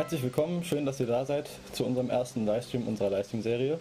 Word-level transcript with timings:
Herzlich 0.00 0.22
willkommen, 0.22 0.64
schön, 0.64 0.86
dass 0.86 0.98
ihr 0.98 1.06
da 1.06 1.26
seid 1.26 1.50
zu 1.74 1.84
unserem 1.84 2.08
ersten 2.08 2.46
Livestream 2.46 2.88
unserer 2.88 3.10
Livestream-Serie. 3.10 3.78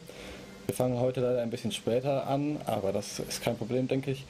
Wir 0.66 0.76
fangen 0.76 1.00
heute 1.00 1.22
leider 1.22 1.42
ein 1.42 1.50
bisschen 1.50 1.72
später 1.72 2.28
an, 2.28 2.58
aber 2.66 2.92
das 2.92 3.20
ist 3.20 3.42
kein 3.42 3.56
Problem, 3.56 3.88
denke 3.88 4.12
ich. 4.12 4.26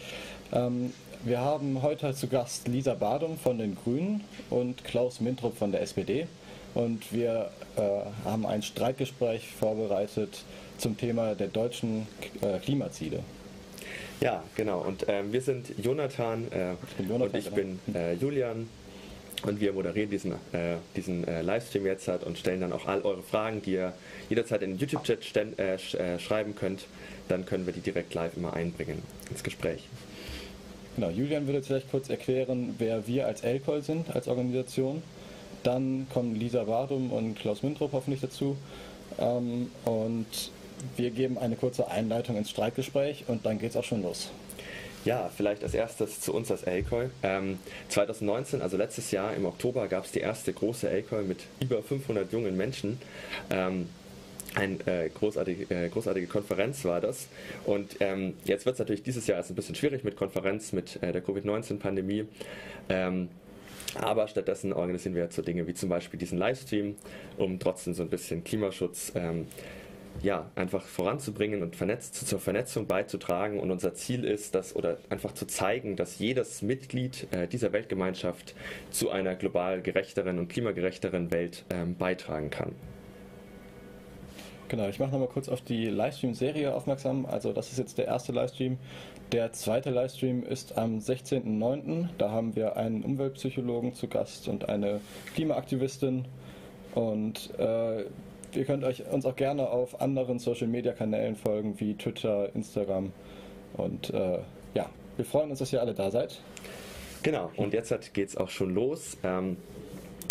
Ähm, 0.54 0.94
wir 1.24 1.40
haben 1.40 1.82
heute 1.82 2.14
zu 2.14 2.28
Gast 2.28 2.68
Lisa 2.68 2.94
Badum 2.94 3.40
von 3.40 3.58
den 3.58 3.76
Grünen 3.76 4.24
und 4.52 4.84
Klaus 4.84 5.20
Mintrup 5.20 5.58
von 5.58 5.72
der 5.72 5.82
SPD. 5.82 6.28
Und 6.76 7.12
wir 7.12 7.50
äh, 7.76 7.82
haben 8.24 8.46
ein 8.46 8.62
Streitgespräch 8.62 9.48
vorbereitet 9.48 10.44
zum 10.78 10.96
Thema 10.96 11.34
der 11.34 11.48
deutschen 11.48 12.06
äh, 12.42 12.60
Klimaziele. 12.60 13.24
Ja, 14.22 14.44
genau. 14.56 14.82
Und 14.82 15.06
ähm, 15.08 15.34
wir 15.34 15.42
sind 15.42 15.74
Jonathan, 15.82 16.52
äh, 16.52 16.74
ich 17.00 17.08
Jonathan 17.08 17.30
und 17.30 17.36
ich 17.36 17.46
genau. 17.46 17.56
bin 17.56 17.96
äh, 17.96 18.14
Julian. 18.14 18.70
Und 19.44 19.62
wir 19.62 19.72
moderieren 19.72 20.10
diesen, 20.10 20.34
äh, 20.34 20.76
diesen 20.96 21.28
äh, 21.28 21.42
Livestream 21.42 21.86
jetzt 21.86 22.08
halt 22.08 22.24
und 22.24 22.38
stellen 22.38 22.62
dann 22.62 22.74
auch 22.74 22.86
all 22.88 23.02
eure 23.02 23.24
Fragen, 23.24 23.62
die 23.62 23.74
ihr 23.74 23.94
jederzeit 24.30 24.62
in 24.62 24.72
den 24.72 24.80
YouTube-Chat 24.80 25.58
äh, 25.58 25.78
sch 25.78 25.96
äh, 25.96 26.20
schreiben 26.20 26.56
könnt. 26.56 26.86
Dann 27.30 27.46
können 27.46 27.66
wir 27.66 27.74
die 27.74 27.80
direkt 27.80 28.14
live 28.14 28.36
immer 28.36 28.54
einbringen 28.54 29.02
ins 29.30 29.44
Gespräch. 29.44 29.88
Genau, 30.96 31.10
Julian 31.10 31.46
würde 31.46 31.60
jetzt 31.60 31.68
vielleicht 31.68 31.92
kurz 31.92 32.10
erklären, 32.10 32.76
wer 32.78 33.08
wir 33.08 33.28
als 33.28 33.42
Elkol 33.42 33.82
sind, 33.82 34.14
als 34.14 34.28
Organisation. 34.28 35.02
Dann 35.64 36.08
kommen 36.12 36.36
Lisa 36.36 36.68
Wardum 36.68 37.12
und 37.12 37.36
Klaus 37.36 37.64
Müntrup 37.64 37.94
hoffentlich 37.94 38.22
dazu. 38.22 38.58
Ähm, 39.18 39.72
und 39.86 40.52
wir 40.98 41.12
geben 41.12 41.38
eine 41.38 41.56
kurze 41.56 41.90
Einleitung 41.90 42.38
ins 42.38 42.50
Streitgespräch 42.50 43.26
und 43.28 43.46
dann 43.46 43.60
geht 43.60 43.72
es 43.72 43.78
auch 43.78 43.84
schon 43.84 44.02
los. 44.02 44.32
Ja, 45.06 45.30
vielleicht 45.36 45.64
als 45.64 45.74
erstes 45.74 46.20
zu 46.20 46.34
uns 46.34 46.52
als 46.52 46.68
ACOI. 46.68 47.10
Ähm, 47.24 47.60
2019, 47.88 48.62
also 48.62 48.76
letztes 48.76 49.12
Jahr 49.12 49.34
im 49.34 49.46
Oktober, 49.46 49.88
gab 49.88 50.06
es 50.06 50.12
die 50.12 50.20
erste 50.20 50.52
große 50.52 50.90
ACOI 50.90 51.24
mit 51.24 51.40
über 51.62 51.82
500 51.82 52.32
jungen 52.34 52.58
Menschen. 52.58 53.00
Ähm, 53.50 53.88
eine 54.56 54.78
äh, 54.88 55.10
großartige, 55.10 55.74
äh, 55.74 55.90
großartige 55.90 56.28
Konferenz 56.28 56.84
war 56.84 57.00
das. 57.00 57.28
Und 57.66 57.98
ähm, 58.00 58.34
jetzt 58.46 58.66
wird 58.66 58.74
es 58.74 58.80
natürlich 58.80 59.04
dieses 59.04 59.28
Jahr 59.28 59.44
ein 59.44 59.56
bisschen 59.56 59.76
schwierig 59.76 60.04
mit 60.04 60.16
Konferenz, 60.16 60.74
mit 60.74 61.02
äh, 61.02 61.12
der 61.12 61.22
Covid-19-Pandemie. 61.22 62.26
Ähm, 62.90 63.30
aber 63.96 64.28
stattdessen 64.28 64.74
organisieren 64.74 65.16
wir 65.16 65.24
jetzt 65.24 65.36
so 65.36 65.42
Dinge 65.42 65.66
wie 65.68 65.74
zum 65.74 65.90
Beispiel 65.90 66.20
diesen 66.20 66.38
Livestream, 66.38 66.96
um 67.38 67.60
trotzdem 67.60 67.94
so 67.94 68.04
ein 68.04 68.10
bisschen 68.10 68.44
Klimaschutz 68.44 69.12
ähm, 69.16 69.48
ja, 70.22 70.50
einfach 70.56 70.84
voranzubringen 70.84 71.62
und 71.62 71.76
vernetzt, 71.76 72.28
zur 72.28 72.40
Vernetzung 72.40 72.88
beizutragen. 72.88 73.60
Und 73.60 73.72
unser 73.72 73.94
Ziel 73.94 74.24
ist, 74.24 74.56
dass, 74.56 74.76
oder 74.76 74.98
einfach 75.10 75.34
zu 75.34 75.46
zeigen, 75.46 75.96
dass 75.96 76.20
jedes 76.20 76.62
Mitglied 76.62 77.28
äh, 77.32 77.48
dieser 77.48 77.72
Weltgemeinschaft 77.72 78.56
zu 78.92 79.10
einer 79.10 79.36
global 79.36 79.82
gerechteren 79.82 80.40
und 80.40 80.48
klimagerechteren 80.50 81.32
Welt 81.32 81.64
ähm, 81.70 81.96
beitragen 81.96 82.50
kann. 82.50 82.74
Genau, 84.70 84.88
ich 84.88 85.00
mache 85.00 85.12
nochmal 85.12 85.30
kurz 85.30 85.50
auf 85.50 85.62
die 85.62 85.86
Livestream-Serie 85.86 86.76
aufmerksam. 86.76 87.26
Also 87.26 87.54
das 87.54 87.72
ist 87.72 87.80
jetzt 87.80 87.98
der 87.98 88.06
erste 88.06 88.32
Livestream. 88.32 88.78
Der 89.32 89.52
zweite 89.52 89.90
Livestream 89.90 90.44
ist 90.44 90.78
am 90.78 91.00
16.09. 91.00 92.10
Da 92.20 92.30
haben 92.30 92.56
wir 92.56 92.78
einen 92.78 93.04
Umweltpsychologen 93.04 93.96
zu 93.96 94.08
Gast 94.08 94.48
und 94.48 94.70
eine 94.70 95.02
Klimaaktivistin. 95.34 96.26
Und 96.94 97.50
äh, 97.60 98.06
ihr 98.56 98.66
könnt 98.66 98.84
euch 98.84 99.06
uns 99.10 99.26
auch 99.26 99.36
gerne 99.36 99.70
auf 99.70 100.02
anderen 100.02 100.40
Social 100.40 100.68
Media 100.68 100.94
Kanälen 100.94 101.36
folgen, 101.36 101.80
wie 101.80 101.96
Twitter, 101.96 102.54
Instagram. 102.56 103.12
Und 103.74 104.10
äh, 104.14 104.40
ja, 104.74 104.90
wir 105.18 105.26
freuen 105.26 105.50
uns, 105.50 105.60
dass 105.60 105.74
ihr 105.74 105.82
alle 105.82 105.94
da 105.94 106.12
seid. 106.12 106.42
Genau, 107.24 107.52
und 107.58 107.74
jetzt 107.74 108.14
geht 108.14 108.30
es 108.30 108.38
auch 108.38 108.50
schon 108.50 108.74
los. 108.74 109.18
Ähm, 109.24 109.58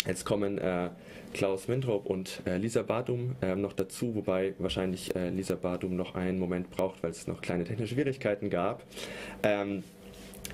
jetzt 0.07 0.25
kommen 0.25 0.57
äh, 0.57 0.89
Klaus 1.33 1.67
Mintrop 1.67 2.07
und 2.07 2.41
äh, 2.45 2.57
Lisa 2.57 2.81
Badum 2.81 3.35
äh, 3.41 3.55
noch 3.55 3.73
dazu, 3.73 4.15
wobei 4.15 4.55
wahrscheinlich 4.57 5.15
äh, 5.15 5.29
Lisa 5.29 5.55
Badum 5.55 5.95
noch 5.95 6.15
einen 6.15 6.39
Moment 6.39 6.71
braucht, 6.71 7.03
weil 7.03 7.11
es 7.11 7.27
noch 7.27 7.41
kleine 7.41 7.63
technische 7.63 7.93
Schwierigkeiten 7.93 8.49
gab. 8.49 8.83
Ähm, 9.43 9.83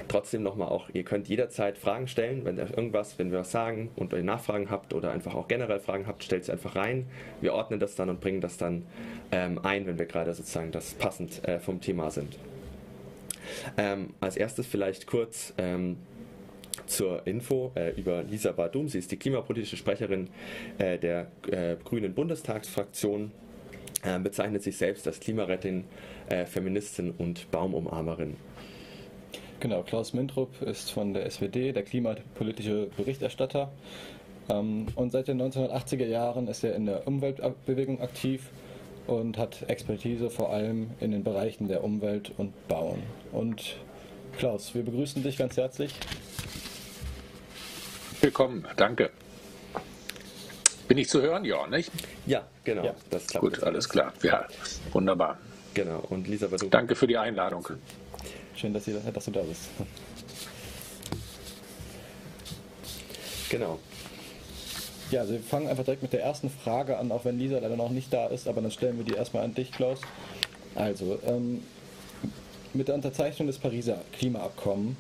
Trotzdem 0.07 0.44
nochmal 0.44 0.69
auch, 0.69 0.89
ihr 0.94 1.03
könnt 1.03 1.28
jederzeit 1.28 1.78
Fragen 1.78 2.07
stellen, 2.07 2.45
wenn 2.45 2.57
ihr 2.57 2.69
irgendwas, 2.69 3.17
wenn 3.17 3.31
wir 3.31 3.39
was 3.39 3.51
sagen 3.51 3.89
und 3.95 4.13
ihr 4.13 4.23
Nachfragen 4.23 4.69
habt 4.69 4.94
oder 4.94 5.11
einfach 5.11 5.35
auch 5.35 5.47
generell 5.47 5.79
Fragen 5.79 6.06
habt, 6.06 6.23
stellt 6.23 6.45
sie 6.45 6.51
einfach 6.51 6.75
rein. 6.75 7.07
Wir 7.41 7.53
ordnen 7.53 7.79
das 7.79 7.95
dann 7.95 8.09
und 8.09 8.19
bringen 8.19 8.41
das 8.41 8.57
dann 8.57 8.85
ähm, 9.31 9.59
ein, 9.63 9.85
wenn 9.88 9.97
wir 9.97 10.06
gerade 10.06 10.33
sozusagen 10.33 10.72
das 10.72 10.94
passend 10.94 11.47
äh, 11.47 11.59
vom 11.59 11.81
Thema 11.81 12.11
sind. 12.11 12.38
Ähm, 13.78 14.13
als 14.19 14.38
erstes 14.38 14.67
vielleicht 14.67 15.07
kurz 15.07 15.53
ähm, 15.57 15.97
zur 16.88 17.25
Info 17.25 17.72
äh, 17.75 17.91
über 17.91 18.23
Lisa 18.23 18.51
Badum. 18.51 18.89
Sie 18.89 19.00
ist 19.00 19.12
die 19.12 19.17
klimapolitische 19.17 19.77
Sprecherin 19.77 20.29
äh, 20.77 20.97
der 20.97 21.27
äh, 21.50 21.77
Grünen 21.83 22.13
Bundestagsfraktion, 22.13 23.31
äh, 24.03 24.19
bezeichnet 24.19 24.63
sich 24.63 24.77
selbst 24.77 25.07
als 25.07 25.19
Klimarettin, 25.19 25.85
äh, 26.29 26.45
Feministin 26.45 27.13
und 27.17 27.50
Baumumarmerin. 27.51 28.35
Genau, 29.59 29.83
Klaus 29.83 30.13
Mintrup 30.13 30.61
ist 30.61 30.91
von 30.91 31.13
der 31.13 31.29
SWD, 31.29 31.73
der 31.73 31.83
klimapolitische 31.83 32.88
Berichterstatter. 32.97 33.71
Ähm, 34.49 34.88
und 34.95 35.11
seit 35.11 35.27
den 35.27 35.41
1980er 35.41 36.05
Jahren 36.05 36.47
ist 36.47 36.63
er 36.63 36.75
in 36.75 36.85
der 36.85 37.07
Umweltbewegung 37.07 38.01
aktiv 38.01 38.49
und 39.07 39.38
hat 39.38 39.69
Expertise 39.69 40.29
vor 40.29 40.51
allem 40.51 40.91
in 40.99 41.11
den 41.11 41.23
Bereichen 41.23 41.67
der 41.67 41.83
Umwelt 41.83 42.31
und 42.38 42.67
Bauen. 42.67 43.01
Und 43.31 43.77
Klaus, 44.38 44.75
wir 44.75 44.83
begrüßen 44.83 45.23
dich 45.23 45.38
ganz 45.38 45.57
herzlich. 45.57 45.94
Willkommen, 48.21 48.65
danke. 48.75 49.11
Bin 50.88 50.97
ich 50.97 51.09
zu 51.09 51.21
hören? 51.21 51.45
Ja, 51.45 51.65
nicht? 51.67 51.91
Ja, 52.25 52.44
genau. 52.63 52.85
Ja. 52.85 52.95
Das 53.09 53.27
klappt 53.27 53.45
Gut, 53.45 53.63
alles 53.63 53.89
klar. 53.89 54.13
Ja, 54.21 54.47
wunderbar. 54.91 55.38
Genau. 55.73 56.03
Und 56.09 56.27
Lisa, 56.27 56.47
du 56.47 56.69
Danke 56.69 56.95
für 56.95 57.07
die 57.07 57.17
Einladung. 57.17 57.67
Schön, 58.55 58.73
dass, 58.73 58.88
ihr, 58.88 58.99
dass 58.99 59.25
du 59.25 59.31
da 59.31 59.41
bist. 59.41 59.61
Genau. 63.49 63.79
Ja, 65.11 65.21
also 65.21 65.33
wir 65.33 65.39
fangen 65.41 65.67
einfach 65.67 65.83
direkt 65.83 66.01
mit 66.01 66.13
der 66.13 66.23
ersten 66.23 66.49
Frage 66.49 66.97
an, 66.97 67.11
auch 67.11 67.25
wenn 67.25 67.38
Lisa 67.38 67.59
leider 67.59 67.75
noch 67.75 67.91
nicht 67.91 68.11
da 68.11 68.27
ist, 68.27 68.47
aber 68.47 68.61
dann 68.61 68.71
stellen 68.71 68.97
wir 68.97 69.05
die 69.05 69.13
erstmal 69.13 69.44
an 69.44 69.53
dich, 69.53 69.71
Klaus. 69.71 69.99
Also, 70.73 71.19
ähm, 71.27 71.63
mit 72.73 72.88
der 72.88 72.95
Unterzeichnung 72.95 73.47
des 73.47 73.57
Pariser 73.57 74.01
Klimaabkommens 74.13 74.97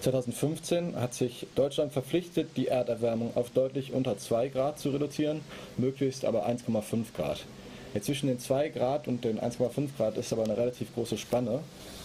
2015 0.00 0.96
hat 0.96 1.12
sich 1.12 1.46
Deutschland 1.54 1.92
verpflichtet, 1.92 2.56
die 2.56 2.68
Erderwärmung 2.68 3.36
auf 3.36 3.50
deutlich 3.50 3.92
unter 3.92 4.16
2 4.16 4.48
Grad 4.48 4.78
zu 4.78 4.90
reduzieren, 4.90 5.42
möglichst 5.76 6.24
aber 6.24 6.46
1,5 6.46 7.12
Grad. 7.14 7.44
Jetzt 7.92 8.06
zwischen 8.06 8.28
den 8.28 8.38
2 8.38 8.70
Grad 8.70 9.08
und 9.08 9.24
den 9.24 9.38
1,5 9.38 9.88
Grad 9.96 10.16
ist 10.16 10.32
aber 10.32 10.44
eine 10.44 10.56
relativ 10.56 10.94
große 10.94 11.18
Spanne. 11.18 11.60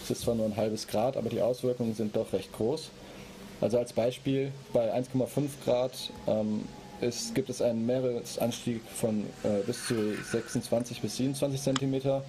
Es 0.06 0.10
ist 0.12 0.22
zwar 0.22 0.36
nur 0.36 0.46
ein 0.46 0.56
halbes 0.56 0.86
Grad, 0.86 1.16
aber 1.16 1.28
die 1.30 1.42
Auswirkungen 1.42 1.92
sind 1.92 2.14
doch 2.14 2.32
recht 2.32 2.52
groß. 2.52 2.90
Also 3.60 3.76
als 3.78 3.92
Beispiel 3.92 4.52
bei 4.72 4.94
1,5 4.94 5.48
Grad 5.64 6.12
ähm, 6.28 6.62
ist, 7.00 7.34
gibt 7.34 7.50
es 7.50 7.60
einen 7.60 7.86
Meeresanstieg 7.86 8.82
von 8.94 9.24
äh, 9.42 9.64
bis 9.66 9.84
zu 9.88 10.14
26 10.30 11.00
bis 11.00 11.16
27 11.16 11.60
Zentimeter. 11.60 12.22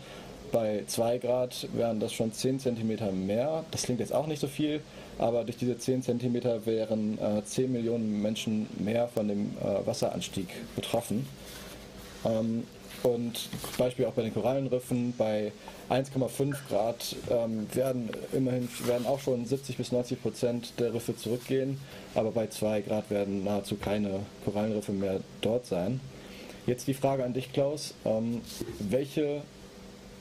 Bei 0.52 0.86
2 0.88 1.20
Grad 1.20 1.68
wären 1.74 2.00
das 2.00 2.14
schon 2.14 2.34
10 2.34 2.62
Zentimeter 2.62 3.12
mehr. 3.12 3.64
Das 3.70 3.84
klingt 3.84 4.00
jetzt 4.00 4.14
auch 4.14 4.26
nicht 4.26 4.40
so 4.40 4.48
viel, 4.48 4.82
aber 5.20 5.44
durch 5.44 5.58
diese 5.58 5.78
10 5.78 6.02
Zentimeter 6.02 6.66
wären 6.66 7.20
äh, 7.20 7.44
10 7.44 7.72
Millionen 7.72 8.24
Menschen 8.24 8.66
mehr 8.80 9.08
von 9.08 9.28
dem 9.28 9.52
äh, 9.62 9.86
Wasseranstieg 9.86 10.48
betroffen. 10.76 11.28
Ähm, 12.26 12.64
und 13.04 13.50
Beispiel 13.78 14.06
auch 14.06 14.14
bei 14.14 14.24
den 14.24 14.34
Korallenriffen, 14.34 15.14
bei 15.18 15.52
1,5 15.90 16.56
Grad 16.70 17.16
ähm, 17.30 17.68
werden 17.74 18.10
immerhin 18.34 18.68
werden 18.86 19.06
auch 19.06 19.20
schon 19.20 19.46
70 19.46 19.78
bis 19.78 19.92
90 19.92 20.22
Prozent 20.22 20.74
der 20.80 20.94
Riffe 20.94 21.16
zurückgehen, 21.16 21.80
aber 22.16 22.32
bei 22.32 22.48
2 22.48 22.82
Grad 22.82 23.10
werden 23.10 23.44
nahezu 23.44 23.76
keine 23.76 24.22
Korallenriffe 24.46 24.92
mehr 24.92 25.22
dort 25.42 25.66
sein. 25.66 26.00
Jetzt 26.66 26.88
die 26.88 26.94
Frage 26.94 27.24
an 27.24 27.34
dich, 27.34 27.54
Klaus. 27.54 27.94
Ähm, 28.04 28.42
welche 28.80 29.42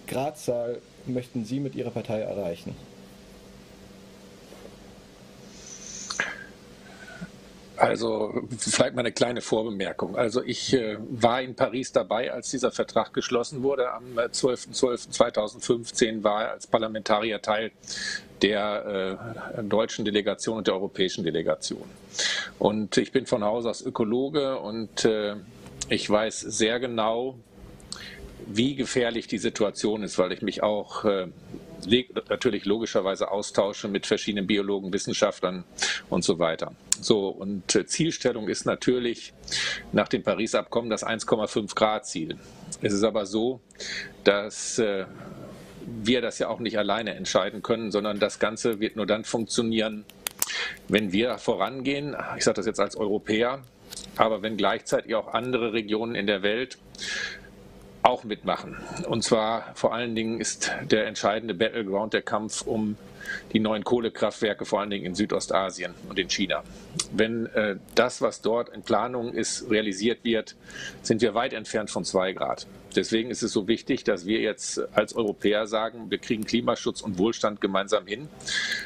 Gradzahl 0.07 0.79
möchten 1.07 1.45
Sie 1.45 1.59
mit 1.59 1.75
Ihrer 1.75 1.91
Partei 1.91 2.21
erreichen? 2.21 2.77
Also 7.87 8.43
vielleicht 8.59 8.95
mal 8.95 9.01
eine 9.01 9.13
kleine 9.13 9.41
Vorbemerkung. 9.41 10.17
Also 10.17 10.43
ich 10.43 10.75
äh, 10.75 10.97
war 11.11 11.43
in 11.43 11.55
Paris 11.55 11.93
dabei, 11.93 12.33
als 12.33 12.51
dieser 12.51 12.71
Vertrag 12.71 13.13
geschlossen 13.13 13.63
wurde. 13.63 13.93
Am 13.93 14.17
12.12.2015 14.17 16.23
war 16.23 16.45
er 16.45 16.51
als 16.53 16.67
Parlamentarier 16.67 17.41
Teil 17.41 17.73
der 18.43 19.19
äh, 19.57 19.63
deutschen 19.63 20.05
Delegation 20.05 20.59
und 20.59 20.67
der 20.67 20.75
europäischen 20.75 21.25
Delegation. 21.25 21.85
Und 22.59 22.97
ich 22.97 23.13
bin 23.13 23.27
von 23.27 23.45
Haus 23.45 23.67
aus 23.67 23.85
Ökologe 23.85 24.59
und 24.59 25.05
äh, 25.05 25.37
ich 25.89 26.09
weiß 26.09 26.41
sehr 26.41 26.81
genau, 26.81 27.37
wie 28.47 28.75
gefährlich 28.75 29.27
die 29.27 29.39
Situation 29.39 30.03
ist, 30.03 30.19
weil 30.19 30.33
ich 30.33 30.43
mich 30.43 30.63
auch 30.63 31.05
äh, 31.05 31.29
natürlich 32.29 32.65
logischerweise 32.65 33.31
austausche 33.31 33.89
mit 33.89 34.07
verschiedenen 34.07 34.47
Biologen, 34.47 34.93
Wissenschaftlern 34.93 35.65
und 36.11 36.25
so 36.25 36.39
weiter. 36.39 36.73
So, 37.01 37.29
und 37.29 37.75
äh, 37.75 37.87
Zielstellung 37.87 38.49
ist 38.49 38.65
natürlich 38.67 39.33
nach 39.93 40.09
dem 40.09 40.23
Paris-Abkommen 40.23 40.91
das 40.91 41.07
1,5 41.07 41.75
Grad 41.75 42.07
Ziel. 42.07 42.37
Es 42.83 42.93
ist 42.93 43.05
aber 43.05 43.27
so, 43.27 43.61
dass 44.25 44.79
äh, 44.79 45.07
wir 45.87 46.21
das 46.21 46.39
ja 46.39 46.49
auch 46.49 46.59
nicht 46.59 46.79
alleine 46.79 47.15
entscheiden 47.15 47.63
können, 47.63 47.91
sondern 47.91 48.19
das 48.19 48.39
Ganze 48.39 48.81
wird 48.81 48.97
nur 48.97 49.07
dann 49.07 49.25
funktionieren, 49.25 50.05
wenn 50.89 51.13
wir 51.13 51.39
vorangehen. 51.39 52.17
Ich 52.37 52.45
sage 52.45 52.57
das 52.57 52.67
jetzt 52.67 52.81
als 52.81 52.97
Europäer, 52.97 53.63
aber 54.17 54.43
wenn 54.43 54.57
gleichzeitig 54.57 55.15
auch 55.15 55.29
andere 55.29 55.73
Regionen 55.73 56.15
in 56.15 56.27
der 56.27 56.43
Welt 56.43 56.79
auch 58.07 58.25
mitmachen. 58.25 58.77
Und 59.09 59.25
zwar 59.25 59.73
vor 59.75 59.93
allen 59.93 60.15
Dingen 60.15 60.41
ist 60.41 60.71
der 60.83 61.07
entscheidende 61.07 61.55
Battleground 61.55 62.13
der 62.15 62.23
Kampf 62.23 62.63
um 62.63 62.97
die 63.53 63.61
neuen 63.61 63.85
Kohlekraftwerke, 63.85 64.65
vor 64.65 64.81
allen 64.81 64.91
Dingen 64.91 65.07
in 65.07 65.15
Südostasien 65.15 65.95
und 66.09 66.19
in 66.19 66.29
China. 66.29 66.63
Wenn 67.13 67.47
äh, 67.47 67.77
das, 67.95 68.21
was 68.23 68.41
dort 68.41 68.69
in 68.71 68.83
Planung 68.83 69.33
ist, 69.33 69.71
realisiert 69.71 70.25
wird, 70.25 70.57
sind 71.03 71.23
wir 71.23 71.35
weit 71.35 71.53
entfernt 71.53 71.91
von 71.91 72.05
zwei 72.05 72.33
Grad. 72.33 72.67
Deswegen 72.95 73.31
ist 73.31 73.43
es 73.43 73.53
so 73.53 73.69
wichtig, 73.69 74.05
dass 74.05 74.25
wir 74.25 74.41
jetzt 74.41 74.81
als 74.97 75.15
Europäer 75.15 75.67
sagen, 75.67 76.11
wir 76.11 76.17
kriegen 76.17 76.45
Klimaschutz 76.45 77.03
und 77.03 77.19
Wohlstand 77.19 77.61
gemeinsam 77.61 78.07
hin, 78.07 78.29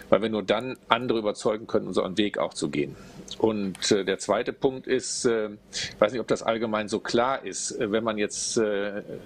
weil 0.08 0.20
wir 0.22 0.28
nur 0.28 0.42
dann 0.42 0.76
andere 0.88 1.20
überzeugen 1.20 1.68
können, 1.68 1.86
unseren 1.86 2.18
Weg 2.18 2.38
auch 2.38 2.52
zu 2.52 2.70
gehen. 2.70 2.96
Und 3.38 3.92
äh, 3.92 4.04
der 4.04 4.18
zweite 4.18 4.52
Punkt 4.52 4.88
ist, 4.88 5.26
äh, 5.26 5.50
ich 5.72 6.00
weiß 6.00 6.10
nicht, 6.10 6.20
ob 6.20 6.26
das 6.26 6.42
allgemein 6.42 6.88
so 6.88 6.98
klar 6.98 7.44
ist, 7.44 7.76
wenn 7.78 8.02
man 8.02 8.18
jetzt 8.18 8.60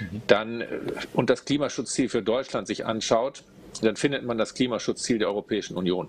mhm. 0.00 0.22
dann 0.26 0.64
und 1.12 1.28
das 1.30 1.44
Klimaschutzziel 1.44 2.08
für 2.08 2.22
Deutschland 2.22 2.66
sich 2.66 2.86
anschaut, 2.86 3.42
dann 3.82 3.96
findet 3.96 4.24
man 4.24 4.38
das 4.38 4.54
Klimaschutzziel 4.54 5.18
der 5.18 5.28
Europäischen 5.28 5.76
Union. 5.76 6.08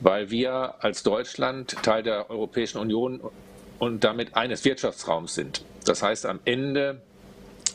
Weil 0.00 0.30
wir 0.30 0.82
als 0.82 1.02
Deutschland 1.02 1.76
Teil 1.82 2.02
der 2.02 2.30
Europäischen 2.30 2.78
Union 2.78 3.20
und 3.78 4.02
damit 4.04 4.34
eines 4.34 4.64
Wirtschaftsraums 4.64 5.34
sind. 5.34 5.64
Das 5.84 6.02
heißt, 6.02 6.26
am 6.26 6.40
Ende 6.44 7.02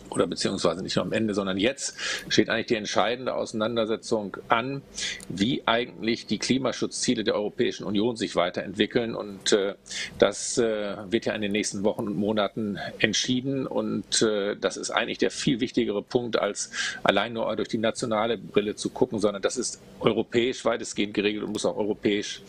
oder 0.10 0.28
beziehungsweise 0.28 0.82
nicht 0.82 0.96
nur 0.96 1.06
am 1.06 1.12
Ende, 1.12 1.34
sondern 1.34 1.58
jetzt 1.58 1.96
steht 2.30 2.50
eigentlich 2.50 2.68
die 2.68 2.76
entscheidende 2.76 3.34
Auseinandersetzung 3.34 4.38
an, 4.48 4.82
wie 5.28 5.64
eigentlich 5.66 6.26
die 6.26 6.40
Klimaschutzziele 6.40 7.24
der 7.24 7.36
Europäischen 7.36 7.84
Union 7.84 8.16
sich 8.16 8.36
weiterentwickeln. 8.36 9.16
Und 9.16 9.54
äh, 9.54 9.76
das 10.18 10.58
äh, 10.58 10.96
wird 11.10 11.26
ja 11.26 11.34
in 11.34 11.42
den 11.42 11.52
nächsten 11.52 11.84
Wochen 11.84 12.08
und 12.08 12.18
Monaten 12.18 12.78
entschieden. 13.00 13.68
Und 13.68 14.22
äh, 14.22 14.56
das 14.56 14.78
ist 14.78 14.92
eigentlich 14.92 15.18
der 15.18 15.32
viel 15.32 15.60
wichtigere 15.60 16.02
Punkt, 16.02 16.40
als 16.40 16.72
allein 17.04 17.34
nur 17.34 17.56
durch 17.56 17.70
die 17.70 17.78
nationale 17.78 18.38
Brille 18.38 18.76
zu 18.76 18.90
gucken, 18.90 19.20
sondern 19.20 19.42
das 19.42 19.58
ist 19.58 19.82
europäisch 20.00 20.66
weitestgehend 20.66 21.14
geregelt 21.14 21.44
und 21.44 21.54
muss 21.54 21.66
auch 21.66 21.78
europäisch 21.78 22.42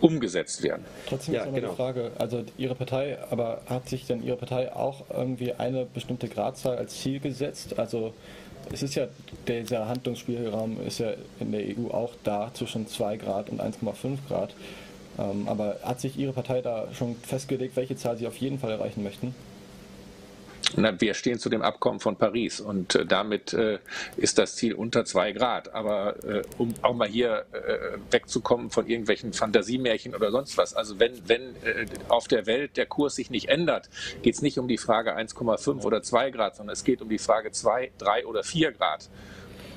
umgesetzt 0.00 0.62
werden. 0.62 0.84
Trotzdem 1.08 1.34
ist 1.34 1.40
ja, 1.40 1.44
genau. 1.46 1.68
eine 1.68 1.76
Frage, 1.76 2.12
also 2.18 2.44
Ihre 2.58 2.74
Partei, 2.74 3.18
aber 3.30 3.62
hat 3.66 3.88
sich 3.88 4.06
denn 4.06 4.22
Ihre 4.22 4.36
Partei 4.36 4.72
auch 4.74 5.04
irgendwie 5.10 5.52
eine 5.52 5.86
bestimmte 5.86 6.28
Gradzahl 6.28 6.76
als 6.76 7.00
Ziel 7.00 7.05
gesetzt. 7.14 7.78
Also 7.78 8.12
es 8.72 8.82
ist 8.82 8.94
ja, 8.94 9.06
dieser 9.46 9.88
Handlungsspielraum 9.88 10.80
ist 10.86 10.98
ja 10.98 11.12
in 11.40 11.52
der 11.52 11.62
EU 11.62 11.90
auch 11.90 12.14
da 12.24 12.50
zwischen 12.52 12.86
2 12.86 13.16
Grad 13.16 13.50
und 13.50 13.60
1,5 13.60 14.18
Grad. 14.28 14.54
Ähm, 15.18 15.48
aber 15.48 15.76
hat 15.82 16.00
sich 16.00 16.18
Ihre 16.18 16.32
Partei 16.32 16.60
da 16.60 16.88
schon 16.92 17.16
festgelegt, 17.16 17.76
welche 17.76 17.96
Zahl 17.96 18.16
Sie 18.16 18.26
auf 18.26 18.36
jeden 18.36 18.58
Fall 18.58 18.72
erreichen 18.72 19.02
möchten? 19.02 19.34
Na, 20.76 21.00
wir 21.00 21.14
stehen 21.14 21.38
zu 21.38 21.48
dem 21.48 21.62
Abkommen 21.62 22.00
von 22.00 22.16
Paris 22.16 22.60
und 22.60 22.94
äh, 22.94 23.06
damit 23.06 23.54
äh, 23.54 23.78
ist 24.16 24.38
das 24.38 24.56
Ziel 24.56 24.74
unter 24.74 25.06
zwei 25.06 25.32
Grad. 25.32 25.74
Aber 25.74 26.22
äh, 26.24 26.42
um 26.58 26.74
auch 26.82 26.94
mal 26.94 27.08
hier 27.08 27.46
äh, 27.52 27.98
wegzukommen 28.10 28.70
von 28.70 28.86
irgendwelchen 28.86 29.32
Fantasiemärchen 29.32 30.14
oder 30.14 30.30
sonst 30.30 30.58
was, 30.58 30.74
also 30.74 31.00
wenn, 31.00 31.26
wenn 31.26 31.56
äh, 31.64 31.86
auf 32.08 32.28
der 32.28 32.46
Welt 32.46 32.76
der 32.76 32.84
Kurs 32.84 33.16
sich 33.16 33.30
nicht 33.30 33.48
ändert, 33.48 33.88
geht 34.22 34.34
es 34.34 34.42
nicht 34.42 34.58
um 34.58 34.68
die 34.68 34.78
Frage 34.78 35.16
1,5 35.16 35.82
oder 35.82 36.02
2 36.02 36.30
Grad, 36.30 36.56
sondern 36.56 36.74
es 36.74 36.84
geht 36.84 37.00
um 37.00 37.08
die 37.08 37.18
Frage 37.18 37.52
2, 37.52 37.92
3 37.98 38.26
oder 38.26 38.44
4 38.44 38.72
Grad. 38.72 39.08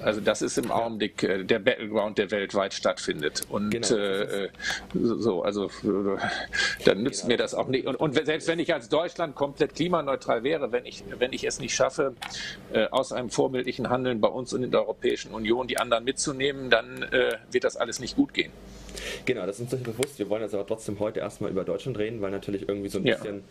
Also 0.01 0.21
das 0.21 0.41
ist 0.41 0.57
im 0.57 0.71
Augenblick 0.71 1.23
äh, 1.23 1.43
der 1.43 1.59
Battleground, 1.59 2.17
der 2.17 2.31
weltweit 2.31 2.73
stattfindet. 2.73 3.41
Und 3.49 3.69
genau, 3.69 3.87
äh, 3.87 4.49
so, 4.93 5.43
also 5.43 5.65
äh, 5.65 6.17
dann 6.85 7.03
nützt 7.03 7.21
genau. 7.21 7.33
mir 7.33 7.37
das 7.37 7.53
auch 7.53 7.67
nicht. 7.67 7.85
Und, 7.85 7.95
und, 7.95 8.13
selbst 8.25 8.47
wenn 8.47 8.59
ich 8.59 8.73
als 8.73 8.89
Deutschland 8.89 9.35
komplett 9.35 9.75
klimaneutral 9.75 10.43
wäre, 10.43 10.71
wenn 10.71 10.85
ich, 10.85 11.03
wenn 11.17 11.33
ich 11.33 11.45
es 11.45 11.59
nicht 11.59 11.75
schaffe, 11.75 12.13
äh, 12.73 12.87
aus 12.87 13.11
einem 13.11 13.29
vorbildlichen 13.29 13.89
Handeln 13.89 14.21
bei 14.21 14.27
uns 14.27 14.53
und 14.53 14.63
in 14.63 14.71
der 14.71 14.81
Europäischen 14.81 15.33
Union 15.33 15.67
die 15.67 15.77
anderen 15.77 16.03
mitzunehmen, 16.03 16.69
dann 16.69 17.03
äh, 17.03 17.37
wird 17.51 17.63
das 17.63 17.77
alles 17.77 17.99
nicht 17.99 18.15
gut 18.15 18.33
gehen. 18.33 18.51
Genau, 19.25 19.45
das 19.45 19.59
ist 19.59 19.73
uns 19.73 19.83
bewusst. 19.83 20.19
Wir 20.19 20.29
wollen 20.29 20.41
jetzt 20.41 20.53
aber 20.53 20.65
trotzdem 20.65 20.99
heute 20.99 21.19
erstmal 21.19 21.51
über 21.51 21.63
Deutschland 21.63 21.97
reden, 21.97 22.21
weil 22.21 22.31
natürlich 22.31 22.67
irgendwie 22.67 22.89
so 22.89 22.99
ein 22.99 23.03
bisschen 23.03 23.35
ja 23.35 23.41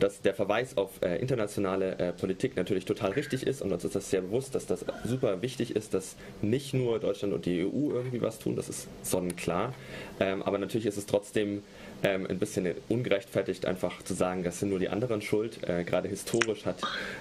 dass 0.00 0.20
der 0.20 0.34
Verweis 0.34 0.76
auf 0.76 0.90
äh, 1.02 1.16
internationale 1.16 1.98
äh, 1.98 2.12
Politik 2.12 2.56
natürlich 2.56 2.84
total 2.84 3.12
richtig 3.12 3.46
ist 3.46 3.62
und 3.62 3.72
uns 3.72 3.84
ist 3.84 3.94
das 3.94 4.10
sehr 4.10 4.20
bewusst, 4.20 4.54
dass 4.54 4.66
das 4.66 4.84
super 5.04 5.42
wichtig 5.42 5.74
ist, 5.74 5.94
dass 5.94 6.16
nicht 6.42 6.74
nur 6.74 6.98
Deutschland 6.98 7.32
und 7.32 7.46
die 7.46 7.64
EU 7.64 7.92
irgendwie 7.92 8.20
was 8.20 8.38
tun, 8.38 8.56
das 8.56 8.68
ist 8.68 8.88
sonnenklar. 9.02 9.74
Ähm, 10.20 10.42
aber 10.42 10.58
natürlich 10.58 10.86
ist 10.86 10.98
es 10.98 11.06
trotzdem 11.06 11.62
ähm, 12.02 12.26
ein 12.28 12.38
bisschen 12.38 12.74
ungerechtfertigt, 12.88 13.64
einfach 13.66 14.02
zu 14.02 14.14
sagen, 14.14 14.44
das 14.44 14.60
sind 14.60 14.68
nur 14.68 14.78
die 14.78 14.88
anderen 14.88 15.22
schuld. 15.22 15.66
Äh, 15.66 15.84
gerade 15.84 16.08
historisch 16.08 16.66
hat 16.66 16.76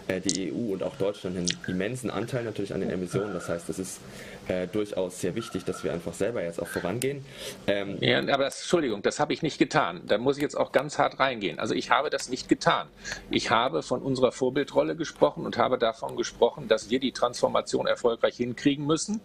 äh, 0.07 0.19
die 0.19 0.51
EU 0.51 0.73
und 0.73 0.83
auch 0.83 0.97
Deutschland 0.97 1.37
einen 1.37 1.47
immensen 1.67 2.09
Anteil 2.09 2.43
natürlich 2.43 2.73
an 2.73 2.81
den 2.81 2.89
Emissionen. 2.89 3.33
Das 3.33 3.47
heißt, 3.47 3.69
es 3.69 3.79
ist 3.79 4.01
äh, 4.47 4.67
durchaus 4.67 5.19
sehr 5.21 5.35
wichtig, 5.35 5.65
dass 5.65 5.83
wir 5.83 5.93
einfach 5.93 6.13
selber 6.13 6.43
jetzt 6.43 6.61
auch 6.61 6.67
vorangehen. 6.67 7.25
Ähm, 7.67 7.97
ja, 8.01 8.19
aber 8.19 8.45
das, 8.45 8.61
Entschuldigung, 8.61 9.01
das 9.01 9.19
habe 9.19 9.33
ich 9.33 9.41
nicht 9.41 9.57
getan. 9.57 10.01
Da 10.05 10.17
muss 10.17 10.37
ich 10.37 10.43
jetzt 10.43 10.55
auch 10.55 10.71
ganz 10.71 10.97
hart 10.97 11.19
reingehen. 11.19 11.59
Also 11.59 11.73
ich 11.73 11.89
habe 11.89 12.09
das 12.09 12.29
nicht 12.29 12.47
getan. 12.47 12.87
Ich 13.29 13.49
habe 13.49 13.81
von 13.81 14.01
unserer 14.01 14.31
Vorbildrolle 14.31 14.95
gesprochen 14.95 15.45
und 15.45 15.57
habe 15.57 15.77
davon 15.77 16.15
gesprochen, 16.15 16.67
dass 16.67 16.89
wir 16.89 16.99
die 16.99 17.11
Transformation 17.11 17.87
erfolgreich 17.87 18.37
hinkriegen 18.37 18.85
müssen, 18.85 19.21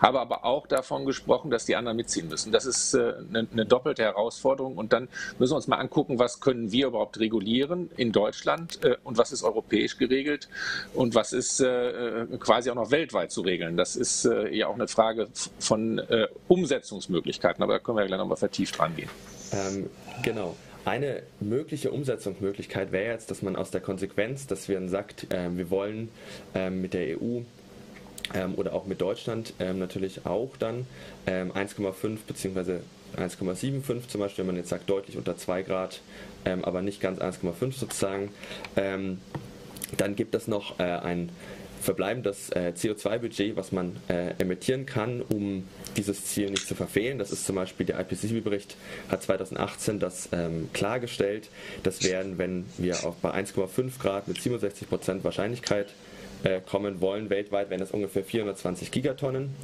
habe 0.00 0.20
aber 0.20 0.44
auch 0.44 0.66
davon 0.66 1.06
gesprochen, 1.06 1.50
dass 1.50 1.64
die 1.64 1.76
anderen 1.76 1.96
mitziehen 1.96 2.28
müssen. 2.28 2.52
Das 2.52 2.66
ist 2.66 2.94
äh, 2.94 3.14
eine, 3.28 3.46
eine 3.50 3.66
doppelte 3.66 4.02
Herausforderung 4.02 4.76
und 4.76 4.92
dann 4.92 5.08
müssen 5.38 5.52
wir 5.52 5.56
uns 5.56 5.66
mal 5.66 5.76
angucken, 5.76 6.18
was 6.18 6.40
können 6.40 6.72
wir 6.72 6.88
überhaupt 6.88 7.18
regulieren 7.18 7.90
in 7.96 8.12
Deutschland 8.12 8.84
äh, 8.84 8.96
und 9.04 9.18
was 9.18 9.32
ist 9.32 9.42
europäisch 9.42 9.96
geregelt 9.96 10.48
und 10.94 11.14
was 11.14 11.32
ist 11.32 11.60
äh, 11.60 12.26
quasi 12.38 12.70
auch 12.70 12.74
noch 12.74 12.90
weltweit 12.90 13.32
zu 13.32 13.40
regeln. 13.42 13.76
Das 13.76 13.96
ist 13.96 14.24
äh, 14.24 14.57
ja 14.58 14.66
auch 14.68 14.74
eine 14.74 14.88
Frage 14.88 15.28
von 15.58 15.98
äh, 15.98 16.28
Umsetzungsmöglichkeiten, 16.48 17.62
aber 17.62 17.74
da 17.74 17.78
können 17.78 17.96
wir 17.98 18.02
ja 18.02 18.08
gleich 18.08 18.18
nochmal 18.18 18.36
vertieft 18.36 18.78
rangehen. 18.78 19.08
Ähm, 19.52 19.88
genau. 20.22 20.56
Eine 20.84 21.22
mögliche 21.40 21.90
Umsetzungsmöglichkeit 21.90 22.92
wäre 22.92 23.12
jetzt, 23.12 23.30
dass 23.30 23.42
man 23.42 23.56
aus 23.56 23.70
der 23.70 23.80
Konsequenz, 23.80 24.46
dass 24.46 24.68
wir 24.68 24.86
sagt, 24.88 25.32
äh, 25.32 25.54
wir 25.56 25.70
wollen 25.70 26.08
äh, 26.54 26.70
mit 26.70 26.94
der 26.94 27.20
EU 27.20 27.40
ähm, 28.34 28.54
oder 28.56 28.72
auch 28.72 28.86
mit 28.86 29.00
Deutschland 29.00 29.52
ähm, 29.58 29.78
natürlich 29.78 30.24
auch 30.24 30.56
dann 30.58 30.86
1,5 31.26 32.04
ähm, 32.04 32.18
bzw. 32.26 32.78
1,75 33.16 34.08
zum 34.08 34.20
Beispiel, 34.20 34.42
wenn 34.42 34.46
man 34.46 34.56
jetzt 34.56 34.68
sagt 34.68 34.88
deutlich 34.88 35.16
unter 35.16 35.36
2 35.36 35.62
Grad, 35.62 36.00
ähm, 36.44 36.64
aber 36.64 36.82
nicht 36.82 37.00
ganz 37.00 37.20
1,5 37.20 37.72
sozusagen. 37.72 38.30
Ähm, 38.76 39.18
dann 39.96 40.16
gibt 40.16 40.34
es 40.34 40.48
noch 40.48 40.78
äh, 40.78 40.82
ein 40.82 41.30
verbleibendes 41.80 42.50
äh, 42.50 42.72
CO2-Budget, 42.76 43.56
was 43.56 43.72
man 43.72 43.96
äh, 44.08 44.34
emittieren 44.38 44.86
kann, 44.86 45.22
um 45.22 45.66
dieses 45.96 46.24
Ziel 46.26 46.50
nicht 46.50 46.66
zu 46.66 46.74
verfehlen. 46.74 47.18
Das 47.18 47.30
ist 47.30 47.46
zum 47.46 47.56
Beispiel 47.56 47.86
der 47.86 48.00
IPCC-Bericht 48.00 48.76
hat 49.08 49.22
2018 49.22 49.98
das 49.98 50.28
ähm, 50.32 50.68
klargestellt. 50.72 51.48
Das 51.82 52.02
werden, 52.02 52.38
wenn 52.38 52.66
wir 52.76 53.04
auch 53.04 53.14
bei 53.16 53.32
1,5 53.32 53.98
Grad 54.00 54.28
mit 54.28 54.40
67 54.40 54.88
Prozent 54.88 55.24
Wahrscheinlichkeit 55.24 55.88
äh, 56.44 56.60
kommen 56.60 57.00
wollen, 57.00 57.30
weltweit 57.30 57.70
wären 57.70 57.80
das 57.80 57.90
ungefähr 57.90 58.24
420 58.24 58.90
Gigatonnen. 58.90 59.54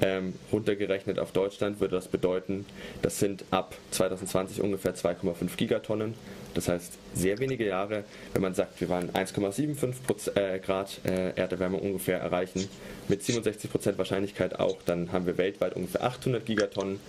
Ähm, 0.00 0.34
runtergerechnet 0.52 1.18
auf 1.18 1.32
Deutschland 1.32 1.80
würde 1.80 1.94
das 1.94 2.08
bedeuten, 2.08 2.66
das 3.02 3.20
sind 3.20 3.44
ab 3.50 3.76
2020 3.92 4.60
ungefähr 4.60 4.94
2,5 4.94 5.56
Gigatonnen. 5.56 6.14
Das 6.54 6.68
heißt, 6.68 6.98
sehr 7.14 7.38
wenige 7.38 7.66
Jahre, 7.66 8.04
wenn 8.32 8.42
man 8.42 8.54
sagt, 8.54 8.80
wir 8.80 8.88
wollen 8.88 9.10
1,75 9.10 10.36
äh, 10.36 10.58
Grad 10.58 11.00
äh, 11.04 11.30
Erderwärmung 11.36 11.80
ungefähr 11.80 12.18
erreichen, 12.20 12.68
mit 13.08 13.22
67 13.22 13.70
Prozent 13.70 13.98
Wahrscheinlichkeit 13.98 14.58
auch, 14.58 14.78
dann 14.84 15.12
haben 15.12 15.26
wir 15.26 15.38
weltweit 15.38 15.74
ungefähr 15.74 16.02
800 16.02 16.44
Gigatonnen 16.44 17.00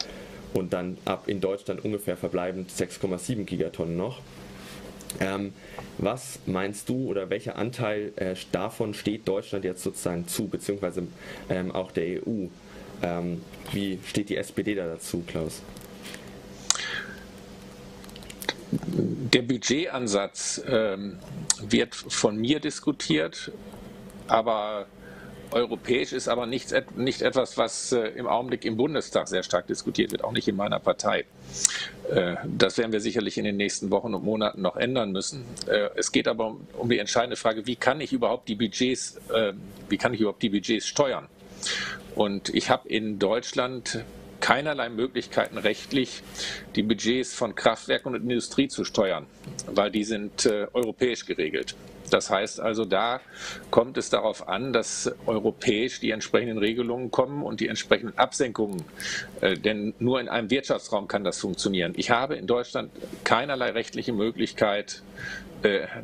und 0.54 0.74
dann 0.74 0.98
ab 1.06 1.28
in 1.28 1.42
Deutschland 1.42 1.84
ungefähr 1.84 2.18
verbleibend 2.18 2.72
6,7 2.72 3.46
Gigatonnen 3.46 3.98
noch. 3.98 4.22
Ähm, 5.20 5.54
was 5.98 6.40
meinst 6.46 6.90
du 6.90 7.08
oder 7.08 7.30
welcher 7.30 7.56
Anteil 7.56 8.12
äh, 8.18 8.36
davon 8.52 8.94
steht 8.94 9.28
Deutschland 9.28 9.64
jetzt 9.64 9.84
sozusagen 9.84 10.28
zu, 10.28 10.48
beziehungsweise 10.48 11.08
ähm, 11.50 11.72
auch 11.72 11.92
der 11.92 12.28
EU? 12.28 12.48
Ähm, 13.06 13.42
wie 13.72 14.00
steht 14.06 14.30
die 14.30 14.38
SPD 14.38 14.76
da 14.76 14.88
dazu, 14.88 15.24
Klaus? 15.28 15.62
der 18.72 19.42
Budgetansatz 19.42 20.62
ähm, 20.68 21.18
wird 21.62 21.96
von 21.96 22.36
mir 22.38 22.60
diskutiert, 22.60 23.52
aber 24.28 24.88
europäisch 25.52 26.12
ist 26.14 26.28
aber 26.28 26.46
nicht, 26.46 26.74
nicht 26.98 27.22
etwas, 27.22 27.58
was 27.58 27.92
äh, 27.92 28.08
im 28.10 28.28
Augenblick 28.28 28.66
im 28.66 28.78
Bundestag 28.78 29.28
sehr 29.28 29.44
stark 29.44 29.68
diskutiert 29.68 30.12
wird, 30.12 30.24
auch 30.24 30.32
nicht 30.32 30.48
in 30.48 30.56
meiner 30.56 30.80
Partei. 30.80 31.26
Äh, 32.12 32.36
das 32.46 32.78
werden 32.78 32.92
wir 32.92 33.00
sicherlich 33.00 33.38
in 33.38 33.46
den 33.46 33.58
nächsten 33.58 33.92
Wochen 33.92 34.14
und 34.14 34.24
Monaten 34.24 34.62
noch 34.62 34.76
ändern 34.76 35.12
müssen. 35.12 35.46
Äh, 35.68 35.90
es 35.96 36.12
geht 36.12 36.28
aber 36.28 36.48
um, 36.48 36.68
um 36.78 36.90
die 36.90 37.00
entscheidende 37.00 37.36
Frage, 37.36 37.68
wie 37.68 37.76
kann 37.76 38.02
ich 38.02 38.12
überhaupt 38.12 38.50
die 38.50 38.56
Budgets, 38.56 39.18
äh, 39.34 39.54
wie 39.88 39.98
kann 39.98 40.14
ich 40.14 40.20
überhaupt 40.20 40.42
die 40.42 40.50
Budgets 40.50 40.88
steuern? 40.88 41.28
Und 42.16 42.50
ich 42.50 42.70
habe 42.70 42.88
in 42.90 43.20
Deutschland 43.20 44.04
keinerlei 44.40 44.90
Möglichkeiten 44.90 45.58
rechtlich, 45.58 46.22
die 46.76 46.84
Budgets 46.84 47.34
von 47.34 47.56
Kraftwerken 47.56 48.14
und 48.14 48.22
Industrie 48.22 48.68
zu 48.68 48.84
steuern, 48.84 49.26
weil 49.66 49.92
die 49.92 50.04
sind 50.04 50.46
äh, 50.46 50.68
europäisch 50.74 51.26
geregelt. 51.26 51.76
Das 52.12 52.30
heißt 52.30 52.60
also, 52.60 52.86
da 52.86 53.22
kommt 53.72 53.98
es 53.98 54.10
darauf 54.10 54.48
an, 54.48 54.74
dass 54.74 55.12
europäisch 55.26 56.00
die 56.00 56.12
entsprechenden 56.12 56.60
Regelungen 56.60 57.10
kommen 57.10 57.44
und 57.44 57.60
die 57.60 57.68
entsprechenden 57.68 58.18
Absenkungen. 58.18 58.84
Äh, 59.42 59.58
denn 59.58 59.94
nur 60.00 60.20
in 60.20 60.30
einem 60.30 60.50
Wirtschaftsraum 60.50 61.08
kann 61.08 61.24
das 61.24 61.40
funktionieren. 61.40 61.94
Ich 61.98 62.12
habe 62.12 62.36
in 62.36 62.48
Deutschland 62.48 62.92
keinerlei 63.24 63.72
rechtliche 63.72 64.14
Möglichkeit, 64.14 65.02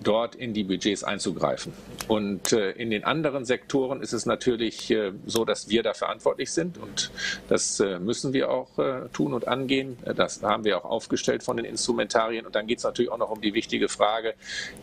dort 0.04 0.36
in 0.36 0.54
die 0.54 0.64
Budgets 0.64 1.04
einzugreifen. 1.04 1.74
Und 2.08 2.52
äh, 2.52 2.72
in 2.72 2.90
den 2.90 3.04
anderen 3.04 3.46
Sektoren 3.46 4.02
ist 4.02 4.14
es 4.14 4.26
natürlich 4.26 4.92
äh, 4.92 5.12
so, 5.26 5.46
dass 5.46 5.70
wir 5.70 5.84
da 5.84 5.94
verantwortlich 5.94 6.52
sind 6.52 6.78
und 6.78 7.12
das 7.48 7.80
müssen 8.00 8.34
wir 8.34 8.50
auch 8.50 8.70
tun 9.14 9.34
und 9.34 9.48
angehen. 9.48 9.98
Das 10.16 10.42
haben 10.42 10.64
wir 10.64 10.78
auch 10.78 10.86
aufgestellt 10.86 11.44
von 11.44 11.58
den 11.58 11.66
Instrumentarien. 11.66 12.46
Und 12.46 12.56
dann 12.56 12.68
geht 12.68 12.78
es 12.80 12.84
natürlich 12.84 13.12
auch 13.12 13.18
noch 13.18 13.30
um 13.30 13.42
die 13.42 13.54
wichtige 13.54 13.90
Frage, 13.90 14.34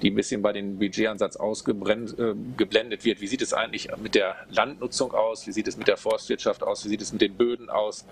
die 0.02 0.10
ein 0.10 0.14
bisschen 0.14 0.42
bei 0.42 0.52
dem 0.52 0.78
Budgetansatz 0.78 1.36
ausgeblendet 1.36 3.04
wird. 3.04 3.20
Wie 3.20 3.26
sieht 3.26 3.42
es 3.42 3.52
eigentlich 3.52 3.88
mit 3.96 4.14
der 4.14 4.36
Landnutzung 4.50 5.12
aus? 5.12 5.46
Wie 5.46 5.52
sieht 5.52 5.68
es 5.68 5.76
mit 5.76 5.88
der 5.88 5.96
Forstwirtschaft 5.96 6.62
aus? 6.62 6.84
Wie 6.84 6.88
sieht 6.88 7.02
es 7.02 7.12
mit 7.12 7.20
den 7.20 7.34
Böden 7.34 7.70
aus? 7.70 8.04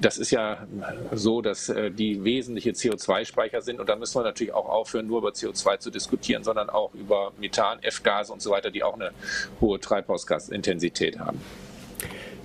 Das 0.00 0.18
ist 0.18 0.30
ja 0.30 0.66
so, 1.12 1.40
dass 1.40 1.72
die 1.90 2.24
wesentliche 2.24 2.70
CO2-Speicher 2.70 3.62
sind. 3.62 3.80
Und 3.80 3.88
da 3.88 3.96
müssen 3.96 4.18
wir 4.18 4.24
natürlich 4.24 4.52
auch 4.52 4.68
aufhören, 4.68 5.06
nur 5.06 5.18
über 5.18 5.33
CO2 5.34 5.78
zu 5.78 5.90
diskutieren, 5.90 6.44
sondern 6.44 6.70
auch 6.70 6.94
über 6.94 7.32
Methan, 7.38 7.82
F-Gase 7.82 8.32
und 8.32 8.42
so 8.42 8.50
weiter, 8.50 8.70
die 8.70 8.82
auch 8.82 8.94
eine 8.94 9.12
hohe 9.60 9.80
Treibhausgasintensität 9.80 11.18
haben. 11.18 11.40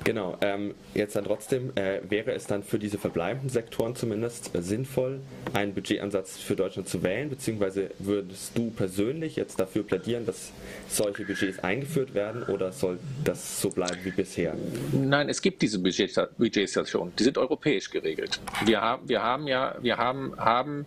Genau, 0.04 0.38
ähm, 0.42 0.76
jetzt 0.94 1.16
dann 1.16 1.26
trotzdem, 1.26 1.72
äh, 1.76 2.00
wäre 2.10 2.32
es 2.32 2.48
dann 2.48 2.64
für 2.64 2.80
diese 2.80 2.98
verbleibenden 2.98 3.50
Sektoren 3.50 3.96
zumindest 3.96 4.56
äh, 4.56 4.62
sinnvoll, 4.62 5.20
einen 5.54 5.74
Budgetansatz 5.74 6.38
für 6.38 6.56
Deutschland 6.56 6.88
zu 6.88 7.04
wählen, 7.04 7.30
beziehungsweise 7.30 7.92
würdest 8.00 8.58
du 8.58 8.72
persönlich 8.72 9.36
jetzt 9.36 9.60
dafür 9.60 9.84
plädieren, 9.84 10.26
dass 10.26 10.52
solche 10.88 11.26
Budgets 11.26 11.60
eingeführt 11.60 12.14
werden 12.14 12.44
oder 12.44 12.72
soll 12.72 13.00
das 13.24 13.62
so 13.62 13.70
bleiben 13.70 14.00
wie 14.04 14.12
bisher? 14.12 14.56
Nein, 14.94 15.30
es 15.30 15.42
gibt 15.42 15.62
diese 15.62 15.80
Budgets, 15.80 16.20
Budgets 16.38 16.76
ja 16.76 16.86
schon, 16.86 17.12
die 17.18 17.24
sind 17.24 17.38
europäisch 17.38 17.90
geregelt. 17.90 18.40
Wir 18.66 18.82
haben, 18.82 19.08
wir 19.10 19.22
haben 19.22 19.48
ja, 19.48 19.76
wir 19.82 19.98
haben, 19.98 20.34
haben 20.38 20.86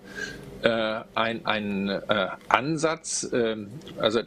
äh, 0.63 1.01
äh, 1.01 2.29
Ansatz, 2.49 3.25
äh, 3.33 3.57
also, 3.99 4.21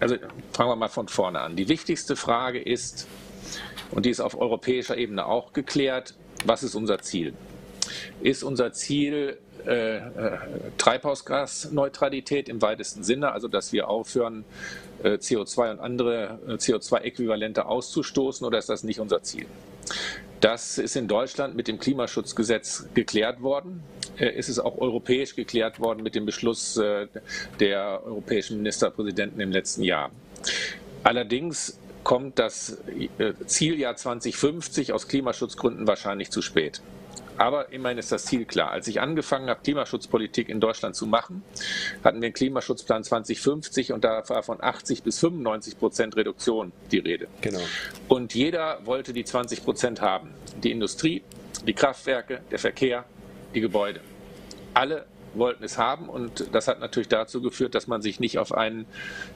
also 0.00 0.16
fangen 0.52 0.70
wir 0.70 0.76
mal 0.76 0.88
von 0.88 1.08
vorne 1.08 1.40
an. 1.40 1.56
Die 1.56 1.68
wichtigste 1.68 2.16
Frage 2.16 2.60
ist, 2.60 3.08
und 3.90 4.06
die 4.06 4.10
ist 4.10 4.20
auf 4.20 4.38
europäischer 4.38 4.96
Ebene 4.96 5.26
auch 5.26 5.52
geklärt, 5.52 6.14
was 6.44 6.62
ist 6.62 6.74
unser 6.74 7.00
Ziel? 7.00 7.34
Ist 8.22 8.42
unser 8.42 8.72
Ziel 8.72 9.38
äh, 9.66 9.96
äh, 9.96 10.02
Treibhausgasneutralität 10.76 12.50
im 12.50 12.60
weitesten 12.60 13.02
Sinne, 13.02 13.32
also 13.32 13.48
dass 13.48 13.72
wir 13.72 13.88
aufhören, 13.88 14.44
äh, 15.02 15.14
CO2 15.14 15.72
und 15.72 15.80
andere 15.80 16.38
äh, 16.46 16.52
CO2-Äquivalente 16.52 17.64
auszustoßen, 17.64 18.46
oder 18.46 18.58
ist 18.58 18.68
das 18.68 18.84
nicht 18.84 19.00
unser 19.00 19.22
Ziel? 19.22 19.46
Das 20.40 20.76
ist 20.76 20.96
in 20.96 21.08
Deutschland 21.08 21.56
mit 21.56 21.68
dem 21.68 21.78
Klimaschutzgesetz 21.78 22.88
geklärt 22.92 23.40
worden. 23.40 23.82
Äh, 24.18 24.36
ist 24.36 24.50
es 24.50 24.58
auch 24.58 24.76
europäisch 24.76 25.34
geklärt 25.34 25.80
worden 25.80 26.02
mit 26.02 26.14
dem 26.14 26.26
Beschluss 26.26 26.74
der 27.58 28.02
europäischen 28.04 28.58
Ministerpräsidenten 28.58 29.40
im 29.40 29.50
letzten 29.50 29.82
Jahr. 29.82 30.10
Allerdings 31.04 31.78
kommt 32.04 32.38
das 32.38 32.78
äh, 33.18 33.32
Zieljahr 33.46 33.96
2050 33.96 34.92
aus 34.92 35.08
Klimaschutzgründen 35.08 35.86
wahrscheinlich 35.86 36.30
zu 36.30 36.42
spät. 36.42 36.82
Aber 37.36 37.72
immerhin 37.72 37.98
ist 37.98 38.12
das 38.12 38.26
Ziel 38.26 38.44
klar. 38.44 38.70
Als 38.70 38.86
ich 38.86 39.00
angefangen 39.00 39.48
habe, 39.48 39.60
Klimaschutzpolitik 39.62 40.48
in 40.48 40.60
Deutschland 40.60 40.94
zu 40.94 41.06
machen, 41.06 41.42
hatten 42.04 42.20
wir 42.20 42.26
einen 42.26 42.32
Klimaschutzplan 42.32 43.02
2050 43.02 43.92
und 43.92 44.04
da 44.04 44.22
war 44.28 44.42
von 44.42 44.62
80 44.62 45.02
bis 45.02 45.18
95 45.18 45.78
Prozent 45.78 46.16
Reduktion 46.16 46.72
die 46.92 46.98
Rede. 46.98 47.26
Genau. 47.40 47.60
Und 48.08 48.34
jeder 48.34 48.78
wollte 48.84 49.12
die 49.12 49.24
20 49.24 49.64
Prozent 49.64 50.00
haben. 50.00 50.30
Die 50.62 50.70
Industrie, 50.70 51.22
die 51.66 51.72
Kraftwerke, 51.72 52.42
der 52.50 52.60
Verkehr, 52.60 53.04
die 53.54 53.60
Gebäude. 53.60 54.00
Alle 54.74 55.06
wollten 55.34 55.64
es 55.64 55.78
haben 55.78 56.08
und 56.08 56.48
das 56.52 56.68
hat 56.68 56.80
natürlich 56.80 57.08
dazu 57.08 57.40
geführt, 57.40 57.74
dass 57.74 57.86
man 57.86 58.02
sich 58.02 58.20
nicht 58.20 58.38
auf 58.38 58.52
einen 58.52 58.86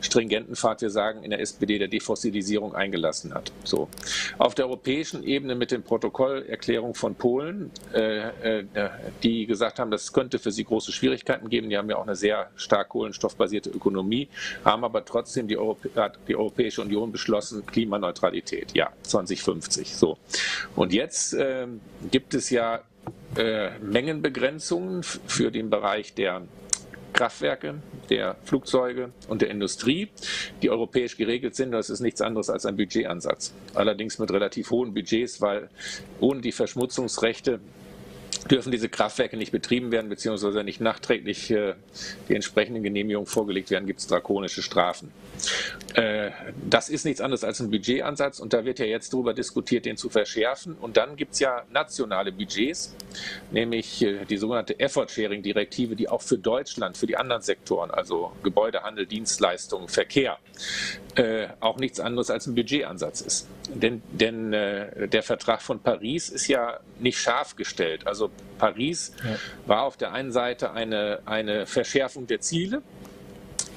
stringenten 0.01 0.57
Pfad, 0.57 0.83
wir 0.83 0.91
sagen 0.91 1.23
in 1.23 1.31
der 1.31 1.41
SPD, 1.41 1.79
der 1.79 1.89
Defossilisierung 1.89 2.75
eingelassen 2.75 3.35
hat. 3.35 3.53
So. 3.65 3.89
Auf 4.39 4.55
der 4.55 4.67
europäischen 4.67 5.25
Ebene 5.25 5.55
mit 5.55 5.71
dem 5.71 5.83
Protokollerklärung 5.83 6.95
von 6.95 7.15
Polen, 7.15 7.71
äh, 7.93 8.61
äh, 8.61 8.65
die 9.23 9.47
gesagt 9.47 9.79
haben, 9.79 9.91
das 9.91 10.13
könnte 10.13 10.39
für 10.39 10.53
sie 10.53 10.65
große 10.65 10.93
Schwierigkeiten 10.93 11.49
geben. 11.49 11.71
Die 11.71 11.77
haben 11.77 11.91
ja 11.91 11.97
auch 11.97 12.07
eine 12.07 12.17
sehr 12.17 12.51
stark 12.57 12.91
kohlenstoffbasierte 12.91 13.71
Ökonomie, 13.71 14.29
haben 14.65 14.85
aber 14.85 15.05
trotzdem 15.05 15.49
die, 15.49 15.57
Europä 15.57 15.89
die 16.27 16.37
Europäische 16.37 16.83
Union 16.83 17.13
beschlossen, 17.13 17.65
Klimaneutralität, 17.67 18.75
ja, 18.75 18.91
2050. 19.03 19.95
So. 19.95 20.19
Und 20.77 20.93
jetzt 20.93 21.35
äh, 21.35 21.67
gibt 22.11 22.35
es 22.35 22.51
ja 22.51 22.81
äh, 23.39 23.71
Mengenbegrenzungen 23.81 25.03
für 25.03 25.51
den 25.51 25.71
Bereich 25.71 26.15
der 26.15 26.43
Kraftwerke, 27.13 27.77
der 28.11 28.37
Flugzeuge 28.45 29.11
und 29.29 29.43
der 29.43 29.51
Industrie, 29.51 30.09
die 30.63 30.71
europäisch 30.71 31.17
geregelt 31.17 31.57
sind. 31.57 31.73
Das 31.73 31.91
ist 31.91 32.01
nichts 32.01 32.21
anderes 32.21 32.51
als 32.51 32.67
ein 32.67 32.77
Budgetansatz. 32.77 33.55
Allerdings 33.75 34.19
mit 34.19 34.31
relativ 34.31 34.71
hohen 34.71 34.95
Budgets, 34.95 35.41
weil 35.41 35.69
ohne 36.21 36.41
die 36.41 36.53
Verschmutzungsrechte 36.53 37.61
dürfen 38.51 38.73
diese 38.73 38.89
Kraftwerke 38.89 39.37
nicht 39.37 39.53
betrieben 39.53 39.91
werden, 39.93 40.09
beziehungsweise 40.09 40.65
nicht 40.65 40.81
nachträglich 40.81 41.51
äh, 41.51 41.75
die 42.29 42.35
entsprechenden 42.35 42.83
Genehmigungen 42.83 43.27
vorgelegt 43.27 43.71
werden, 43.71 43.87
gibt 43.87 44.01
es 44.01 44.07
drakonische 44.07 44.63
Strafen. 44.63 45.13
Äh, 45.95 46.31
das 46.69 46.89
ist 46.89 47.05
nichts 47.05 47.21
anderes 47.21 47.45
als 47.45 47.61
ein 47.61 47.71
Budgetansatz 47.71 48.41
und 48.41 48.53
da 48.53 48.65
wird 48.65 48.79
ja 48.79 48.87
jetzt 48.87 49.13
darüber 49.13 49.35
diskutiert, 49.35 49.85
den 49.85 49.97
zu 49.97 50.09
verschärfen. 50.09 50.77
Und 50.81 50.97
dann 50.97 51.17
gibt 51.17 51.35
es 51.35 51.41
ja 51.41 51.65
nationale 51.71 52.33
Budgets, 52.33 52.95
nämlich 53.51 54.03
äh, 54.03 54.25
die 54.25 54.37
sogenannte 54.37 54.79
Effort-Sharing-Direktive, 54.79 55.97
die 55.97 56.09
auch 56.09 56.23
für 56.23 56.39
Deutschland, 56.39 56.97
für 56.97 57.07
die 57.07 57.17
anderen 57.17 57.43
Sektoren, 57.43 57.91
also 57.91 58.33
Gebäudehandel, 58.43 59.07
Dienstleistungen, 59.07 59.89
Verkehr, 59.89 60.39
äh, 61.15 61.49
auch 61.61 61.79
nichts 61.79 62.01
anderes 62.01 62.31
als 62.31 62.47
ein 62.47 62.55
Budgetansatz 62.55 63.21
ist. 63.21 63.49
Denn, 63.75 64.03
denn 64.13 64.53
äh, 64.53 65.09
der 65.09 65.23
Vertrag 65.23 65.63
von 65.63 65.81
Paris 65.81 66.31
ist 66.31 66.49
ja 66.49 66.81
nicht 66.99 67.19
scharf 67.19 67.57
gestellt. 67.57 68.07
Also 68.07 68.31
Paris 68.59 69.13
ja. 69.25 69.37
war 69.67 69.83
auf 69.83 69.97
der 69.97 70.13
einen 70.13 70.33
Seite 70.33 70.73
eine, 70.73 71.21
eine 71.25 71.67
Verschärfung 71.67 72.27
der 72.27 72.41
Ziele, 72.41 72.83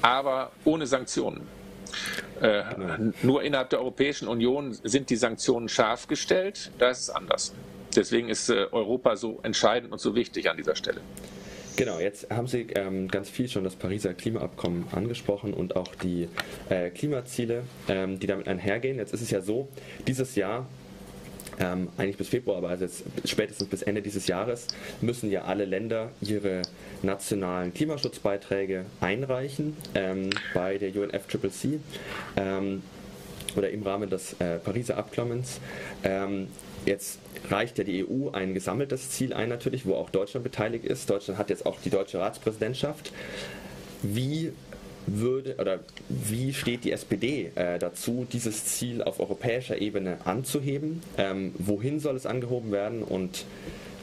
aber 0.02 0.52
ohne 0.66 0.88
Sanktionen. 0.88 1.48
Äh. 2.42 2.64
Nur 3.22 3.44
innerhalb 3.44 3.70
der 3.70 3.80
Europäischen 3.80 4.28
Union 4.28 4.74
sind 4.84 5.10
die 5.10 5.16
Sanktionen 5.16 5.70
scharf 5.70 6.08
gestellt, 6.08 6.72
da 6.80 6.90
ist 6.90 7.02
es 7.02 7.10
anders. 7.10 7.54
Deswegen 7.96 8.30
ist 8.30 8.50
äh, 8.50 8.68
Europa 8.72 9.16
so 9.16 9.40
entscheidend 9.44 9.92
und 9.92 10.00
so 10.00 10.16
wichtig 10.16 10.50
an 10.50 10.58
dieser 10.58 10.76
Stelle. 10.76 11.02
Genau, 11.76 12.00
jetzt 12.00 12.30
haben 12.30 12.48
Sie 12.48 12.68
ähm, 12.76 13.08
ganz 13.08 13.30
viel 13.30 13.48
schon 13.48 13.64
das 13.64 13.76
Pariser 13.76 14.14
Klimaabkommen 14.14 14.86
angesprochen 14.92 15.54
und 15.54 15.76
auch 15.76 15.96
die 15.96 16.28
äh, 16.70 16.90
Klimaziele, 16.90 17.64
ähm, 17.88 18.20
die 18.20 18.28
damit 18.28 18.48
einhergehen. 18.48 18.98
Jetzt 18.98 19.14
ist 19.14 19.22
es 19.22 19.32
ja 19.32 19.42
so, 19.42 19.68
dieses 20.06 20.36
Jahr 20.36 20.68
ähm, 21.62 21.90
eigentlich 21.98 22.18
bis 22.18 22.30
Februar, 22.30 22.58
aber 22.58 22.70
also 22.70 22.86
jetzt 22.86 23.04
spätestens 23.26 23.68
bis 23.70 23.84
Ende 23.84 24.02
dieses 24.02 24.28
Jahres 24.28 24.68
müssen 25.00 25.32
ja 25.32 25.44
alle 25.44 25.66
Länder 25.66 26.12
ihre 26.22 26.64
nationalen 27.04 27.74
Klimaschutzbeiträge 27.74 28.86
einreichen 29.00 29.78
ähm, 29.96 30.32
bei 30.54 30.78
der 30.78 30.90
UNFCCC 30.96 31.80
ähm, 32.36 32.82
oder 33.56 33.70
im 33.70 33.84
Rahmen 33.84 34.10
des 34.10 34.34
äh, 34.40 34.58
Pariser 34.58 34.98
Abkommens. 34.98 35.60
Ähm, 36.04 36.48
jetzt 36.86 37.20
reicht 37.50 37.78
ja 37.78 37.84
die 37.84 38.06
EU 38.06 38.30
ein 38.32 38.54
gesammeltes 38.54 39.12
Ziel 39.12 39.34
ein 39.34 39.50
natürlich, 39.50 39.86
wo 39.86 39.96
auch 39.96 40.10
Deutschland 40.10 40.44
beteiligt 40.44 40.86
ist. 40.86 41.10
Deutschland 41.10 41.38
hat 41.38 41.50
jetzt 41.50 41.66
auch 41.66 41.80
die 41.80 41.90
deutsche 41.90 42.20
Ratspräsidentschaft. 42.20 43.12
Wie 44.02 44.52
würde 45.08 45.56
oder 45.58 45.80
wie 46.10 46.54
steht 46.54 46.84
die 46.84 46.92
SPD 46.92 47.52
äh, 47.56 47.80
dazu, 47.80 48.28
dieses 48.32 48.66
Ziel 48.66 49.02
auf 49.02 49.20
europäischer 49.20 49.82
Ebene 49.82 50.18
anzuheben? 50.26 51.02
Ähm, 51.18 51.54
wohin 51.58 52.00
soll 52.00 52.16
es 52.16 52.26
angehoben 52.26 52.72
werden 52.72 53.04
und 53.04 53.46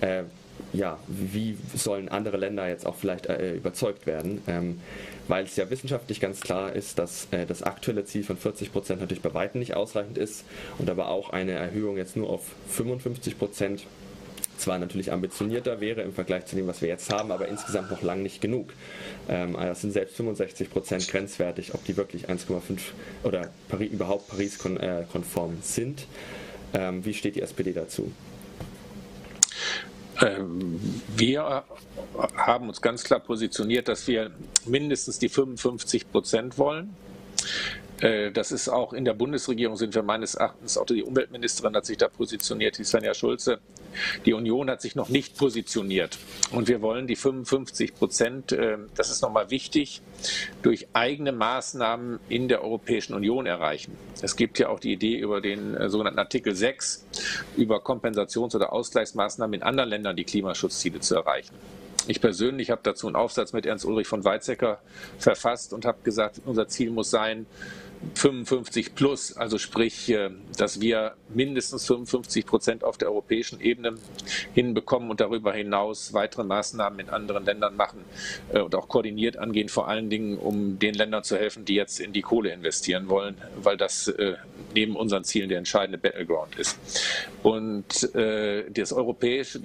äh, 0.00 0.24
ja, 0.72 0.98
wie 1.06 1.56
sollen 1.74 2.08
andere 2.08 2.36
Länder 2.36 2.68
jetzt 2.68 2.86
auch 2.86 2.96
vielleicht 2.96 3.26
äh, 3.26 3.54
überzeugt 3.54 4.06
werden? 4.06 4.42
Ähm, 4.46 4.80
weil 5.28 5.44
es 5.44 5.56
ja 5.56 5.70
wissenschaftlich 5.70 6.20
ganz 6.20 6.40
klar 6.40 6.72
ist, 6.72 6.98
dass 6.98 7.28
äh, 7.30 7.46
das 7.46 7.62
aktuelle 7.62 8.04
Ziel 8.04 8.24
von 8.24 8.36
40 8.36 8.72
Prozent 8.72 9.00
natürlich 9.00 9.22
bei 9.22 9.32
weitem 9.34 9.60
nicht 9.60 9.74
ausreichend 9.74 10.18
ist 10.18 10.44
und 10.78 10.90
aber 10.90 11.08
auch 11.08 11.30
eine 11.30 11.52
Erhöhung 11.52 11.96
jetzt 11.96 12.16
nur 12.16 12.28
auf 12.28 12.42
55 12.70 13.38
Prozent 13.38 13.86
zwar 14.58 14.78
natürlich 14.78 15.12
ambitionierter 15.12 15.80
wäre 15.80 16.02
im 16.02 16.12
Vergleich 16.12 16.46
zu 16.46 16.56
dem, 16.56 16.66
was 16.66 16.82
wir 16.82 16.88
jetzt 16.88 17.12
haben, 17.12 17.32
aber 17.32 17.48
insgesamt 17.48 17.90
noch 17.90 18.02
lang 18.02 18.22
nicht 18.22 18.40
genug. 18.40 18.72
Ähm, 19.28 19.56
also 19.56 19.68
das 19.68 19.80
sind 19.80 19.92
selbst 19.92 20.16
65 20.16 20.70
Prozent 20.70 21.08
grenzwertig, 21.08 21.74
ob 21.74 21.84
die 21.84 21.96
wirklich 21.96 22.28
1,5 22.28 22.78
oder 23.24 23.50
Paris, 23.68 23.90
überhaupt 23.90 24.28
Paris-konform 24.28 25.52
äh, 25.52 25.62
sind. 25.62 26.06
Ähm, 26.74 27.04
wie 27.04 27.14
steht 27.14 27.36
die 27.36 27.42
SPD 27.42 27.72
dazu? 27.72 28.12
Ähm, 30.20 30.80
wir 31.16 31.64
haben 32.36 32.68
uns 32.68 32.80
ganz 32.80 33.04
klar 33.04 33.20
positioniert, 33.20 33.88
dass 33.88 34.06
wir 34.08 34.32
mindestens 34.66 35.18
die 35.18 35.28
55 35.28 36.10
Prozent 36.10 36.58
wollen. 36.58 36.94
Äh, 38.00 38.30
das 38.30 38.52
ist 38.52 38.68
auch 38.68 38.92
in 38.92 39.04
der 39.04 39.14
Bundesregierung 39.14 39.76
sind 39.76 39.94
wir 39.94 40.02
meines 40.02 40.34
Erachtens, 40.34 40.78
auch 40.78 40.86
die 40.86 41.02
Umweltministerin 41.02 41.74
hat 41.74 41.86
sich 41.86 41.96
da 41.96 42.08
positioniert, 42.08 42.78
die 42.78 42.84
Svenja 42.84 43.14
Schulze. 43.14 43.60
Die 44.26 44.34
Union 44.34 44.70
hat 44.70 44.80
sich 44.80 44.94
noch 44.94 45.08
nicht 45.08 45.36
positioniert. 45.36 46.18
Und 46.52 46.68
wir 46.68 46.82
wollen 46.82 47.06
die 47.06 47.16
55 47.16 47.94
Prozent, 47.94 48.52
äh, 48.52 48.78
das 48.94 49.10
ist 49.10 49.22
nochmal 49.22 49.50
wichtig, 49.50 50.02
durch 50.62 50.88
eigene 50.92 51.32
Maßnahmen 51.32 52.20
in 52.28 52.48
der 52.48 52.62
Europäischen 52.62 53.14
Union 53.14 53.46
erreichen. 53.46 53.96
Es 54.22 54.36
gibt 54.36 54.58
ja 54.58 54.68
auch 54.68 54.80
die 54.80 54.92
Idee 54.92 55.18
über 55.18 55.40
den 55.40 55.74
äh, 55.74 55.88
sogenannten 55.88 56.18
Artikel 56.18 56.54
6, 56.54 57.06
über 57.56 57.78
Kompensations- 57.78 58.54
oder 58.54 58.72
Ausgleichsmaßnahmen 58.72 59.54
in 59.54 59.62
anderen 59.62 59.90
Ländern 59.90 60.16
die 60.16 60.24
Klimaschutzziele 60.24 61.00
zu 61.00 61.16
erreichen. 61.16 61.54
Ich 62.06 62.22
persönlich 62.22 62.70
habe 62.70 62.80
dazu 62.82 63.06
einen 63.06 63.16
Aufsatz 63.16 63.52
mit 63.52 63.66
Ernst 63.66 63.84
Ulrich 63.84 64.06
von 64.06 64.24
Weizsäcker 64.24 64.80
verfasst 65.18 65.74
und 65.74 65.84
habe 65.84 65.98
gesagt, 66.04 66.40
unser 66.46 66.66
Ziel 66.66 66.90
muss 66.90 67.10
sein, 67.10 67.44
55 68.14 68.94
plus, 68.94 69.36
also 69.36 69.58
sprich, 69.58 70.10
äh, 70.10 70.30
dass 70.56 70.80
wir 70.80 71.14
mindestens 71.28 71.86
55 71.86 72.46
Prozent 72.46 72.84
auf 72.84 72.98
der 72.98 73.08
europäischen 73.08 73.60
Ebene 73.60 73.94
hinbekommen 74.54 75.10
und 75.10 75.20
darüber 75.20 75.52
hinaus 75.52 76.12
weitere 76.12 76.44
Maßnahmen 76.44 77.00
in 77.00 77.10
anderen 77.10 77.44
Ländern 77.44 77.76
machen 77.76 78.04
äh, 78.52 78.60
und 78.60 78.74
auch 78.74 78.88
koordiniert 78.88 79.36
angehen, 79.36 79.68
vor 79.68 79.88
allen 79.88 80.10
Dingen, 80.10 80.38
um 80.38 80.78
den 80.78 80.94
Ländern 80.94 81.24
zu 81.24 81.36
helfen, 81.36 81.64
die 81.64 81.74
jetzt 81.74 82.00
in 82.00 82.12
die 82.12 82.22
Kohle 82.22 82.52
investieren 82.52 83.08
wollen, 83.08 83.36
weil 83.62 83.76
das 83.76 84.08
äh, 84.08 84.34
neben 84.74 84.96
unseren 84.96 85.24
Zielen 85.24 85.48
der 85.48 85.58
entscheidende 85.58 85.98
Battleground 85.98 86.56
ist. 86.56 86.78
Und 87.42 88.10
das 88.12 88.92
europäische, 88.92 89.60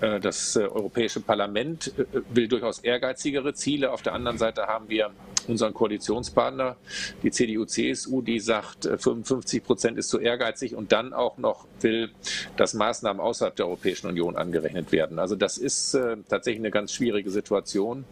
das 0.00 0.56
europäische 0.56 1.20
Parlament 1.20 1.92
will 2.30 2.48
durchaus 2.48 2.80
ehrgeizigere 2.80 3.54
Ziele. 3.54 3.92
Auf 3.92 4.02
der 4.02 4.14
anderen 4.14 4.38
Seite 4.38 4.62
haben 4.66 4.88
wir 4.88 5.10
unseren 5.48 5.74
Koalitionspartner, 5.74 6.76
die 7.22 7.30
CDU, 7.30 7.53
CSU, 7.64 8.22
die 8.22 8.40
sagt, 8.40 8.84
55 8.84 9.60
äh, 9.62 9.64
Prozent 9.64 9.98
ist 9.98 10.08
zu 10.08 10.18
ehrgeizig 10.18 10.74
und 10.74 10.90
dann 10.90 11.12
auch 11.12 11.38
noch 11.38 11.66
will, 11.80 12.10
dass 12.56 12.74
Maßnahmen 12.74 13.20
außerhalb 13.20 13.54
der 13.54 13.66
Europäischen 13.66 14.08
Union 14.08 14.36
angerechnet 14.36 14.90
werden. 14.90 15.18
Also 15.20 15.36
das 15.36 15.58
ist 15.58 15.94
äh, 15.94 16.16
tatsächlich 16.28 16.60
eine 16.60 16.72
ganz 16.72 16.92
schwierige 16.92 17.30
Situation. 17.30 18.04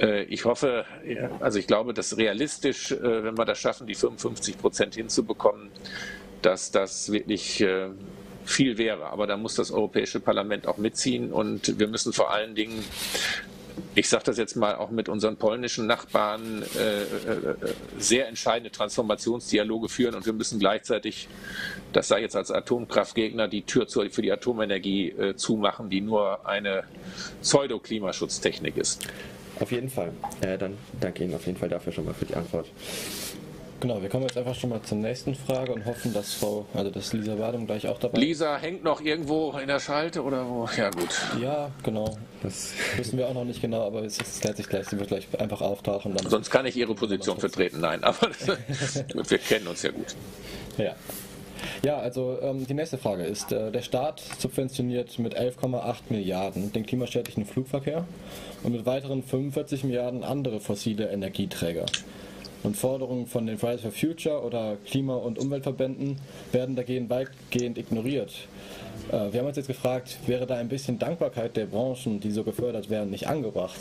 Äh, 0.00 0.24
ich 0.24 0.44
hoffe, 0.44 0.84
also 1.40 1.58
ich 1.58 1.66
glaube, 1.68 1.94
dass 1.94 2.16
realistisch, 2.16 2.90
äh, 2.90 3.24
wenn 3.24 3.38
wir 3.38 3.44
das 3.44 3.58
schaffen, 3.58 3.86
die 3.86 3.94
55 3.94 4.58
Prozent 4.58 4.94
hinzubekommen, 4.96 5.70
dass 6.42 6.70
das 6.70 7.10
wirklich 7.10 7.64
viel 8.44 8.78
wäre. 8.78 9.06
Aber 9.06 9.26
da 9.26 9.36
muss 9.36 9.54
das 9.56 9.72
Europäische 9.72 10.20
Parlament 10.20 10.68
auch 10.68 10.76
mitziehen 10.76 11.32
und 11.32 11.78
wir 11.78 11.88
müssen 11.88 12.12
vor 12.12 12.30
allen 12.30 12.54
Dingen 12.54 12.84
ich 13.94 14.08
sage 14.08 14.24
das 14.24 14.38
jetzt 14.38 14.56
mal 14.56 14.76
auch 14.76 14.90
mit 14.90 15.08
unseren 15.08 15.36
polnischen 15.36 15.86
Nachbarn, 15.86 16.62
äh, 16.78 17.02
äh, 17.02 17.06
sehr 17.98 18.28
entscheidende 18.28 18.70
Transformationsdialoge 18.70 19.88
führen 19.88 20.14
und 20.14 20.26
wir 20.26 20.32
müssen 20.32 20.58
gleichzeitig, 20.58 21.28
das 21.92 22.08
sei 22.08 22.20
jetzt 22.20 22.36
als 22.36 22.50
Atomkraftgegner, 22.50 23.48
die 23.48 23.62
Tür 23.62 23.88
zu, 23.88 24.08
für 24.10 24.22
die 24.22 24.32
Atomenergie 24.32 25.10
äh, 25.10 25.36
zumachen, 25.36 25.90
die 25.90 26.00
nur 26.00 26.46
eine 26.46 26.84
Pseudo-Klimaschutztechnik 27.42 28.76
ist. 28.76 29.06
Auf 29.60 29.72
jeden 29.72 29.88
Fall. 29.88 30.12
Äh, 30.42 30.58
dann 30.58 30.76
danke 31.00 31.24
Ihnen 31.24 31.34
auf 31.34 31.46
jeden 31.46 31.58
Fall 31.58 31.68
dafür 31.68 31.92
schon 31.92 32.04
mal 32.04 32.14
für 32.14 32.26
die 32.26 32.34
Antwort. 32.34 32.66
Genau, 33.78 34.00
wir 34.00 34.08
kommen 34.08 34.22
jetzt 34.22 34.38
einfach 34.38 34.54
schon 34.54 34.70
mal 34.70 34.80
zur 34.82 34.96
nächsten 34.96 35.34
Frage 35.34 35.74
und 35.74 35.84
hoffen, 35.84 36.14
dass 36.14 36.32
Frau, 36.32 36.64
also 36.72 36.90
dass 36.90 37.12
Lisa 37.12 37.38
Wadum 37.38 37.66
gleich 37.66 37.86
auch 37.86 37.98
dabei 37.98 38.18
ist. 38.18 38.24
Lisa 38.24 38.56
hängt 38.56 38.82
noch 38.82 39.02
irgendwo 39.02 39.52
in 39.52 39.66
der 39.66 39.80
Schalte 39.80 40.22
oder 40.22 40.48
wo? 40.48 40.66
Ja, 40.78 40.88
gut. 40.90 41.10
Ja, 41.42 41.70
genau. 41.82 42.16
Das 42.42 42.72
wissen 42.96 43.18
wir 43.18 43.28
auch 43.28 43.34
noch 43.34 43.44
nicht 43.44 43.60
genau, 43.60 43.86
aber 43.86 44.02
es 44.02 44.18
klärt 44.40 44.56
sich 44.56 44.68
gleich. 44.68 44.88
Sie 44.88 44.98
wird 44.98 45.08
gleich 45.08 45.28
einfach 45.38 45.60
auftauchen. 45.60 46.14
Dann 46.14 46.30
Sonst 46.30 46.50
kann 46.50 46.64
ich 46.64 46.74
Ihre 46.76 46.94
Position 46.94 47.38
vertreten. 47.38 47.80
Nein, 47.80 48.02
aber 48.02 48.30
wir 49.28 49.38
kennen 49.38 49.66
uns 49.66 49.82
ja 49.82 49.90
gut. 49.90 50.16
Ja. 50.78 50.94
Ja, 51.82 51.98
also 51.98 52.38
ähm, 52.40 52.66
die 52.66 52.74
nächste 52.74 52.96
Frage 52.96 53.24
ist, 53.24 53.52
äh, 53.52 53.70
der 53.70 53.82
Staat 53.82 54.22
subventioniert 54.38 55.18
mit 55.18 55.38
11,8 55.38 55.96
Milliarden 56.08 56.72
den 56.72 56.86
klimaschädlichen 56.86 57.44
Flugverkehr 57.44 58.04
und 58.62 58.72
mit 58.72 58.86
weiteren 58.86 59.22
45 59.22 59.84
Milliarden 59.84 60.24
andere 60.24 60.60
fossile 60.60 61.08
Energieträger 61.10 61.86
und 62.62 62.76
Forderungen 62.76 63.26
von 63.26 63.46
den 63.46 63.58
Fridays 63.58 63.82
for 63.82 63.92
Future 63.92 64.42
oder 64.42 64.76
Klima- 64.86 65.16
und 65.16 65.38
Umweltverbänden 65.38 66.18
werden 66.52 66.76
dagegen 66.76 67.08
weitgehend 67.10 67.78
ignoriert. 67.78 68.32
Äh, 69.10 69.32
wir 69.32 69.40
haben 69.40 69.46
uns 69.46 69.56
jetzt 69.56 69.68
gefragt, 69.68 70.18
wäre 70.26 70.46
da 70.46 70.56
ein 70.56 70.68
bisschen 70.68 70.98
Dankbarkeit 70.98 71.56
der 71.56 71.66
Branchen, 71.66 72.20
die 72.20 72.30
so 72.30 72.42
gefördert 72.42 72.90
werden, 72.90 73.10
nicht 73.10 73.28
angebracht? 73.28 73.80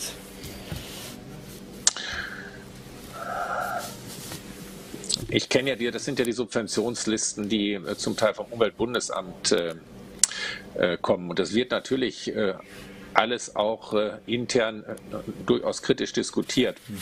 Ich 5.30 5.50
kenne 5.50 5.72
ja 5.72 5.76
die, 5.76 5.90
das 5.90 6.06
sind 6.06 6.20
ja 6.20 6.26
die 6.26 6.34
Subventionslisten, 6.34 7.50
die 7.50 7.74
äh, 7.74 7.96
zum 7.96 8.16
Teil 8.16 8.34
vom 8.34 8.46
Umweltbundesamt 8.52 9.52
äh, 9.52 10.98
kommen. 11.02 11.30
Und 11.30 11.40
das 11.40 11.54
wird 11.54 11.72
natürlich 11.72 12.32
alles 13.16 13.56
auch 13.56 13.94
äh, 13.94 14.12
intern 14.26 14.84
äh, 14.84 15.16
durchaus 15.46 15.82
kritisch 15.82 16.14
diskutiert. 16.14 16.78
Mhm. 16.88 17.00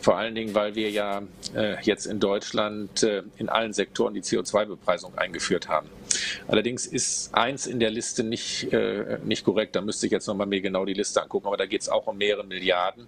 Vor 0.00 0.16
allen 0.16 0.34
Dingen, 0.34 0.54
weil 0.54 0.74
wir 0.74 0.90
ja 0.90 1.22
äh, 1.54 1.76
jetzt 1.82 2.06
in 2.06 2.20
Deutschland 2.20 3.02
äh, 3.02 3.22
in 3.36 3.48
allen 3.48 3.72
Sektoren 3.72 4.14
die 4.14 4.22
CO2-Bepreisung 4.22 5.16
eingeführt 5.18 5.68
haben. 5.68 5.88
Allerdings 6.48 6.86
ist 6.86 7.34
eins 7.34 7.66
in 7.66 7.80
der 7.80 7.90
Liste 7.90 8.22
nicht, 8.22 8.72
äh, 8.72 9.18
nicht 9.24 9.44
korrekt. 9.44 9.76
Da 9.76 9.80
müsste 9.80 10.06
ich 10.06 10.12
jetzt 10.12 10.26
nochmal 10.26 10.46
mir 10.46 10.60
genau 10.60 10.84
die 10.84 10.94
Liste 10.94 11.22
angucken, 11.22 11.46
aber 11.48 11.56
da 11.56 11.66
geht 11.66 11.82
es 11.82 11.88
auch 11.88 12.06
um 12.06 12.16
mehrere 12.16 12.44
Milliarden. 12.44 13.06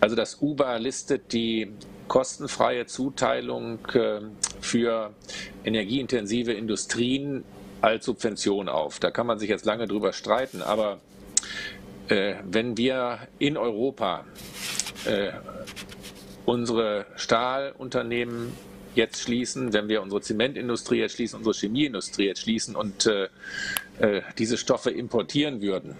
Also 0.00 0.16
das 0.16 0.40
UBA 0.40 0.76
listet 0.76 1.32
die 1.32 1.72
kostenfreie 2.08 2.86
Zuteilung 2.86 3.78
äh, 3.94 4.20
für 4.60 5.12
energieintensive 5.64 6.52
Industrien 6.52 7.44
als 7.80 8.04
Subvention 8.04 8.68
auf. 8.68 8.98
Da 9.00 9.10
kann 9.10 9.26
man 9.26 9.38
sich 9.38 9.48
jetzt 9.48 9.64
lange 9.64 9.86
drüber 9.86 10.12
streiten, 10.12 10.62
aber 10.62 11.00
wenn 12.10 12.76
wir 12.76 13.20
in 13.38 13.56
Europa 13.56 14.24
äh, 15.04 15.30
unsere 16.44 17.06
Stahlunternehmen 17.16 18.52
jetzt 18.94 19.22
schließen, 19.22 19.72
wenn 19.72 19.88
wir 19.88 20.02
unsere 20.02 20.20
Zementindustrie 20.20 20.98
jetzt 20.98 21.14
schließen, 21.14 21.38
unsere 21.38 21.54
Chemieindustrie 21.54 22.26
jetzt 22.26 22.40
schließen 22.40 22.74
und 22.74 23.06
äh, 23.06 23.28
äh, 24.00 24.22
diese 24.38 24.56
Stoffe 24.56 24.90
importieren 24.90 25.62
würden, 25.62 25.96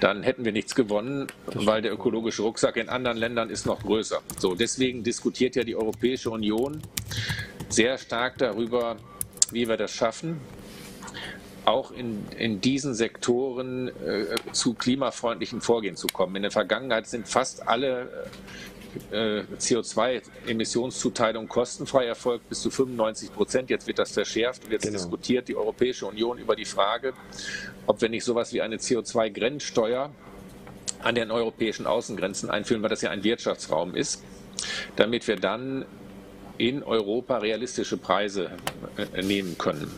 dann 0.00 0.22
hätten 0.22 0.44
wir 0.44 0.52
nichts 0.52 0.74
gewonnen, 0.74 1.26
weil 1.46 1.82
der 1.82 1.92
ökologische 1.92 2.42
Rucksack 2.42 2.76
in 2.76 2.88
anderen 2.88 3.16
Ländern 3.16 3.50
ist 3.50 3.66
noch 3.66 3.82
größer. 3.82 4.20
So, 4.38 4.54
deswegen 4.54 5.02
diskutiert 5.02 5.56
ja 5.56 5.64
die 5.64 5.76
Europäische 5.76 6.30
Union 6.30 6.80
sehr 7.68 7.98
stark 7.98 8.38
darüber, 8.38 8.96
wie 9.50 9.68
wir 9.68 9.76
das 9.76 9.92
schaffen, 9.92 10.40
auch 11.70 11.90
in, 11.90 12.26
in 12.36 12.60
diesen 12.60 12.94
Sektoren 12.94 13.88
äh, 13.88 14.26
zu 14.52 14.74
klimafreundlichen 14.74 15.60
Vorgehen 15.60 15.96
zu 15.96 16.06
kommen. 16.08 16.36
In 16.36 16.42
der 16.42 16.50
Vergangenheit 16.50 17.06
sind 17.06 17.28
fast 17.28 17.66
alle 17.68 18.08
äh, 19.10 19.42
CO2-Emissionszuteilungen 19.58 21.48
kostenfrei 21.48 22.06
erfolgt, 22.06 22.48
bis 22.48 22.60
zu 22.60 22.70
95 22.70 23.32
Prozent. 23.32 23.70
Jetzt 23.70 23.86
wird 23.86 23.98
das 23.98 24.12
verschärft 24.12 24.64
und 24.64 24.72
jetzt 24.72 24.82
genau. 24.82 24.94
diskutiert 24.94 25.48
die 25.48 25.56
Europäische 25.56 26.06
Union 26.06 26.38
über 26.38 26.56
die 26.56 26.64
Frage, 26.64 27.12
ob 27.86 28.00
wir 28.00 28.08
nicht 28.08 28.24
sowas 28.24 28.52
wie 28.52 28.60
eine 28.62 28.76
CO2-Grenzsteuer 28.76 30.10
an 31.02 31.14
den 31.14 31.30
europäischen 31.30 31.86
Außengrenzen 31.86 32.50
einführen, 32.50 32.82
weil 32.82 32.90
das 32.90 33.02
ja 33.02 33.10
ein 33.10 33.24
Wirtschaftsraum 33.24 33.94
ist, 33.94 34.22
damit 34.96 35.26
wir 35.28 35.36
dann 35.36 35.86
in 36.58 36.82
Europa 36.82 37.38
realistische 37.38 37.96
Preise 37.96 38.50
äh, 39.14 39.22
nehmen 39.22 39.56
können. 39.56 39.90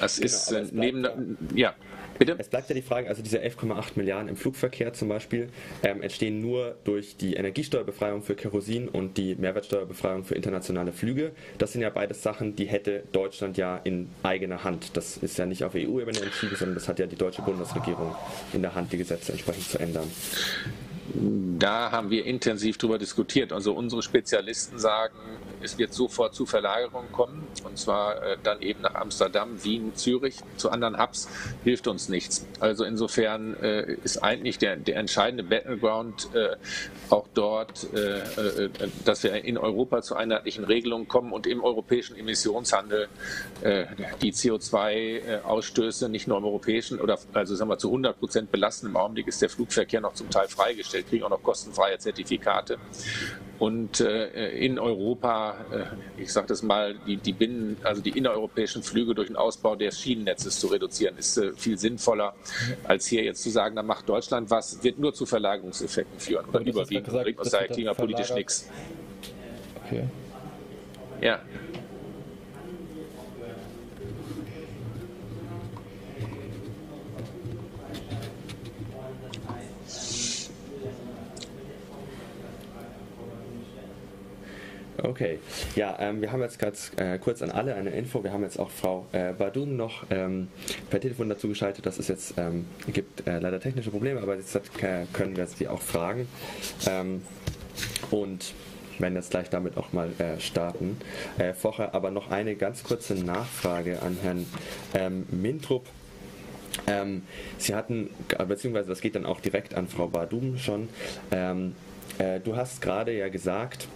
Das 0.00 0.16
genau, 0.16 0.26
ist 0.26 0.52
äh, 0.52 0.66
neben, 0.72 1.38
ja. 1.54 1.74
Bitte? 2.18 2.36
Es 2.38 2.48
bleibt 2.48 2.68
ja 2.68 2.74
die 2.74 2.82
Frage, 2.82 3.08
also 3.08 3.22
diese 3.22 3.40
11,8 3.40 3.92
Milliarden 3.96 4.28
im 4.28 4.36
Flugverkehr 4.36 4.92
zum 4.92 5.08
Beispiel 5.08 5.48
ähm, 5.82 6.00
entstehen 6.00 6.40
nur 6.40 6.76
durch 6.84 7.16
die 7.16 7.34
Energiesteuerbefreiung 7.34 8.22
für 8.22 8.36
Kerosin 8.36 8.88
und 8.88 9.16
die 9.16 9.34
Mehrwertsteuerbefreiung 9.34 10.24
für 10.24 10.34
internationale 10.36 10.92
Flüge. 10.92 11.32
Das 11.58 11.72
sind 11.72 11.82
ja 11.82 11.90
beides 11.90 12.22
Sachen, 12.22 12.54
die 12.54 12.66
hätte 12.66 13.02
Deutschland 13.12 13.56
ja 13.56 13.78
in 13.78 14.10
eigener 14.22 14.62
Hand. 14.62 14.96
Das 14.96 15.16
ist 15.16 15.38
ja 15.38 15.46
nicht 15.46 15.64
auf 15.64 15.74
EU-Ebene 15.74 16.20
entschieden, 16.20 16.56
sondern 16.56 16.76
das 16.76 16.88
hat 16.88 16.98
ja 17.00 17.06
die 17.06 17.16
deutsche 17.16 17.42
Bundesregierung 17.42 18.14
in 18.52 18.62
der 18.62 18.74
Hand, 18.74 18.92
die 18.92 18.98
Gesetze 18.98 19.32
entsprechend 19.32 19.68
zu 19.68 19.78
ändern. 19.78 20.08
Da 21.12 21.90
haben 21.92 22.10
wir 22.10 22.24
intensiv 22.24 22.78
darüber 22.78 22.98
diskutiert. 22.98 23.52
Also 23.52 23.74
unsere 23.74 24.02
Spezialisten 24.02 24.78
sagen, 24.78 25.14
es 25.64 25.78
wird 25.78 25.92
sofort 25.92 26.34
zu 26.34 26.46
Verlagerungen 26.46 27.10
kommen, 27.12 27.46
und 27.64 27.78
zwar 27.78 28.22
äh, 28.22 28.36
dann 28.42 28.60
eben 28.60 28.82
nach 28.82 28.94
Amsterdam, 28.94 29.62
Wien, 29.64 29.94
Zürich. 29.94 30.36
Zu 30.56 30.70
anderen 30.70 31.00
Hubs 31.00 31.28
hilft 31.62 31.88
uns 31.88 32.08
nichts. 32.08 32.46
Also 32.60 32.84
insofern 32.84 33.54
äh, 33.62 33.96
ist 34.04 34.18
eigentlich 34.18 34.58
der, 34.58 34.76
der 34.76 34.96
entscheidende 34.96 35.42
Battleground 35.44 36.28
äh, 36.34 36.56
auch 37.10 37.26
dort, 37.34 37.86
dass 39.04 39.22
wir 39.22 39.44
in 39.44 39.58
Europa 39.58 40.02
zu 40.02 40.16
einheitlichen 40.16 40.64
Regelungen 40.64 41.06
kommen 41.06 41.32
und 41.32 41.46
im 41.46 41.62
europäischen 41.62 42.16
Emissionshandel 42.16 43.08
die 44.22 44.32
CO2-Ausstöße 44.32 46.08
nicht 46.08 46.26
nur 46.26 46.38
im 46.38 46.44
europäischen 46.44 47.00
oder 47.00 47.18
also 47.34 47.54
sagen 47.54 47.70
wir 47.70 47.78
zu 47.78 47.88
100 47.88 48.18
Prozent 48.18 48.50
belasten. 48.50 48.86
Im 48.86 48.96
Augenblick 48.96 49.28
ist 49.28 49.42
der 49.42 49.50
Flugverkehr 49.50 50.00
noch 50.00 50.14
zum 50.14 50.30
Teil 50.30 50.48
freigestellt, 50.48 50.93
kriegen 51.02 51.24
auch 51.24 51.30
noch 51.30 51.42
kostenfreie 51.42 51.98
Zertifikate. 51.98 52.78
Und 53.58 54.00
in 54.00 54.78
Europa, 54.78 55.56
ich 56.18 56.32
sage 56.32 56.48
das 56.48 56.62
mal, 56.62 56.96
die, 57.06 57.16
die 57.16 57.32
Binnen, 57.32 57.76
also 57.84 58.02
die 58.02 58.10
innereuropäischen 58.10 58.82
Flüge 58.82 59.14
durch 59.14 59.28
den 59.28 59.36
Ausbau 59.36 59.76
des 59.76 60.00
Schienennetzes 60.00 60.58
zu 60.58 60.66
reduzieren, 60.66 61.16
ist 61.16 61.40
viel 61.56 61.78
sinnvoller, 61.78 62.34
als 62.82 63.06
hier 63.06 63.22
jetzt 63.22 63.42
zu 63.42 63.50
sagen, 63.50 63.76
da 63.76 63.82
macht 63.82 64.08
Deutschland 64.08 64.50
was, 64.50 64.82
wird 64.82 64.98
nur 64.98 65.14
zu 65.14 65.24
Verlagerungseffekten 65.24 66.18
führen 66.18 66.46
oder 66.46 66.60
überwiegend. 66.60 67.06
Gesagt, 67.06 67.24
bringt 67.24 67.38
uns 67.38 67.50
daher 67.50 67.68
klimapolitisch 67.68 68.34
nichts. 68.34 68.68
Okay. 69.84 70.04
Ja. 71.20 71.40
Okay, 85.02 85.40
ja, 85.74 85.96
ähm, 85.98 86.20
wir 86.20 86.30
haben 86.30 86.40
jetzt 86.40 86.58
ganz 86.58 86.92
äh, 86.96 87.18
kurz 87.18 87.42
an 87.42 87.50
alle 87.50 87.74
eine 87.74 87.90
Info. 87.90 88.22
Wir 88.22 88.32
haben 88.32 88.44
jetzt 88.44 88.58
auch 88.58 88.70
Frau 88.70 89.06
äh, 89.12 89.32
Badum 89.32 89.76
noch 89.76 90.04
ähm, 90.10 90.48
per 90.88 91.00
Telefon 91.00 91.28
dazu 91.28 91.48
geschaltet. 91.48 91.84
Das 91.84 91.98
ist 91.98 92.08
jetzt 92.08 92.34
ähm, 92.36 92.66
gibt 92.92 93.26
äh, 93.26 93.40
leider 93.40 93.58
technische 93.58 93.90
Probleme, 93.90 94.20
aber 94.20 94.36
jetzt 94.36 94.56
können 95.12 95.36
wir 95.36 95.46
sie 95.46 95.66
auch 95.66 95.82
fragen. 95.82 96.28
Ähm, 96.86 97.22
und 98.12 98.54
werden 99.00 99.16
jetzt 99.16 99.30
gleich 99.30 99.50
damit 99.50 99.76
auch 99.76 99.92
mal 99.92 100.10
äh, 100.18 100.38
starten. 100.38 100.96
Äh, 101.38 101.54
vorher 101.54 101.94
aber 101.94 102.12
noch 102.12 102.30
eine 102.30 102.54
ganz 102.54 102.84
kurze 102.84 103.14
Nachfrage 103.14 104.00
an 104.00 104.16
Herrn 104.22 104.46
ähm, 104.94 105.26
Mintrup. 105.32 105.86
Ähm, 106.86 107.22
Sie 107.58 107.74
hatten, 107.74 108.10
beziehungsweise 108.46 108.88
das 108.88 109.00
geht 109.00 109.16
dann 109.16 109.26
auch 109.26 109.40
direkt 109.40 109.74
an 109.74 109.88
Frau 109.88 110.06
Badum 110.08 110.58
schon. 110.58 110.88
Äh, 112.18 112.40
du 112.40 112.56
hast 112.56 112.80
gerade 112.80 113.16
ja 113.16 113.28
gesagt, 113.28 113.88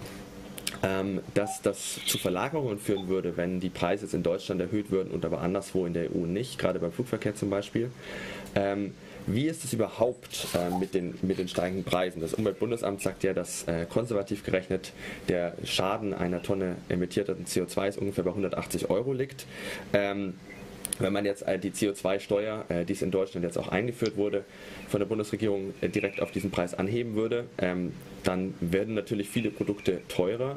ähm, 0.83 1.20
dass 1.35 1.62
das 1.62 2.00
zu 2.07 2.18
Verlagerungen 2.18 2.78
führen 2.78 3.09
würde, 3.09 3.37
wenn 3.37 3.61
die 3.61 3.70
Preise 3.70 4.04
jetzt 4.04 4.14
in 4.14 4.22
Deutschland 4.22 4.61
erhöht 4.61 4.90
würden 4.90 5.11
und 5.11 5.24
aber 5.24 5.40
anderswo 5.40 5.87
in 5.87 5.92
der 5.92 6.14
EU 6.14 6.26
nicht, 6.26 6.59
gerade 6.59 6.78
beim 6.78 6.92
Flugverkehr 6.92 7.35
zum 7.35 7.50
Beispiel. 7.50 7.90
Ähm, 8.54 8.94
wie 9.26 9.46
ist 9.46 9.62
es 9.62 9.74
überhaupt 9.74 10.48
äh, 10.54 10.70
mit, 10.78 10.94
den, 10.94 11.14
mit 11.20 11.38
den 11.38 11.48
steigenden 11.48 11.85
Preisen? 11.85 12.20
Das 12.20 12.33
Umweltbundesamt 12.33 13.02
sagt 13.02 13.24
ja, 13.24 13.35
dass 13.35 13.64
äh, 13.64 13.85
konservativ 13.85 14.42
gerechnet 14.42 14.92
der 15.28 15.52
Schaden 15.64 16.14
einer 16.14 16.42
Tonne 16.42 16.76
emittierten 16.88 17.44
CO2 17.44 17.98
ungefähr 17.98 18.24
bei 18.24 18.31
180 18.31 18.88
Euro 18.88 19.12
liegt. 19.12 19.44
Ähm, 19.92 20.35
wenn 20.98 21.12
man 21.12 21.24
jetzt 21.24 21.42
äh, 21.42 21.58
die 21.58 21.70
CO2-Steuer, 21.70 22.64
äh, 22.68 22.84
die 22.84 22.92
es 22.92 23.02
in 23.02 23.11
Deutschland 23.11 23.44
jetzt 23.44 23.56
auch 23.58 23.68
eingeführt 23.68 24.16
wurde, 24.16 24.44
von 24.88 25.00
der 25.00 25.06
Bundesregierung 25.06 25.74
äh, 25.80 25.88
direkt 25.88 26.20
auf 26.20 26.30
diesen 26.30 26.50
Preis 26.50 26.74
anheben 26.74 27.14
würde, 27.14 27.44
ähm, 27.58 27.92
dann 28.24 28.54
werden 28.61 28.94
natürlich 28.94 29.28
viele 29.28 29.50
Produkte 29.50 30.00
teurer. 30.08 30.56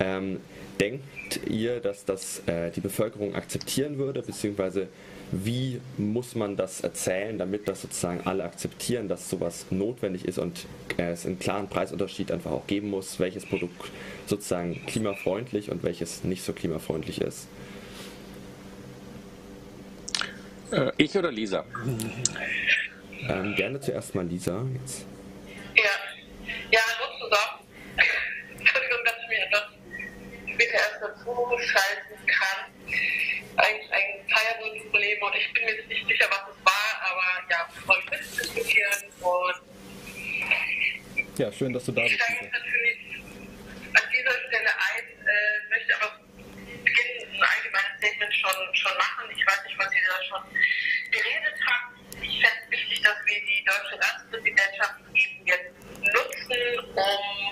Ähm, 0.00 0.40
denkt 0.80 1.04
ihr, 1.48 1.78
dass 1.78 2.04
das 2.04 2.42
die 2.74 2.80
Bevölkerung 2.80 3.36
akzeptieren 3.36 3.98
würde, 3.98 4.22
beziehungsweise 4.22 4.88
wie 5.30 5.80
muss 5.96 6.34
man 6.34 6.56
das 6.56 6.80
erzählen, 6.80 7.38
damit 7.38 7.68
das 7.68 7.82
sozusagen 7.82 8.22
alle 8.24 8.42
akzeptieren, 8.42 9.06
dass 9.06 9.30
sowas 9.30 9.66
notwendig 9.70 10.24
ist 10.24 10.38
und 10.38 10.66
es 10.96 11.24
einen 11.24 11.38
klaren 11.38 11.68
Preisunterschied 11.68 12.32
einfach 12.32 12.50
auch 12.50 12.66
geben 12.66 12.90
muss, 12.90 13.20
welches 13.20 13.46
Produkt 13.46 13.92
sozusagen 14.26 14.84
klimafreundlich 14.86 15.70
und 15.70 15.84
welches 15.84 16.24
nicht 16.24 16.42
so 16.42 16.52
klimafreundlich 16.52 17.20
ist? 17.20 17.46
Äh, 20.72 20.90
ich 20.96 21.16
oder 21.16 21.30
Lisa? 21.30 21.64
Ähm, 23.28 23.54
gerne 23.54 23.78
zuerst 23.78 24.14
mal 24.14 24.26
Lisa. 24.26 24.64
Jetzt. 24.80 25.04
Ja, 25.76 25.90
ja, 26.70 26.80
hallo 26.80 27.12
zusammen. 27.18 27.60
Entschuldigung, 28.58 28.98
dass 29.04 29.14
ich 29.22 29.28
mir 29.28 29.46
etwas 29.46 29.62
später 30.54 30.74
erst 30.74 31.02
dazu 31.02 31.58
schalten 31.58 32.26
kann. 32.26 32.72
Eigentlich 33.56 33.92
ein 33.92 34.24
Firewall-Problem 34.26 35.22
und 35.22 35.34
ich 35.36 35.52
bin 35.52 35.64
mir 35.66 35.74
nicht 35.74 36.08
sicher, 36.08 36.26
was 36.30 36.56
es 36.56 36.64
war, 36.64 36.90
aber 37.04 37.50
ja, 37.50 37.68
wir 37.74 37.88
wollen 37.88 38.02
mitdiskutieren 38.10 39.12
und 39.20 39.72
ja, 41.38 41.52
schön, 41.52 41.72
dass 41.72 41.84
du 41.84 41.92
da 41.92 42.02
bist. 42.02 42.14
Ich 42.14 42.20
natürlich 42.52 42.98
an 43.94 44.02
dieser 44.12 44.36
Stelle 44.48 44.68
ein, 44.68 45.04
äh, 45.26 45.68
möchte 45.70 45.94
aber 46.00 46.18
beginnen 46.84 47.28
ein 47.32 47.42
allgemeines 47.42 47.96
Statement 47.98 48.21
schon, 48.34 48.74
schon 48.74 48.96
machen. 48.96 49.30
Ich 49.36 49.46
weiß 49.46 49.64
nicht, 49.64 49.78
was 49.78 49.90
Sie 49.90 49.98
da 50.06 50.24
schon 50.24 50.42
geredet 51.10 51.58
haben. 51.66 51.94
Ich 52.20 52.40
fände 52.40 52.58
es 52.64 52.70
wichtig, 52.70 53.02
dass 53.02 53.16
wir 53.24 53.40
die 53.40 53.64
deutsche 53.64 53.98
Ratspräsidentschaft 54.00 54.94
eben 55.14 55.46
jetzt 55.46 55.74
nutzen, 56.00 56.78
um 56.94 57.51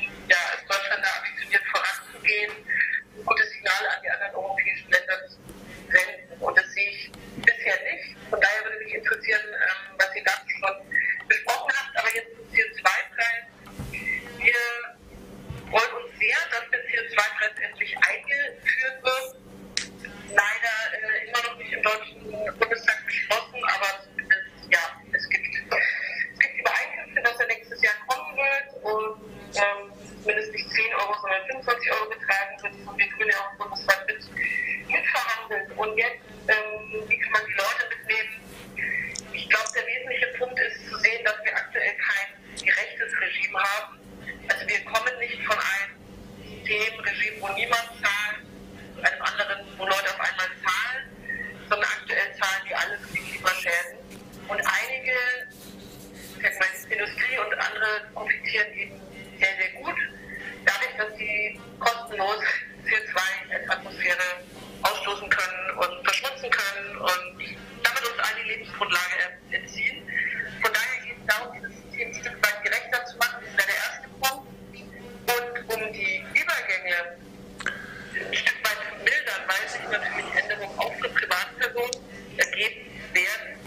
ein 78.14 78.34
Stück 78.34 78.56
weit 78.64 79.04
mildern, 79.04 79.42
weil 79.46 79.68
sich 79.68 79.80
natürlich 79.90 80.34
Änderungen 80.42 80.78
auch 80.78 80.94
für 80.94 81.08
Privatpersonen 81.08 82.00
ergeben 82.36 82.86
werden, 83.12 83.58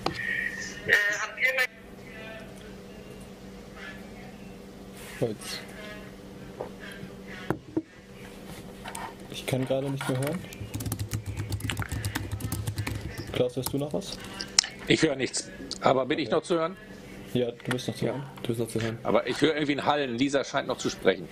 äh, 0.88 0.94
haben 1.20 1.34
wir 1.38 1.54
immer. 1.54 1.64
Holz. 5.22 5.60
Ich 9.32 9.46
kann 9.46 9.66
gerade 9.66 9.90
nicht 9.90 10.10
mehr 10.10 10.20
hören. 10.20 10.40
Klaus, 13.34 13.56
hörst 13.56 13.74
du 13.74 13.78
noch 13.78 13.94
was? 13.94 14.18
Ich 14.88 15.02
höre 15.02 15.16
nichts. 15.16 15.50
Aber 15.82 16.06
bin 16.06 16.20
ich 16.20 16.30
noch 16.30 16.44
zu 16.44 16.56
hören? 16.56 16.78
Ja, 17.34 17.52
du 17.52 17.72
bist 17.72 17.88
noch 17.88 17.96
zu 17.96 18.06
hören. 18.06 18.24
Du 18.44 18.50
bist 18.50 18.60
noch 18.60 18.68
zu 18.68 18.80
hören. 18.82 19.00
Aber 19.04 19.26
ich 19.26 19.42
höre 19.42 19.56
irgendwie 19.56 19.74
einen 19.74 19.86
Hallen. 19.86 20.18
Lisa 20.18 20.44
scheint 20.44 20.68
noch 20.68 20.78
zu 20.78 20.90
sprechen. 20.90 21.28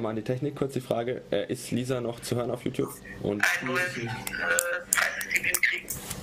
Einmal 0.00 0.10
an 0.10 0.16
die 0.16 0.22
Technik, 0.22 0.56
kurz 0.56 0.72
die 0.72 0.80
Frage, 0.80 1.20
äh, 1.30 1.44
ist 1.52 1.70
Lisa 1.72 2.00
noch 2.00 2.20
zu 2.20 2.34
hören 2.36 2.50
auf 2.50 2.64
YouTube? 2.64 2.88
Und 3.22 3.44
Also, 3.62 4.00
äh, 4.00 4.08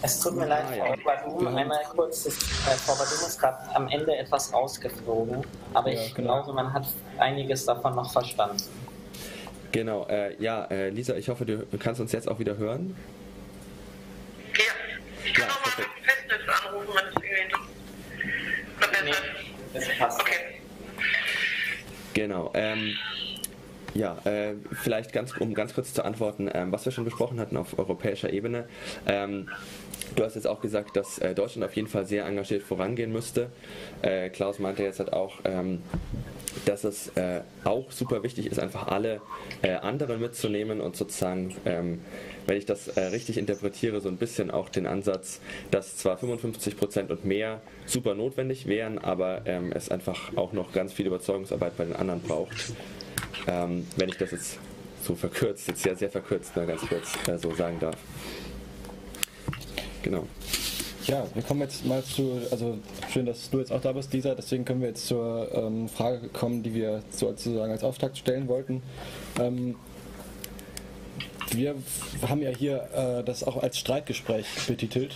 es 0.02 0.20
tut 0.20 0.36
mir 0.36 0.48
leid, 0.48 0.66
Ah, 0.68 0.74
Frau 0.74 0.86
ja. 0.88 0.96
Badum, 1.06 1.48
einmal 1.56 1.80
kurz, 1.96 2.24
das, 2.24 2.34
äh, 2.36 2.76
Frau 2.76 2.94
Badum 2.96 3.18
ist 3.28 3.40
gerade 3.40 3.76
am 3.76 3.88
Ende 3.88 4.16
etwas 4.18 4.52
rausgeflogen, 4.52 5.46
aber 5.76 5.92
Ja, 5.92 6.02
ich 6.02 6.16
genau. 6.16 6.42
glaube, 6.42 6.54
man 6.54 6.74
hat 6.74 6.86
einiges 7.20 7.66
davon 7.66 7.96
noch 7.96 8.12
verstanden. 8.12 8.64
genau, 9.72 10.08
äh, 10.08 10.36
ja, 10.42 10.66
äh, 10.66 10.90
Lisa, 10.90 11.16
ich 11.16 11.30
hoffe, 11.30 11.46
du 11.46 11.66
kannst 11.78 12.02
uns 12.02 12.12
jetzt 12.12 12.28
auch 12.28 12.40
wieder 12.40 12.58
hören. 12.58 12.96
Ja, 14.56 14.64
ich 15.24 15.34
kann 15.36 15.48
Ja, 15.48 15.54
auch 15.54 15.60
mal 15.66 15.72
perfekt. 15.72 15.90
mit 15.96 16.04
dem 16.04 16.40
Festnetz 16.40 16.66
anrufen, 16.66 16.88
wenn 16.96 17.08
es 17.10 17.14
irgendwie 17.14 17.56
verbessert. 18.80 19.24
Das 19.74 19.98
passt. 20.00 20.22
Okay. 20.22 20.34
Genau. 22.14 22.50
Ähm, 22.56 22.96
ja, 23.98 24.18
äh, 24.26 24.54
vielleicht 24.72 25.12
ganz, 25.12 25.36
um 25.38 25.54
ganz 25.54 25.74
kurz 25.74 25.94
zu 25.94 26.06
antworten, 26.06 26.50
ähm, 26.54 26.72
was 26.72 26.86
wir 26.86 26.92
schon 26.92 27.04
besprochen 27.04 27.40
hatten 27.40 27.58
auf 27.58 27.78
europäischer 27.80 28.32
Ebene. 28.32 28.66
Ähm, 29.08 29.50
du 30.16 30.24
hast 30.24 30.36
jetzt 30.36 30.48
auch 30.48 30.62
gesagt, 30.62 30.96
dass 30.96 31.18
äh, 31.18 31.34
Deutschland 31.34 31.66
auf 31.66 31.76
jeden 31.76 31.88
Fall 31.88 32.06
sehr 32.06 32.26
engagiert 32.26 32.62
vorangehen 32.62 33.12
müsste. 33.12 33.50
Äh, 34.04 34.30
Klaus 34.30 34.60
meinte 34.60 34.84
jetzt 34.84 35.00
halt 35.00 35.14
auch, 35.14 35.40
ähm, 35.46 35.82
dass 36.66 36.84
es 36.84 37.10
äh, 37.16 37.42
auch 37.64 37.92
super 37.92 38.22
wichtig 38.22 38.46
ist, 38.48 38.60
einfach 38.60 38.88
alle 38.88 39.22
äh, 39.64 39.74
anderen 39.74 40.20
mitzunehmen 40.22 40.80
und 40.80 40.96
sozusagen, 40.96 41.56
ähm, 41.66 42.02
wenn 42.46 42.58
ich 42.58 42.66
das 42.66 42.90
äh, 42.90 43.02
richtig 43.06 43.38
interpretiere, 43.38 44.00
so 44.00 44.10
ein 44.10 44.18
bisschen 44.18 44.52
auch 44.52 44.70
den 44.70 44.86
Ansatz, 44.86 45.42
dass 45.72 45.98
zwar 45.98 46.18
55 46.18 46.78
Prozent 46.78 47.10
und 47.10 47.26
mehr 47.26 47.62
super 47.86 48.14
notwendig 48.14 48.68
wären, 48.68 49.00
aber 49.00 49.42
ähm, 49.46 49.72
es 49.74 49.90
einfach 49.90 50.36
auch 50.38 50.54
noch 50.54 50.72
ganz 50.72 50.94
viel 50.94 51.08
Überzeugungsarbeit 51.08 51.78
bei 51.78 51.86
den 51.86 51.96
anderen 51.96 52.22
braucht. 52.22 52.74
Ähm, 53.48 53.88
wenn 53.96 54.10
ich 54.10 54.18
das 54.18 54.32
jetzt 54.32 54.60
so 55.04 55.16
verkürzt, 55.16 55.68
jetzt 55.68 55.84
sehr, 55.84 55.96
sehr 55.96 56.10
verkürzt, 56.10 56.56
nur 56.56 56.66
ganz 56.66 56.82
kurz 56.82 57.16
äh, 57.28 57.38
so 57.38 57.54
sagen 57.54 57.78
darf. 57.80 57.96
Genau. 60.04 60.26
Ja, 61.06 61.26
wir 61.34 61.44
kommen 61.44 61.62
jetzt 61.62 61.86
mal 61.86 62.04
zu, 62.04 62.42
also 62.52 62.78
schön, 63.10 63.26
dass 63.26 63.50
du 63.50 63.60
jetzt 63.60 63.72
auch 63.72 63.80
da 63.80 63.94
bist, 63.94 64.12
Lisa, 64.12 64.36
deswegen 64.36 64.66
können 64.66 64.82
wir 64.82 64.90
jetzt 64.90 65.08
zur 65.08 65.50
ähm, 65.54 65.88
Frage 65.88 66.28
kommen, 66.28 66.64
die 66.64 66.74
wir 66.74 67.02
sozusagen 67.12 67.72
als 67.72 67.84
Auftakt 67.84 68.18
stellen 68.18 68.50
wollten. 68.50 68.84
Ähm, 69.40 69.76
wir 71.52 71.76
haben 72.28 72.42
ja 72.42 72.50
hier 72.50 72.90
äh, 72.94 73.24
das 73.24 73.46
auch 73.46 73.64
als 73.64 73.78
Streitgespräch 73.78 74.46
betitelt 74.68 75.16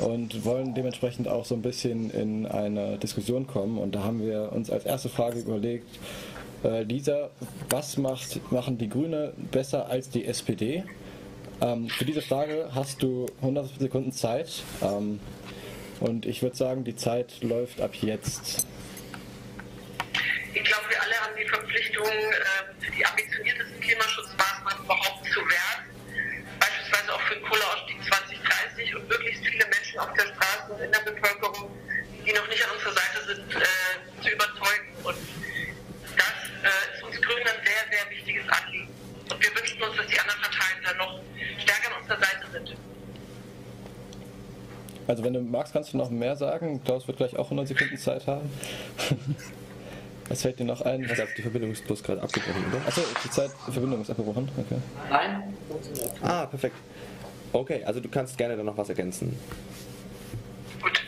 und 0.00 0.44
wollen 0.44 0.74
dementsprechend 0.74 1.28
auch 1.28 1.46
so 1.46 1.54
ein 1.54 1.62
bisschen 1.62 2.10
in 2.10 2.46
eine 2.46 2.98
Diskussion 2.98 3.46
kommen 3.46 3.78
und 3.78 3.94
da 3.94 4.04
haben 4.04 4.20
wir 4.20 4.52
uns 4.52 4.70
als 4.70 4.84
erste 4.84 5.08
Frage 5.08 5.40
überlegt, 5.40 5.86
äh, 6.64 6.82
Lisa, 6.82 7.30
was 7.70 7.96
macht, 7.96 8.52
machen 8.52 8.78
die 8.78 8.88
Grüne 8.88 9.32
besser 9.50 9.86
als 9.86 10.10
die 10.10 10.26
SPD? 10.26 10.84
Ähm, 11.60 11.88
für 11.88 12.04
diese 12.04 12.22
Frage 12.22 12.70
hast 12.74 13.02
du 13.02 13.26
100 13.40 13.78
Sekunden 13.78 14.12
Zeit. 14.12 14.62
Ähm, 14.82 15.20
und 16.00 16.26
ich 16.26 16.42
würde 16.42 16.56
sagen, 16.56 16.82
die 16.82 16.96
Zeit 16.96 17.42
läuft 17.42 17.80
ab 17.80 17.94
jetzt. 17.94 18.66
Ich 20.52 20.64
glaube, 20.64 20.84
wir 20.90 21.00
alle 21.00 21.14
haben 21.14 21.34
die 21.38 21.48
Verpflichtung, 21.48 22.06
äh, 22.06 22.90
die 22.90 23.06
ambitioniertesten 23.06 23.80
Klimaschutzmaßnahmen 23.80 24.84
überhaupt 24.84 25.24
zu 25.32 25.40
werden. 25.40 25.86
Beispielsweise 26.58 27.14
auch 27.14 27.20
für 27.22 27.34
den 27.34 27.44
Kohleausstieg 27.44 27.96
2030 28.04 28.96
und 28.96 29.08
möglichst 29.08 29.46
viele 29.46 29.66
Menschen 29.66 29.98
auf 30.00 30.12
der 30.14 30.26
Straße 30.34 30.72
und 30.74 30.80
in 30.82 30.90
der 30.90 31.00
Bevölkerung, 31.06 31.70
die 32.26 32.32
noch 32.32 32.48
nicht 32.48 32.64
an 32.66 32.70
unserer 32.74 32.94
Seite 32.98 33.18
sind, 33.26 33.54
äh, 33.54 34.22
zu 34.22 34.28
überzeugen. 34.28 34.88
Und 35.04 35.16
das 36.18 36.36
äh, 36.66 36.94
ist 36.94 37.02
uns 37.02 37.16
Grünen 37.22 37.46
ein 37.46 37.62
sehr, 37.62 37.82
sehr 37.94 38.10
wichtiges 38.10 38.48
Anliegen. 38.50 38.90
Und 39.30 39.38
wir 39.38 39.54
wünschen 39.54 39.82
uns, 39.82 39.96
dass 39.96 40.06
die 40.06 40.18
anderen 40.18 40.42
Parteien 40.42 40.71
dann 40.84 40.96
noch 40.98 41.20
stärker 41.58 41.94
an 41.94 42.02
unserer 42.02 42.18
Seite 42.18 42.46
sind. 42.52 42.76
Also 45.06 45.24
wenn 45.24 45.32
du 45.32 45.40
magst, 45.40 45.72
kannst 45.72 45.92
du 45.92 45.96
noch 45.96 46.10
mehr 46.10 46.36
sagen. 46.36 46.82
Klaus 46.84 47.06
wird 47.06 47.18
gleich 47.18 47.36
auch 47.36 47.46
100 47.46 47.68
Sekunden 47.68 47.96
Zeit 47.96 48.26
haben. 48.26 48.50
Was 50.28 50.42
fällt 50.42 50.58
dir 50.58 50.64
noch 50.64 50.80
ein? 50.80 51.02
Ich 51.02 51.12
glaube, 51.12 51.30
die 51.36 51.42
Verbindung 51.42 51.72
ist 51.72 51.84
bloß 51.84 52.02
gerade 52.02 52.22
abgebrochen, 52.22 52.64
oder? 52.72 52.86
Achso, 52.86 53.02
die 53.22 53.30
Zeit, 53.30 53.50
die 53.66 53.72
Verbindung 53.72 54.00
ist 54.00 54.10
abgebrochen. 54.10 54.48
Okay. 54.56 54.80
Nein, 55.10 55.54
funktioniert. 55.68 56.12
Ah, 56.22 56.46
perfekt. 56.46 56.76
Okay, 57.52 57.84
also 57.84 58.00
du 58.00 58.08
kannst 58.08 58.38
gerne 58.38 58.56
dann 58.56 58.64
noch 58.64 58.76
was 58.76 58.88
ergänzen. 58.88 59.38
Gut. 60.80 61.02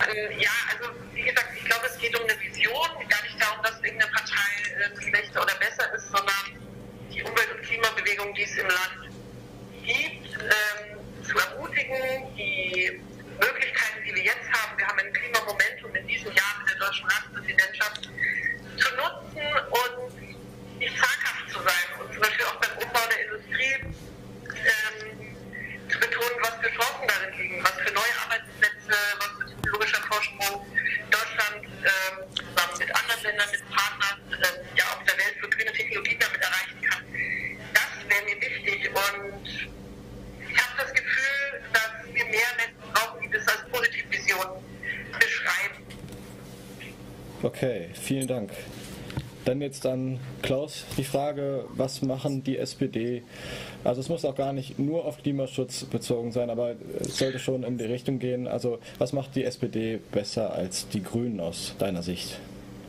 Ähm, 0.00 0.40
ja, 0.40 0.50
also 0.72 0.90
wie 1.14 1.22
gesagt, 1.22 1.48
ich 1.56 1.64
glaube, 1.64 1.86
es 1.86 1.98
geht 1.98 2.18
um 2.18 2.24
eine 2.24 2.40
Vision, 2.40 2.74
gar 3.08 3.22
nicht 3.22 3.40
darum, 3.40 3.62
dass 3.62 3.80
irgendeine 3.80 4.10
Partei 4.10 4.50
äh, 4.74 5.02
schlechter 5.02 5.42
oder 5.42 5.54
besser 5.60 5.94
ist, 5.94 6.06
sondern 6.06 6.19
Klimabewegung, 8.20 8.34
die 8.34 8.42
es 8.42 8.56
im 8.56 8.66
Land 8.66 9.10
gibt, 9.84 10.36
ähm, 10.36 11.24
zu 11.24 11.38
ermutigen, 11.38 12.36
die 12.36 13.00
Möglichkeiten, 13.40 14.04
die 14.06 14.14
wir 14.14 14.22
jetzt 14.22 14.48
haben, 14.52 14.78
wir 14.78 14.86
haben 14.86 14.98
ein 14.98 15.12
Klimamomentum 15.12 15.94
in 15.94 16.06
diesem 16.06 16.32
Jahr 16.32 16.54
mit 16.60 16.70
der 16.70 16.78
deutschen 16.78 17.06
Ratspräsidentschaft, 17.08 18.02
zu 18.76 18.88
nutzen 18.96 19.46
und 19.70 20.78
nicht 20.78 20.96
zaghaft 20.96 21.50
zu 21.50 21.58
sein 21.60 22.00
und 22.00 22.12
zum 22.12 22.22
Beispiel 22.22 22.46
auch 22.46 22.56
beim 22.56 22.78
Umbau 22.78 23.00
der 23.10 23.24
Industrie 23.24 23.74
ähm, 23.84 25.36
zu 25.88 25.98
betonen, 25.98 26.36
was 26.40 26.54
für 26.60 26.70
Chancen 26.72 27.08
darin 27.08 27.38
liegen, 27.38 27.62
was 27.62 27.72
für 27.72 27.92
neue 27.92 28.14
Arbeitsplätze, 28.24 28.96
was 29.18 29.28
für 29.38 29.56
technologischer 29.56 30.02
Vorsprung 30.08 30.66
Deutschland 31.10 31.64
ähm, 31.64 32.34
zusammen 32.34 32.78
mit 32.78 32.94
anderen 32.94 33.22
Ländern, 33.22 33.48
mit 33.50 33.70
Partnern 33.70 34.20
ähm, 34.32 34.68
ja 34.76 34.84
auf 34.84 35.04
der 35.04 35.16
Welt 35.18 35.36
für 35.40 35.48
grüne 35.48 35.72
Technologien 35.72 36.18
damit 36.20 36.40
erreichen 36.40 36.80
kann. 36.82 37.09
Wäre 38.10 38.24
mir 38.24 38.40
wichtig 38.40 38.90
und 38.90 39.70
ich 40.50 40.58
habe 40.58 40.82
das 40.82 40.92
Gefühl, 40.92 41.60
dass 41.72 42.12
wir 42.12 42.24
mehr 42.24 42.50
Menschen 42.56 42.92
brauchen, 42.92 43.20
die 43.22 43.30
das 43.30 43.46
als 43.46 43.68
Positivvision 43.70 44.46
beschreiben. 45.12 45.84
Okay, 47.42 47.90
vielen 47.94 48.26
Dank. 48.26 48.50
Dann 49.44 49.60
jetzt 49.62 49.86
an 49.86 50.18
Klaus 50.42 50.84
die 50.98 51.04
Frage, 51.04 51.64
was 51.70 52.02
machen 52.02 52.42
die 52.42 52.58
SPD? 52.58 53.22
Also 53.84 54.00
es 54.00 54.08
muss 54.08 54.24
auch 54.24 54.34
gar 54.34 54.52
nicht 54.52 54.78
nur 54.78 55.04
auf 55.04 55.22
Klimaschutz 55.22 55.84
bezogen 55.84 56.32
sein, 56.32 56.50
aber 56.50 56.74
es 57.00 57.16
sollte 57.16 57.38
schon 57.38 57.62
in 57.62 57.78
die 57.78 57.84
Richtung 57.84 58.18
gehen. 58.18 58.48
Also 58.48 58.80
was 58.98 59.12
macht 59.12 59.36
die 59.36 59.44
SPD 59.44 60.00
besser 60.10 60.52
als 60.52 60.88
die 60.88 61.02
Grünen 61.02 61.40
aus 61.40 61.74
deiner 61.78 62.02
Sicht? 62.02 62.38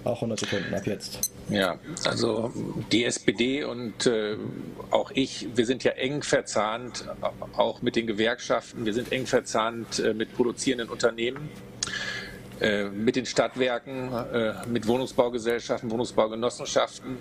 Auch 0.04 0.16
100 0.16 0.40
Sekunden 0.40 0.74
ab 0.74 0.88
jetzt. 0.88 1.32
Ja, 1.50 1.78
also 2.06 2.52
die 2.92 3.06
SPD 3.06 3.64
und 3.64 4.08
äh, 4.08 4.36
auch 4.90 5.12
ich, 5.14 5.48
wir 5.56 5.66
sind 5.66 5.84
ja 5.84 5.92
eng 5.92 6.24
verzahnt, 6.24 7.06
auch 7.56 7.82
mit 7.82 7.96
den 7.96 8.08
Gewerkschaften, 8.08 8.86
wir 8.86 8.94
sind 8.94 9.12
eng 9.12 9.28
verzahnt 9.28 10.00
äh, 10.00 10.14
mit 10.14 10.34
produzierenden 10.36 10.90
Unternehmen, 10.90 11.50
äh, 12.62 12.86
mit 12.86 13.16
den 13.16 13.26
Stadtwerken, 13.26 14.12
äh, 14.14 14.54
mit 14.68 14.88
Wohnungsbaugesellschaften, 14.88 15.92
Wohnungsbaugenossenschaften. 15.92 17.18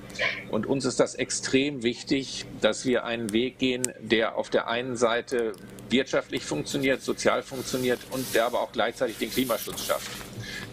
Und 0.51 0.67
uns 0.67 0.85
ist 0.85 1.01
das 1.01 1.15
extrem 1.15 1.83
wichtig, 1.83 2.47
dass 2.61 2.87
wir 2.87 3.05
einen 3.05 3.33
Weg 3.33 3.59
gehen, 3.59 3.83
der 4.01 4.37
auf 4.37 4.49
der 4.49 4.69
einen 4.69 4.97
Seite 4.97 5.53
wirtschaftlich 5.91 6.45
funktioniert, 6.45 7.03
sozial 7.03 7.43
funktioniert 7.43 8.01
und 8.11 8.35
der 8.35 8.47
aber 8.47 8.61
auch 8.61 8.73
gleichzeitig 8.73 9.19
den 9.19 9.31
Klimaschutz 9.31 9.87
schafft. 9.87 10.11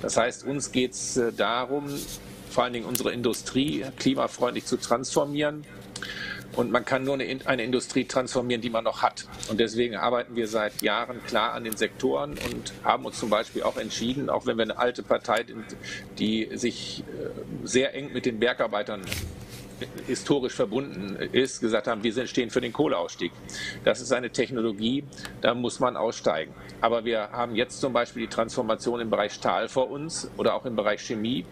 Das 0.01 0.17
heißt, 0.17 0.45
uns 0.45 0.71
geht 0.71 0.91
es 0.91 1.17
äh, 1.17 1.31
darum, 1.33 1.89
vor 2.49 2.63
allen 2.63 2.73
Dingen 2.73 2.85
unsere 2.85 3.11
Industrie 3.11 3.85
klimafreundlich 3.99 4.65
zu 4.65 4.77
transformieren. 4.77 5.65
Und 6.53 6.71
man 6.71 6.85
kann 6.85 7.03
nur 7.03 7.13
eine, 7.15 7.25
In- 7.25 7.45
eine 7.45 7.63
Industrie 7.63 8.05
transformieren, 8.05 8.61
die 8.61 8.69
man 8.69 8.83
noch 8.83 9.01
hat. 9.01 9.27
Und 9.49 9.59
deswegen 9.59 9.95
arbeiten 9.95 10.35
wir 10.35 10.47
seit 10.47 10.81
Jahren 10.81 11.21
klar 11.25 11.53
an 11.53 11.63
den 11.65 11.75
Sektoren 11.75 12.31
und 12.31 12.73
haben 12.83 13.05
uns 13.05 13.19
zum 13.19 13.29
Beispiel 13.29 13.63
auch 13.63 13.77
entschieden, 13.77 14.29
auch 14.29 14.45
wenn 14.45 14.57
wir 14.57 14.63
eine 14.63 14.77
alte 14.77 15.03
Partei 15.03 15.43
sind, 15.45 15.65
die 16.17 16.49
sich 16.53 17.03
äh, 17.07 17.67
sehr 17.67 17.93
eng 17.93 18.11
mit 18.13 18.25
den 18.25 18.39
Bergarbeitern 18.39 19.01
historisch 20.07 20.53
verbunden 20.53 21.15
ist, 21.31 21.59
gesagt 21.59 21.87
haben, 21.87 22.03
wir 22.03 22.27
stehen 22.27 22.49
für 22.49 22.61
den 22.61 22.73
Kohleausstieg. 22.73 23.31
Das 23.83 24.01
ist 24.01 24.11
eine 24.11 24.29
Technologie, 24.29 25.03
da 25.41 25.53
muss 25.53 25.79
man 25.79 25.97
aussteigen. 25.97 26.53
Aber 26.81 27.05
wir 27.05 27.31
haben 27.31 27.55
jetzt 27.55 27.79
zum 27.81 27.93
Beispiel 27.93 28.23
die 28.23 28.29
Transformation 28.29 28.99
im 28.99 29.09
Bereich 29.09 29.33
Stahl 29.33 29.67
vor 29.67 29.89
uns 29.89 30.29
oder 30.37 30.55
auch 30.55 30.65
im 30.65 30.75
Bereich 30.75 31.01
Chemie. 31.01 31.45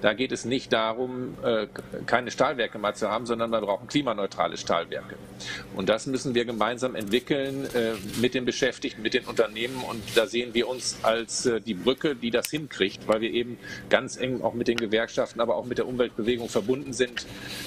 Da 0.00 0.12
geht 0.12 0.32
es 0.32 0.44
nicht 0.44 0.72
darum, 0.72 1.36
äh, 1.42 1.66
keine 2.06 2.30
Stahlwerke 2.30 2.78
mehr 2.78 2.94
zu 2.94 3.10
haben, 3.10 3.26
sondern 3.26 3.50
wir 3.50 3.60
brauchen 3.60 3.88
klimaneutrale 3.88 4.56
Stahlwerke. 4.56 5.16
Und 5.74 5.88
das 5.88 6.06
müssen 6.06 6.34
wir 6.34 6.44
gemeinsam 6.44 6.94
entwickeln 6.94 7.66
äh, 7.74 7.92
mit 8.20 8.34
den 8.34 8.44
Beschäftigten, 8.44 9.02
mit 9.02 9.14
den 9.14 9.24
Unternehmen. 9.24 9.82
Und 9.88 10.02
da 10.14 10.26
sehen 10.26 10.54
wir 10.54 10.68
uns 10.68 10.98
als 11.02 11.46
äh, 11.46 11.60
die 11.60 11.74
Brücke, 11.74 12.14
die 12.14 12.30
das 12.30 12.50
hinkriegt, 12.50 13.06
weil 13.08 13.20
wir 13.20 13.30
eben 13.30 13.58
ganz 13.88 14.16
eng 14.16 14.42
auch 14.42 14.54
mit 14.54 14.68
den 14.68 14.76
Gewerkschaften, 14.76 15.40
aber 15.40 15.56
auch 15.56 15.64
mit 15.64 15.78
der 15.78 15.86
Umweltbewegung 15.86 16.48
verbunden 16.48 16.92
sind. 16.92 17.26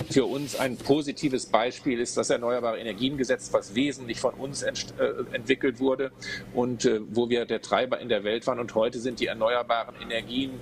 Für 0.09 0.25
uns 0.25 0.55
ein 0.55 0.77
positives 0.77 1.45
Beispiel 1.45 1.99
ist 1.99 2.17
das 2.17 2.29
Erneuerbare 2.29 2.79
Energiengesetz, 2.79 3.51
was 3.53 3.75
wesentlich 3.75 4.19
von 4.19 4.33
uns 4.35 4.61
ent 4.61 4.93
entwickelt 5.33 5.79
wurde 5.79 6.11
und 6.53 6.89
wo 7.09 7.29
wir 7.29 7.45
der 7.45 7.61
Treiber 7.61 7.99
in 7.99 8.09
der 8.09 8.23
Welt 8.23 8.45
waren. 8.47 8.59
Und 8.59 8.75
heute 8.75 8.99
sind 8.99 9.19
die 9.19 9.27
erneuerbaren 9.27 9.95
Energien 10.01 10.59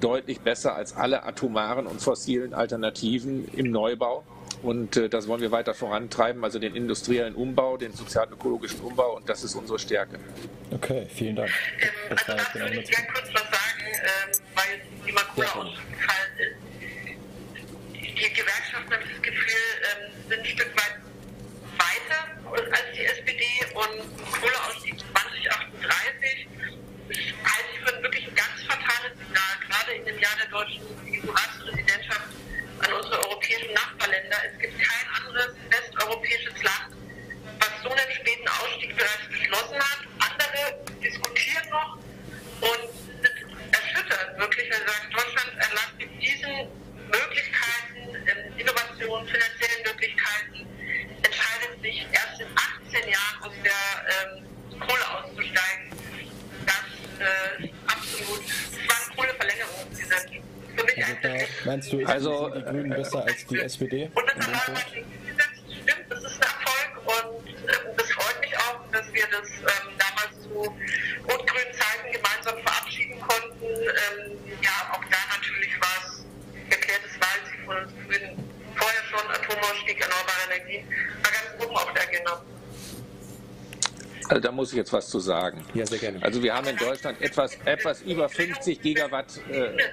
deutlich 0.00 0.40
besser 0.40 0.74
als 0.74 0.94
alle 0.96 1.24
atomaren 1.24 1.86
und 1.86 2.00
fossilen 2.00 2.54
Alternativen 2.54 3.48
im 3.54 3.70
Neubau. 3.70 4.24
Und 4.62 4.96
äh, 4.96 5.08
das 5.08 5.26
wollen 5.26 5.40
wir 5.40 5.52
weiter 5.52 5.74
vorantreiben, 5.74 6.44
also 6.44 6.58
den 6.58 6.74
industriellen 6.74 7.34
Umbau, 7.34 7.76
den 7.76 7.92
sozial-ökologischen 7.92 8.80
Umbau 8.80 9.16
und 9.16 9.28
das 9.28 9.42
ist 9.42 9.54
unsere 9.54 9.78
Stärke. 9.78 10.18
Okay, 10.70 11.06
vielen 11.08 11.36
Dank. 11.36 11.50
Ähm, 11.80 11.88
also 12.10 12.24
dazu 12.26 12.58
würde 12.58 12.80
ich 12.80 12.90
gerne 12.90 13.08
kurz 13.12 13.28
was 13.32 13.42
sagen, 13.42 13.80
ähm, 13.86 14.30
weil 14.54 15.06
Thema 15.06 15.20
Kohle 15.34 15.46
ja. 15.46 15.54
ausgefallen 15.54 15.72
ist. 15.72 16.29
Die 18.20 18.28
Gewerkschaften, 18.34 18.92
habe 18.92 19.02
das 19.02 19.22
Gefühl, 19.22 19.64
ähm, 19.80 20.12
sind 20.28 20.40
ein 20.40 20.44
Stück 20.44 20.76
weit 20.76 21.00
weiter 21.80 22.20
als 22.52 22.84
die 22.94 23.06
SPD 23.06 23.44
und 23.72 23.96
Kohleausstieg 24.30 25.00
2038 25.00 26.46
halte 27.08 27.66
ich 27.72 27.80
für 27.80 27.96
ein 27.96 28.02
wirklich 28.02 28.26
ganz 28.34 28.60
fatales 28.68 29.16
Signal, 29.16 29.54
gerade 29.64 29.92
in 29.92 30.04
dem 30.04 30.18
Jahr 30.18 30.36
der 30.36 30.50
deutschen 30.50 30.84
EU-Ratspräsidentschaft 31.08 32.28
an 32.84 32.92
unsere 32.92 33.26
europäischen 33.26 33.72
Nachbarländer. 33.72 34.36
Es 34.52 34.58
gibt 34.60 34.76
kein 34.76 35.06
anderes 35.16 35.56
westeuropäisches 35.70 36.62
Land, 36.62 36.92
was 37.58 37.72
so 37.82 37.88
einen 37.88 38.12
späten 38.20 38.48
Ausstieg 38.48 38.94
bereits 38.96 39.28
beschlossen 39.30 39.80
hat. 39.80 40.00
Andere 40.20 40.76
diskutieren 41.02 41.70
noch 41.70 41.96
und 42.68 42.84
sind 43.08 43.48
erschüttert, 43.72 44.38
wirklich, 44.38 44.68
wenn 44.68 44.80
sie 44.84 44.92
sagen, 44.92 45.10
Deutschland 45.10 45.52
erlangt 45.56 45.96
mit 45.96 46.22
diesen 46.22 46.68
Möglichkeiten, 47.10 47.99
ähm, 48.14 48.58
Innovationen, 48.58 49.26
finanziellen 49.26 49.82
Möglichkeiten, 49.86 50.66
entscheidet 51.22 51.82
sich 51.82 52.06
erst 52.12 52.40
in 52.40 52.48
18 52.88 53.08
Jahren 53.08 53.36
aus 53.42 53.54
der 53.64 53.80
ähm, 54.10 54.80
Kohle 54.80 55.06
auszusteigen. 55.14 55.90
Das 56.66 56.86
äh, 57.20 57.64
ist 57.64 57.74
absolut, 57.86 58.42
das 58.44 58.88
war 58.88 58.96
eine 59.06 59.16
coole 59.16 59.34
Verlängerung 59.34 59.86
dieser 59.90 60.20
also 60.80 61.16
da 61.22 61.28
meinst 61.64 61.92
du, 61.92 62.06
also, 62.06 62.48
die 62.54 62.62
Grünen 62.62 62.90
besser 62.90 63.24
als 63.24 63.46
die 63.46 63.58
SPD? 63.58 64.10
Und 64.14 64.24
das 64.26 64.44
stimmt, 64.44 66.04
das 66.08 66.24
ist 66.24 66.36
ein 66.36 66.48
Erfolg 66.48 66.90
und 67.04 67.48
äh, 67.48 67.72
das 67.96 68.10
freut 68.12 68.40
mich 68.40 68.56
auch, 68.58 68.80
dass 68.92 69.12
wir 69.12 69.24
das 69.30 69.48
ähm, 69.48 69.92
damals 69.98 70.42
zu 70.42 70.48
rot-grünen 70.50 71.74
Zeiten 71.74 72.12
gemeinsam 72.12 72.62
verabschieden 72.62 73.20
konnten. 73.20 73.64
Ähm, 73.64 74.38
ja, 74.62 74.92
auch 74.92 75.04
da 75.10 75.18
natürlich 75.36 75.80
war 75.80 75.96
es 76.04 76.24
erklärtes 76.70 77.12
Wahlziel 77.20 77.64
von 77.64 77.76
uns 77.76 77.92
Grünen 78.06 78.50
vorher 78.76 79.02
schon 79.70 79.76
Atomausstieg 79.76 80.00
erneuerbare 80.00 80.52
Energien, 80.52 80.84
war 81.22 81.32
ganz 81.32 81.64
oben 81.64 81.76
auf 81.76 81.92
der 81.92 82.02
Agenda. 82.02 82.42
Also 84.28 84.40
da 84.40 84.52
muss 84.52 84.70
ich 84.70 84.76
jetzt 84.76 84.92
was 84.92 85.08
zu 85.08 85.18
sagen. 85.18 85.64
Ja, 85.74 85.84
sehr 85.86 85.98
gerne. 85.98 86.22
Also 86.22 86.42
wir 86.42 86.54
haben 86.54 86.68
in 86.68 86.76
Deutschland 86.76 87.20
etwas, 87.20 87.56
etwas 87.64 88.00
über 88.02 88.28
50 88.28 88.80
Gigawatt. 88.80 89.26
Äh, 89.50 89.56
äh, 89.56 89.76
weil 89.76 89.86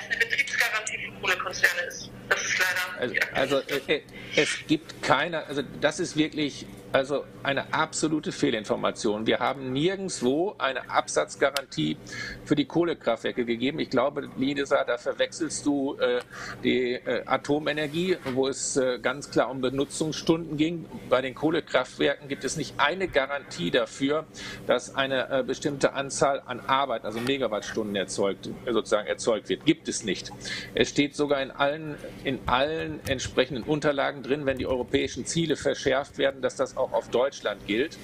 es 0.00 0.16
eine 0.16 0.24
Betriebsgarantie 0.24 0.98
für 0.98 1.20
Kohlekonzerne 1.20 1.80
ist. 1.88 2.10
Das 2.28 2.42
ist 2.42 2.58
leider. 2.58 2.84
Also, 3.00 3.14
also 3.34 3.56
äh, 3.88 3.94
äh, 3.96 4.02
es 4.36 4.58
gibt 4.66 5.02
keine, 5.02 5.46
also 5.46 5.62
das 5.80 6.00
ist 6.00 6.16
wirklich 6.16 6.66
also 6.94 7.24
eine 7.42 7.74
absolute 7.74 8.30
Fehlinformation. 8.30 9.26
Wir 9.26 9.40
haben 9.40 9.72
nirgendwo 9.72 10.54
eine 10.58 10.88
Absatzgarantie 10.88 11.96
für 12.44 12.54
die 12.54 12.66
Kohlekraftwerke 12.66 13.44
gegeben. 13.44 13.80
Ich 13.80 13.90
glaube, 13.90 14.28
Lisa, 14.36 14.84
da 14.84 14.96
verwechselst 14.96 15.66
du 15.66 15.96
äh, 15.98 16.20
die 16.62 16.92
äh, 16.92 17.24
Atomenergie, 17.26 18.16
wo 18.32 18.46
es 18.46 18.76
äh, 18.76 19.00
ganz 19.02 19.28
klar 19.28 19.50
um 19.50 19.60
Benutzungsstunden 19.60 20.56
ging. 20.56 20.86
Bei 21.10 21.20
den 21.20 21.34
Kohlekraftwerken 21.34 22.28
gibt 22.28 22.44
es 22.44 22.56
nicht 22.56 22.74
eine 22.78 23.08
Garantie 23.08 23.72
dafür, 23.72 24.24
dass 24.68 24.94
eine 24.94 25.40
äh, 25.40 25.42
bestimmte 25.42 25.94
Anzahl 25.94 26.42
an 26.46 26.60
Arbeit, 26.60 27.04
also 27.04 27.18
Megawattstunden 27.18 27.96
erzeugt, 27.96 28.50
sozusagen 28.70 29.08
erzeugt 29.08 29.48
wird. 29.48 29.64
Gibt 29.64 29.88
es 29.88 30.04
nicht. 30.04 30.30
Es 30.76 30.90
steht 30.90 31.16
sogar 31.16 31.42
in 31.42 31.50
allen, 31.50 31.96
in 32.22 32.38
allen 32.46 33.00
entsprechenden 33.06 33.64
Unterlagen 33.64 34.22
drin, 34.22 34.46
wenn 34.46 34.58
die 34.58 34.66
europäischen 34.66 35.26
Ziele 35.26 35.56
verschärft 35.56 36.18
werden, 36.18 36.40
dass 36.40 36.56
das 36.56 36.76
auch 36.76 36.92
auf 36.92 37.08
Deutschland 37.10 37.66
gilt. 37.66 37.98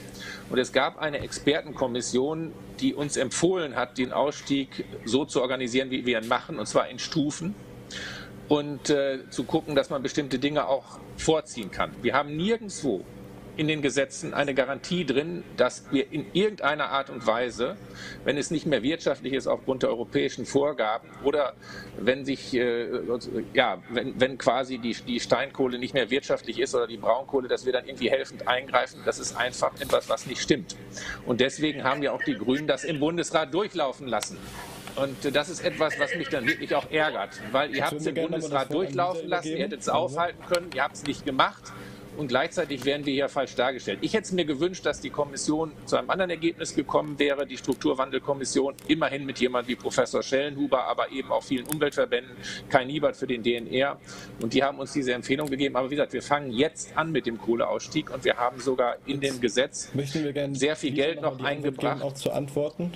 Und 0.50 0.58
es 0.58 0.72
gab 0.72 0.98
eine 0.98 1.20
Expertenkommission, 1.20 2.52
die 2.80 2.94
uns 2.94 3.16
empfohlen 3.16 3.76
hat, 3.76 3.98
den 3.98 4.12
Ausstieg 4.12 4.84
so 5.04 5.24
zu 5.24 5.40
organisieren, 5.40 5.90
wie 5.90 6.04
wir 6.04 6.20
ihn 6.20 6.28
machen, 6.28 6.58
und 6.58 6.66
zwar 6.66 6.88
in 6.88 6.98
Stufen 6.98 7.54
und 8.48 8.90
äh, 8.90 9.20
zu 9.30 9.44
gucken, 9.44 9.76
dass 9.76 9.90
man 9.90 10.02
bestimmte 10.02 10.38
Dinge 10.38 10.66
auch 10.66 10.98
vorziehen 11.16 11.70
kann. 11.70 11.92
Wir 12.02 12.14
haben 12.14 12.36
nirgendwo 12.36 13.04
in 13.60 13.68
den 13.68 13.82
Gesetzen 13.82 14.32
eine 14.32 14.54
Garantie 14.54 15.04
drin, 15.04 15.44
dass 15.58 15.84
wir 15.90 16.10
in 16.10 16.24
irgendeiner 16.32 16.88
Art 16.88 17.10
und 17.10 17.26
Weise, 17.26 17.76
wenn 18.24 18.38
es 18.38 18.50
nicht 18.50 18.64
mehr 18.64 18.82
wirtschaftlich 18.82 19.34
ist 19.34 19.46
aufgrund 19.46 19.82
der 19.82 19.90
europäischen 19.90 20.46
Vorgaben 20.46 21.06
oder 21.24 21.52
wenn 21.98 22.24
sich, 22.24 22.54
äh, 22.54 22.88
ja, 23.52 23.82
wenn, 23.90 24.18
wenn 24.18 24.38
quasi 24.38 24.78
die, 24.78 24.94
die 24.94 25.20
Steinkohle 25.20 25.78
nicht 25.78 25.92
mehr 25.92 26.08
wirtschaftlich 26.08 26.58
ist 26.58 26.74
oder 26.74 26.86
die 26.86 26.96
Braunkohle, 26.96 27.48
dass 27.48 27.66
wir 27.66 27.74
dann 27.74 27.84
irgendwie 27.84 28.10
helfend 28.10 28.48
eingreifen, 28.48 29.02
das 29.04 29.18
ist 29.18 29.36
einfach 29.36 29.78
etwas, 29.78 30.08
was 30.08 30.24
nicht 30.24 30.40
stimmt. 30.40 30.74
Und 31.26 31.42
deswegen 31.42 31.84
haben 31.84 32.02
ja 32.02 32.12
auch 32.12 32.22
die 32.22 32.38
Grünen 32.38 32.66
das 32.66 32.84
im 32.84 32.98
Bundesrat 32.98 33.52
durchlaufen 33.52 34.08
lassen. 34.08 34.38
Und 34.96 35.36
das 35.36 35.50
ist 35.50 35.62
etwas, 35.62 36.00
was 36.00 36.14
mich 36.14 36.30
dann 36.30 36.46
wirklich 36.46 36.74
auch 36.74 36.90
ärgert, 36.90 37.38
weil 37.52 37.74
ihr 37.76 37.84
habt 37.84 37.92
es 37.92 38.06
im 38.06 38.14
Bundesrat 38.14 38.72
durchlaufen 38.72 39.28
lassen, 39.28 39.48
ihr 39.48 39.58
hättet 39.58 39.80
es 39.82 39.90
aufhalten 39.90 40.42
können, 40.46 40.70
ihr 40.74 40.82
habt 40.82 40.96
es 40.96 41.02
nicht 41.04 41.26
gemacht 41.26 41.70
und 42.20 42.28
gleichzeitig 42.28 42.84
werden 42.84 43.06
wir 43.06 43.14
hier 43.14 43.30
falsch 43.30 43.54
dargestellt. 43.54 44.00
Ich 44.02 44.12
hätte 44.12 44.24
es 44.24 44.32
mir 44.32 44.44
gewünscht, 44.44 44.84
dass 44.84 45.00
die 45.00 45.08
Kommission 45.08 45.72
zu 45.86 45.96
einem 45.96 46.10
anderen 46.10 46.30
Ergebnis 46.30 46.74
gekommen 46.74 47.18
wäre, 47.18 47.46
die 47.46 47.56
Strukturwandelkommission, 47.56 48.74
immerhin 48.88 49.24
mit 49.24 49.38
jemand 49.40 49.68
wie 49.68 49.74
Professor 49.74 50.22
Schellenhuber, 50.22 50.84
aber 50.84 51.10
eben 51.12 51.32
auch 51.32 51.42
vielen 51.42 51.64
Umweltverbänden, 51.64 52.36
Kai 52.68 52.84
Niebert 52.84 53.16
für 53.16 53.26
den 53.26 53.42
DNR. 53.42 53.96
Und 54.42 54.52
die 54.52 54.62
haben 54.62 54.78
uns 54.78 54.92
diese 54.92 55.14
Empfehlung 55.14 55.48
gegeben. 55.48 55.76
Aber 55.76 55.88
wie 55.88 55.94
gesagt, 55.94 56.12
wir 56.12 56.20
fangen 56.20 56.52
jetzt 56.52 56.94
an 56.94 57.10
mit 57.10 57.24
dem 57.24 57.38
Kohleausstieg 57.38 58.10
und 58.10 58.22
wir 58.22 58.36
haben 58.36 58.60
sogar 58.60 58.96
in 59.06 59.20
dem 59.20 59.40
Gesetz 59.40 59.90
sehr 60.52 60.76
viel 60.76 60.92
Geld 60.92 61.22
noch 61.22 61.42
eingebracht. 61.42 62.02
Auch 62.02 62.12
zu 62.12 62.32
antworten. 62.32 62.92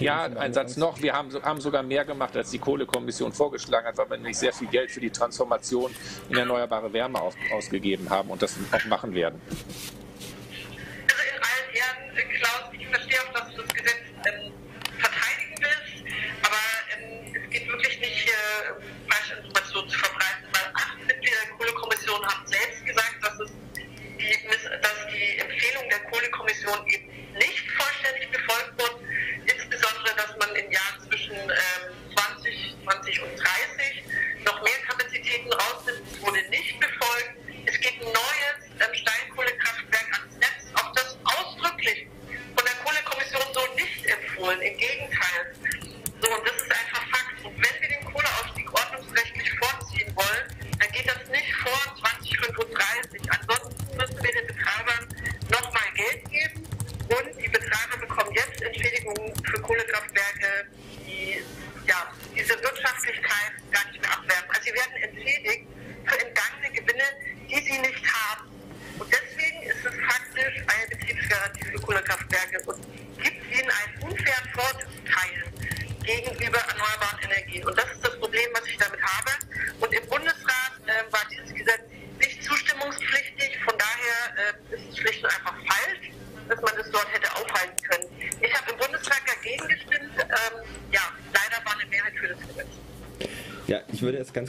Ja, 0.00 0.24
ein 0.24 0.52
Satz 0.52 0.76
noch. 0.76 1.00
Wir 1.00 1.12
haben, 1.12 1.32
haben, 1.42 1.60
sogar 1.60 1.82
mehr 1.82 2.04
gemacht, 2.04 2.36
als 2.36 2.50
die 2.50 2.58
Kohlekommission 2.58 3.32
vorgeschlagen 3.32 3.86
hat, 3.86 3.96
weil 3.96 4.10
wir 4.10 4.16
nämlich 4.16 4.36
sehr 4.36 4.52
viel 4.52 4.66
Geld 4.68 4.90
für 4.90 5.00
die 5.00 5.10
Transformation 5.10 5.94
in 6.28 6.36
erneuerbare 6.36 6.92
Wärme 6.92 7.20
aus, 7.20 7.34
ausgegeben 7.52 8.10
haben 8.10 8.30
und 8.30 8.42
das 8.42 8.56
auch 8.72 8.84
machen 8.86 9.14
werden. 9.14 9.40
Also 9.48 11.22
in 11.30 11.42
allen 11.42 11.68
Ehren, 11.74 12.16
äh, 12.16 12.38
Klaus, 12.38 12.72
ich 12.72 12.86
verstehe 12.88 13.18
auch, 13.20 13.32
dass 13.34 13.54
du 13.54 13.62
das 13.62 13.72
Gesetz 13.72 14.02
ähm, 14.26 14.52
verteidigen 14.98 15.54
willst, 15.60 16.04
aber 16.42 16.62
ähm, 16.98 17.34
es 17.44 17.50
geht 17.50 17.68
wirklich 17.68 18.00
nicht, 18.00 18.28
äh, 18.28 19.12
falsche 19.12 19.46
Informationen 19.46 19.88
zu 19.88 19.98
verbreiten, 19.98 20.46
weil 20.52 20.72
acht 20.74 20.98
Mitglieder 21.06 21.36
der 21.46 21.56
Kohlekommission 21.56 22.26
haben 22.26 22.46
selbst 22.46 22.84
gesagt, 22.84 23.14
dass, 23.22 23.40
es 23.40 23.52
die, 23.72 24.34
dass 24.82 25.06
die 25.12 25.38
Empfehlung 25.38 25.84
der 25.88 26.00
Kohlekommission 26.10 26.86
eben 26.88 27.03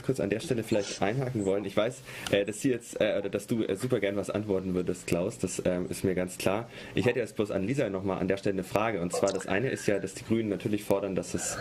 kurz 0.06 0.20
an 0.20 0.30
der 0.30 0.40
Stelle 0.40 0.62
vielleicht 0.62 1.02
einhaken 1.02 1.44
wollen. 1.44 1.64
Ich 1.64 1.76
weiß, 1.76 2.00
äh, 2.30 2.44
dass, 2.44 2.60
Sie 2.60 2.70
jetzt, 2.70 3.00
äh, 3.00 3.28
dass 3.28 3.46
du 3.46 3.62
äh, 3.64 3.76
super 3.76 4.00
gern 4.00 4.16
was 4.16 4.30
antworten 4.30 4.74
würdest, 4.74 5.06
Klaus. 5.06 5.38
Das 5.38 5.60
ähm, 5.64 5.86
ist 5.90 6.04
mir 6.04 6.14
ganz 6.14 6.38
klar. 6.38 6.70
Ich 6.94 7.04
hätte 7.06 7.18
jetzt 7.18 7.36
bloß 7.36 7.50
an 7.50 7.66
Lisa 7.66 7.90
nochmal 7.90 8.18
an 8.18 8.28
der 8.28 8.36
Stelle 8.36 8.54
eine 8.54 8.64
Frage. 8.64 9.00
Und 9.00 9.12
zwar, 9.12 9.32
das 9.32 9.46
eine 9.46 9.68
ist 9.68 9.86
ja, 9.86 9.98
dass 9.98 10.14
die 10.14 10.24
Grünen 10.24 10.48
natürlich 10.48 10.84
fordern, 10.84 11.14
dass 11.14 11.34
es 11.34 11.58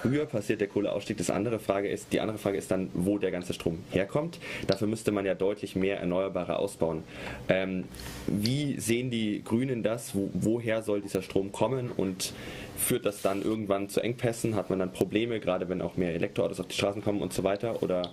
früher 0.00 0.26
passiert, 0.26 0.60
der 0.60 0.68
Kohleausstieg. 0.68 1.18
Das 1.18 1.30
andere 1.30 1.58
Frage 1.58 1.88
ist, 1.88 2.12
die 2.12 2.20
andere 2.20 2.38
Frage 2.38 2.56
ist 2.56 2.70
dann, 2.70 2.90
wo 2.94 3.18
der 3.18 3.30
ganze 3.30 3.52
Strom 3.52 3.80
herkommt. 3.90 4.38
Dafür 4.66 4.86
müsste 4.86 5.12
man 5.12 5.26
ja 5.26 5.34
deutlich 5.34 5.76
mehr 5.76 6.00
Erneuerbare 6.00 6.58
ausbauen. 6.58 7.02
Ähm, 7.48 7.84
wie 8.26 8.80
sehen 8.80 9.10
die 9.10 9.42
Grünen 9.44 9.82
das? 9.82 10.14
Wo, 10.14 10.30
woher 10.32 10.82
soll 10.82 11.00
dieser 11.00 11.22
Strom 11.22 11.52
kommen? 11.52 11.90
Und 11.94 12.32
führt 12.76 13.06
das 13.06 13.22
dann 13.22 13.42
irgendwann 13.42 13.88
zu 13.88 14.00
Engpässen? 14.00 14.56
Hat 14.56 14.70
man 14.70 14.78
dann 14.78 14.92
Probleme, 14.92 15.40
gerade 15.40 15.68
wenn 15.68 15.82
auch 15.82 15.96
mehr 15.96 16.14
Elektroautos 16.14 16.60
auf 16.60 16.68
die 16.68 16.74
Straßen 16.74 17.02
kommen 17.02 17.22
und 17.22 17.32
so 17.32 17.44
weiter? 17.44 17.82
Oder 17.82 18.12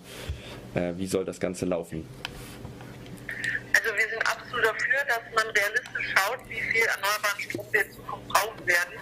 äh, 0.76 0.94
wie 0.98 1.08
soll 1.08 1.26
das 1.26 1.40
Ganze 1.40 1.66
laufen? 1.66 2.08
Also 3.74 3.96
wir 3.96 4.10
sind 4.10 4.22
absolut 4.28 4.66
dafür, 4.66 5.00
dass 5.08 5.44
man 5.44 5.54
realistisch 5.54 6.14
schaut, 6.16 6.40
wie 6.50 6.62
viel 6.62 6.86
erneuerbaren 6.86 7.40
Strom 7.40 7.66
wir 7.72 7.86
in 7.86 7.92
Zukunft 7.92 8.28
brauchen 8.28 8.68
werden. 8.68 8.94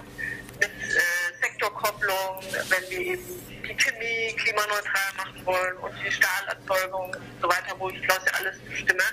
Mit 0.60 0.70
äh, 0.70 1.42
Sektorkopplung, 1.42 2.44
wenn 2.70 2.90
wir 2.90 3.00
eben 3.00 3.24
die 3.64 3.76
Chemie 3.76 4.36
klimaneutral 4.36 5.12
machen 5.18 5.46
wollen 5.46 5.78
und 5.78 5.94
die 6.06 6.12
Stahlerzeugung 6.12 7.10
und 7.10 7.42
so 7.42 7.48
weiter, 7.48 7.76
wo 7.78 7.90
ich 7.90 8.02
Klaus 8.04 8.20
ja 8.26 8.34
alles 8.40 8.56
zustimme, 8.68 9.04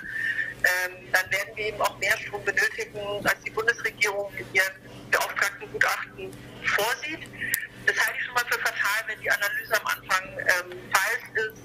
ähm, 0.63 1.07
dann 1.11 1.31
werden 1.31 1.55
wir 1.55 1.65
eben 1.67 1.81
auch 1.81 1.97
mehr 1.99 2.17
Strom 2.17 2.43
benötigen, 2.43 2.99
als 3.23 3.41
die 3.45 3.51
Bundesregierung 3.51 4.31
in 4.37 4.45
ihren 4.53 4.86
beauftragten 5.11 5.71
Gutachten 5.71 6.31
vorsieht. 6.63 7.27
Das 7.85 7.97
halte 7.97 8.19
ich 8.19 8.25
schon 8.25 8.33
mal 8.33 8.45
für 8.49 8.59
fatal, 8.59 9.03
wenn 9.07 9.19
die 9.21 9.31
Analyse 9.31 9.79
am 9.79 9.87
Anfang 9.87 10.23
ähm, 10.39 10.91
falsch 10.91 11.27
ist. 11.35 11.61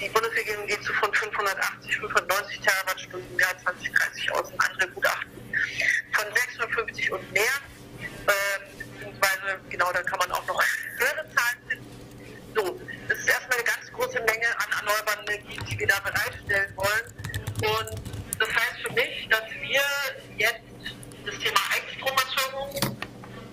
Die 0.00 0.08
Bundesregierung 0.08 0.66
geht 0.66 0.82
zu 0.82 0.92
von 0.94 1.12
580, 1.12 1.96
590 1.96 2.60
Terawattstunden 2.60 3.32
im 3.32 3.38
Jahr 3.38 3.56
2030 3.58 4.32
aus 4.32 4.50
und 4.50 4.60
andere 4.60 4.88
Gutachten 4.88 5.30
von 6.12 6.24
650 6.34 7.12
und 7.12 7.32
mehr. 7.32 7.42
Ähm, 7.98 8.76
genau, 9.70 9.92
da 9.92 10.02
kann 10.02 10.18
man 10.18 10.32
auch 10.32 10.46
noch 10.46 10.62
höhere 10.98 11.26
Zahlen 11.34 11.58
finden. 11.68 11.86
So, 12.54 12.80
das 13.08 13.18
ist 13.18 13.28
erstmal 13.28 13.58
eine 13.58 13.64
ganz 13.64 13.92
große 13.92 14.20
Menge 14.20 14.48
an 14.58 14.72
erneuerbaren 14.80 15.26
Energien, 15.26 15.64
die 15.66 15.78
wir 15.78 15.86
da 15.86 16.00
bereitstellen 16.00 16.76
wollen. 16.76 17.06
Und 17.56 18.00
das 18.38 18.48
heißt 18.48 18.82
für 18.82 18.92
mich, 18.92 19.28
dass 19.30 19.44
wir 19.60 19.82
jetzt 20.36 20.60
das 21.24 21.38
Thema 21.38 21.60
Eigenstromerzeugung 22.36 22.96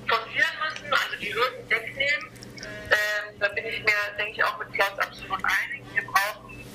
forcieren 0.07 0.55
müssen, 0.61 0.93
also 0.93 1.15
die 1.19 1.34
Hürden 1.34 1.69
wegnehmen. 1.69 2.29
Ähm, 2.59 3.39
da 3.39 3.47
bin 3.49 3.65
ich 3.65 3.79
mir, 3.84 3.93
denke 4.17 4.31
ich, 4.31 4.43
auch 4.43 4.57
mit 4.59 4.73
Klaus 4.73 4.99
absolut 4.99 5.39
einig. 5.43 5.84
Wir 5.93 6.03
brauchen 6.03 6.65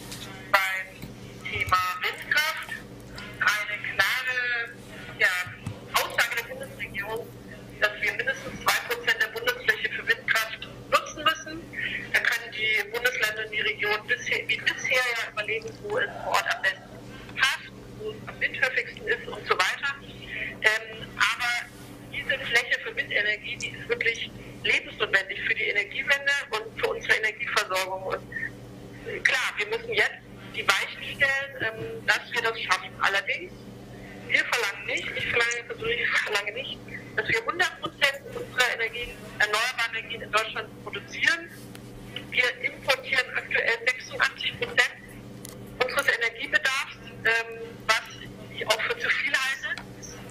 beim 0.50 1.50
Thema 1.50 1.78
Windkraft 2.02 2.70
eine 3.40 3.82
klare 3.94 4.70
ja, 5.18 5.28
Aussage 5.94 6.36
der 6.36 6.54
Bundesregierung, 6.54 7.26
dass 7.80 7.92
wir 8.00 8.12
mindestens 8.12 8.61
2% 8.61 9.18
der 9.18 9.26
Bundesfläche 9.28 9.90
für 9.90 10.06
Windkraft 10.09 10.68
nutzen 10.90 11.24
müssen. 11.24 11.61
Da 12.12 12.20
können 12.20 12.52
die 12.52 12.90
Bundesländer 12.90 13.44
und 13.44 13.52
die 13.52 13.61
Region 13.61 14.06
bisher, 14.06 14.48
wie 14.48 14.56
bisher 14.56 15.04
ja 15.12 15.30
überlegen, 15.30 15.68
wo 15.82 15.98
es 15.98 16.11
vor 16.24 16.32
Ort 16.32 16.46
am 16.54 16.62
besten 16.62 17.36
passt, 17.36 17.70
wo 17.98 18.11
es 18.11 18.16
am 18.26 18.40
windhöfigsten 18.40 19.06
ist 19.06 19.28
und 19.28 19.46
so 19.46 19.54
weiter. 19.54 19.94
Ähm, 20.61 21.06
aber 21.16 21.57
Fläche 22.36 22.80
für 22.80 22.94
Windenergie, 22.94 23.56
die 23.56 23.68
ist 23.68 23.88
wirklich 23.88 24.30
lebensnotwendig 24.64 25.40
für 25.46 25.54
die 25.54 25.64
Energiewende 25.64 26.32
und 26.50 26.80
für 26.80 26.88
unsere 26.88 27.14
Energieversorgung. 27.14 28.02
Und 28.02 28.22
äh, 29.06 29.18
klar, 29.20 29.54
wir 29.56 29.66
müssen 29.66 29.92
jetzt 29.94 30.20
die 30.54 30.66
Weichen 30.66 31.02
stellen, 31.16 31.50
ähm, 31.60 32.06
dass 32.06 32.20
wir 32.32 32.42
das 32.42 32.60
schaffen. 32.60 32.90
Allerdings, 33.00 33.52
wir 34.28 34.44
verlangen 34.44 34.86
nicht, 34.86 35.06
ich 35.16 35.26
verlange 35.26 35.64
persönlich 35.66 36.08
verlange 36.08 36.52
nicht, 36.52 36.78
dass 37.16 37.28
wir 37.28 37.40
100 37.40 37.80
Prozent 37.80 38.20
unserer 38.34 38.74
Energien, 38.74 39.10
erneuerbaren 39.38 39.94
Energien 39.96 40.22
in 40.22 40.30
Deutschland 40.30 40.84
produzieren. 40.84 41.50
Wir 42.30 42.60
importieren 42.60 43.26
aktuell 43.34 43.78
86 43.86 44.58
Prozent 44.58 44.94
unseres 45.82 46.06
Energiebedarfs, 46.18 46.96
ähm, 47.24 47.60
was 47.86 48.02
ich 48.54 48.66
auch 48.66 48.80
für 48.82 48.98
zu 48.98 49.08
viel 49.08 49.32
halte. 49.32 49.88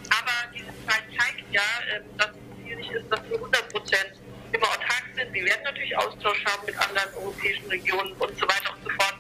Aber 0.10 0.34
diese 0.54 0.72
Zeit 0.88 1.04
zeigt 1.18 1.44
ja, 1.52 1.62
ähm, 1.96 2.04
dass 2.18 2.30
es 2.30 2.62
schwierig 2.64 2.92
ist, 2.92 3.06
dass 3.12 3.22
wir 3.30 3.36
100 3.38 3.70
Prozent 3.74 4.12
immer 4.52 4.68
autark 4.68 5.04
sind. 5.16 5.34
Wir 5.34 5.46
werden 5.46 5.64
natürlich 5.64 5.98
Austausch 5.98 6.44
haben 6.46 6.66
mit 6.66 6.78
anderen 6.78 7.14
europäischen 7.16 7.68
Regionen 7.68 8.12
und 8.14 8.38
so 8.40 8.46
weiter 8.48 8.74
und 8.76 8.84
so 8.84 8.90
fort. 8.92 9.16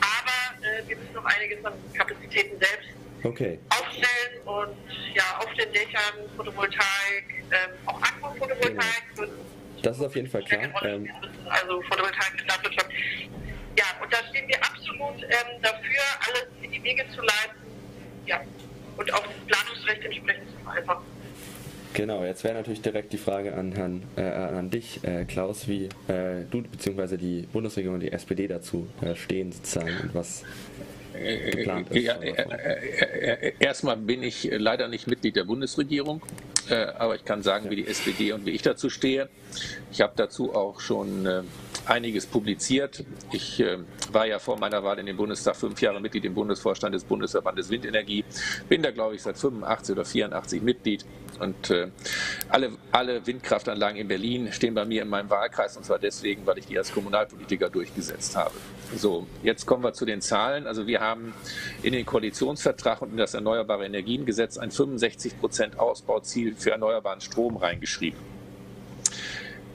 Aber 0.00 0.66
äh, 0.66 0.88
wir 0.88 0.96
müssen 0.96 1.12
noch 1.14 1.24
einiges 1.24 1.64
an 1.64 1.72
Kapazitäten 1.94 2.58
selbst 2.58 2.88
Okay. 3.22 3.58
aufstellen 3.70 4.42
und 4.44 4.76
ja, 5.14 5.38
auf 5.38 5.50
den 5.54 5.72
Dächern 5.72 6.28
Photovoltaik, 6.36 7.24
ähm, 7.50 7.70
auch 7.86 7.98
Akkuphotovoltaik. 8.02 9.04
wird 9.16 9.30
Das 9.82 9.96
ist 9.96 10.02
auf 10.04 10.14
jeden 10.14 10.28
Fall 10.28 10.42
klar. 10.44 10.62
Ähm, 10.84 11.08
Also 11.48 11.80
Photovoltaik 11.82 12.38
in 12.38 12.46
Landwirtschaft. 12.46 12.90
Ja, 13.78 13.84
und 14.02 14.12
da 14.12 14.18
stehen 14.28 14.46
wir 14.46 14.56
absolut 14.62 15.22
ähm, 15.22 15.62
dafür, 15.62 16.02
alles 16.26 16.46
in 16.60 16.70
die 16.72 16.82
Wege 16.82 17.04
zu 17.14 17.22
leiten. 17.22 17.56
Ja, 18.26 18.40
und 18.96 19.12
auch 19.12 19.22
das 19.22 19.32
Planungsrecht 19.46 20.04
entsprechend 20.04 20.50
zu 20.50 20.64
vereinfachen. 20.64 21.04
Genau, 21.94 22.24
jetzt 22.24 22.42
wäre 22.42 22.54
natürlich 22.54 22.82
direkt 22.82 23.12
die 23.12 23.18
Frage 23.18 23.54
an 23.54 23.70
Herrn, 23.70 24.02
äh, 24.16 24.22
an 24.22 24.68
dich, 24.68 25.04
äh, 25.04 25.24
Klaus, 25.26 25.68
wie 25.68 25.84
äh, 26.08 26.42
du 26.50 26.62
bzw. 26.62 27.16
die 27.16 27.46
Bundesregierung 27.52 27.94
und 27.94 28.00
die 28.00 28.10
SPD 28.10 28.48
dazu 28.48 28.88
äh, 29.00 29.14
stehen 29.14 29.52
sozusagen 29.52 29.92
und 30.02 30.14
was 30.14 30.42
geplant 31.14 31.90
ist. 31.90 32.02
Ja, 32.02 32.14
äh, 32.14 32.30
äh, 32.30 33.48
äh, 33.48 33.52
erstmal 33.60 33.96
bin 33.96 34.22
ich 34.22 34.48
leider 34.50 34.88
nicht 34.88 35.06
Mitglied 35.06 35.36
der 35.36 35.44
Bundesregierung, 35.44 36.22
äh, 36.68 36.74
aber 36.74 37.14
ich 37.14 37.24
kann 37.24 37.42
sagen, 37.42 37.70
wie 37.70 37.76
die 37.76 37.86
SPD 37.86 38.32
und 38.32 38.44
wie 38.46 38.50
ich 38.50 38.62
dazu 38.62 38.90
stehe. 38.90 39.28
Ich 39.92 40.00
habe 40.00 40.14
dazu 40.16 40.54
auch 40.54 40.80
schon 40.80 41.26
äh, 41.26 41.42
einiges 41.86 42.26
publiziert. 42.26 43.04
Ich 43.32 43.60
äh, 43.60 43.78
war 44.12 44.26
ja 44.26 44.38
vor 44.38 44.58
meiner 44.58 44.82
Wahl 44.84 44.98
in 44.98 45.06
den 45.06 45.16
Bundestag 45.16 45.56
fünf 45.56 45.80
Jahre 45.80 46.00
Mitglied 46.00 46.24
im 46.24 46.34
Bundesvorstand 46.34 46.94
des 46.94 47.04
Bundesverbandes 47.04 47.70
Windenergie. 47.70 48.24
Bin 48.68 48.82
da, 48.82 48.90
glaube 48.90 49.14
ich, 49.14 49.22
seit 49.22 49.36
85 49.38 49.92
oder 49.92 50.04
84 50.04 50.62
Mitglied. 50.62 51.04
Und 51.40 51.70
äh, 51.70 51.88
alle, 52.48 52.72
alle 52.92 53.26
Windkraftanlagen 53.26 53.98
in 53.98 54.08
Berlin 54.08 54.52
stehen 54.52 54.74
bei 54.74 54.84
mir 54.84 55.02
in 55.02 55.08
meinem 55.08 55.30
Wahlkreis 55.30 55.76
und 55.76 55.84
zwar 55.84 55.98
deswegen, 55.98 56.46
weil 56.46 56.58
ich 56.58 56.66
die 56.66 56.78
als 56.78 56.92
Kommunalpolitiker 56.92 57.70
durchgesetzt 57.70 58.36
habe. 58.36 58.54
So, 58.96 59.26
jetzt 59.42 59.66
kommen 59.66 59.82
wir 59.82 59.92
zu 59.92 60.04
den 60.04 60.20
Zahlen. 60.20 60.66
Also 60.66 60.86
wir 60.86 61.00
haben 61.00 61.34
in 61.82 61.92
den 61.92 62.06
Koalitionsvertrag 62.06 63.02
und 63.02 63.10
in 63.10 63.16
das 63.16 63.34
Erneuerbare 63.34 63.84
Energiengesetz 63.84 64.58
ein 64.58 64.70
65 64.70 65.40
Prozent 65.40 65.78
Ausbauziel 65.78 66.54
für 66.54 66.70
erneuerbaren 66.70 67.20
Strom 67.20 67.56
reingeschrieben. 67.56 68.33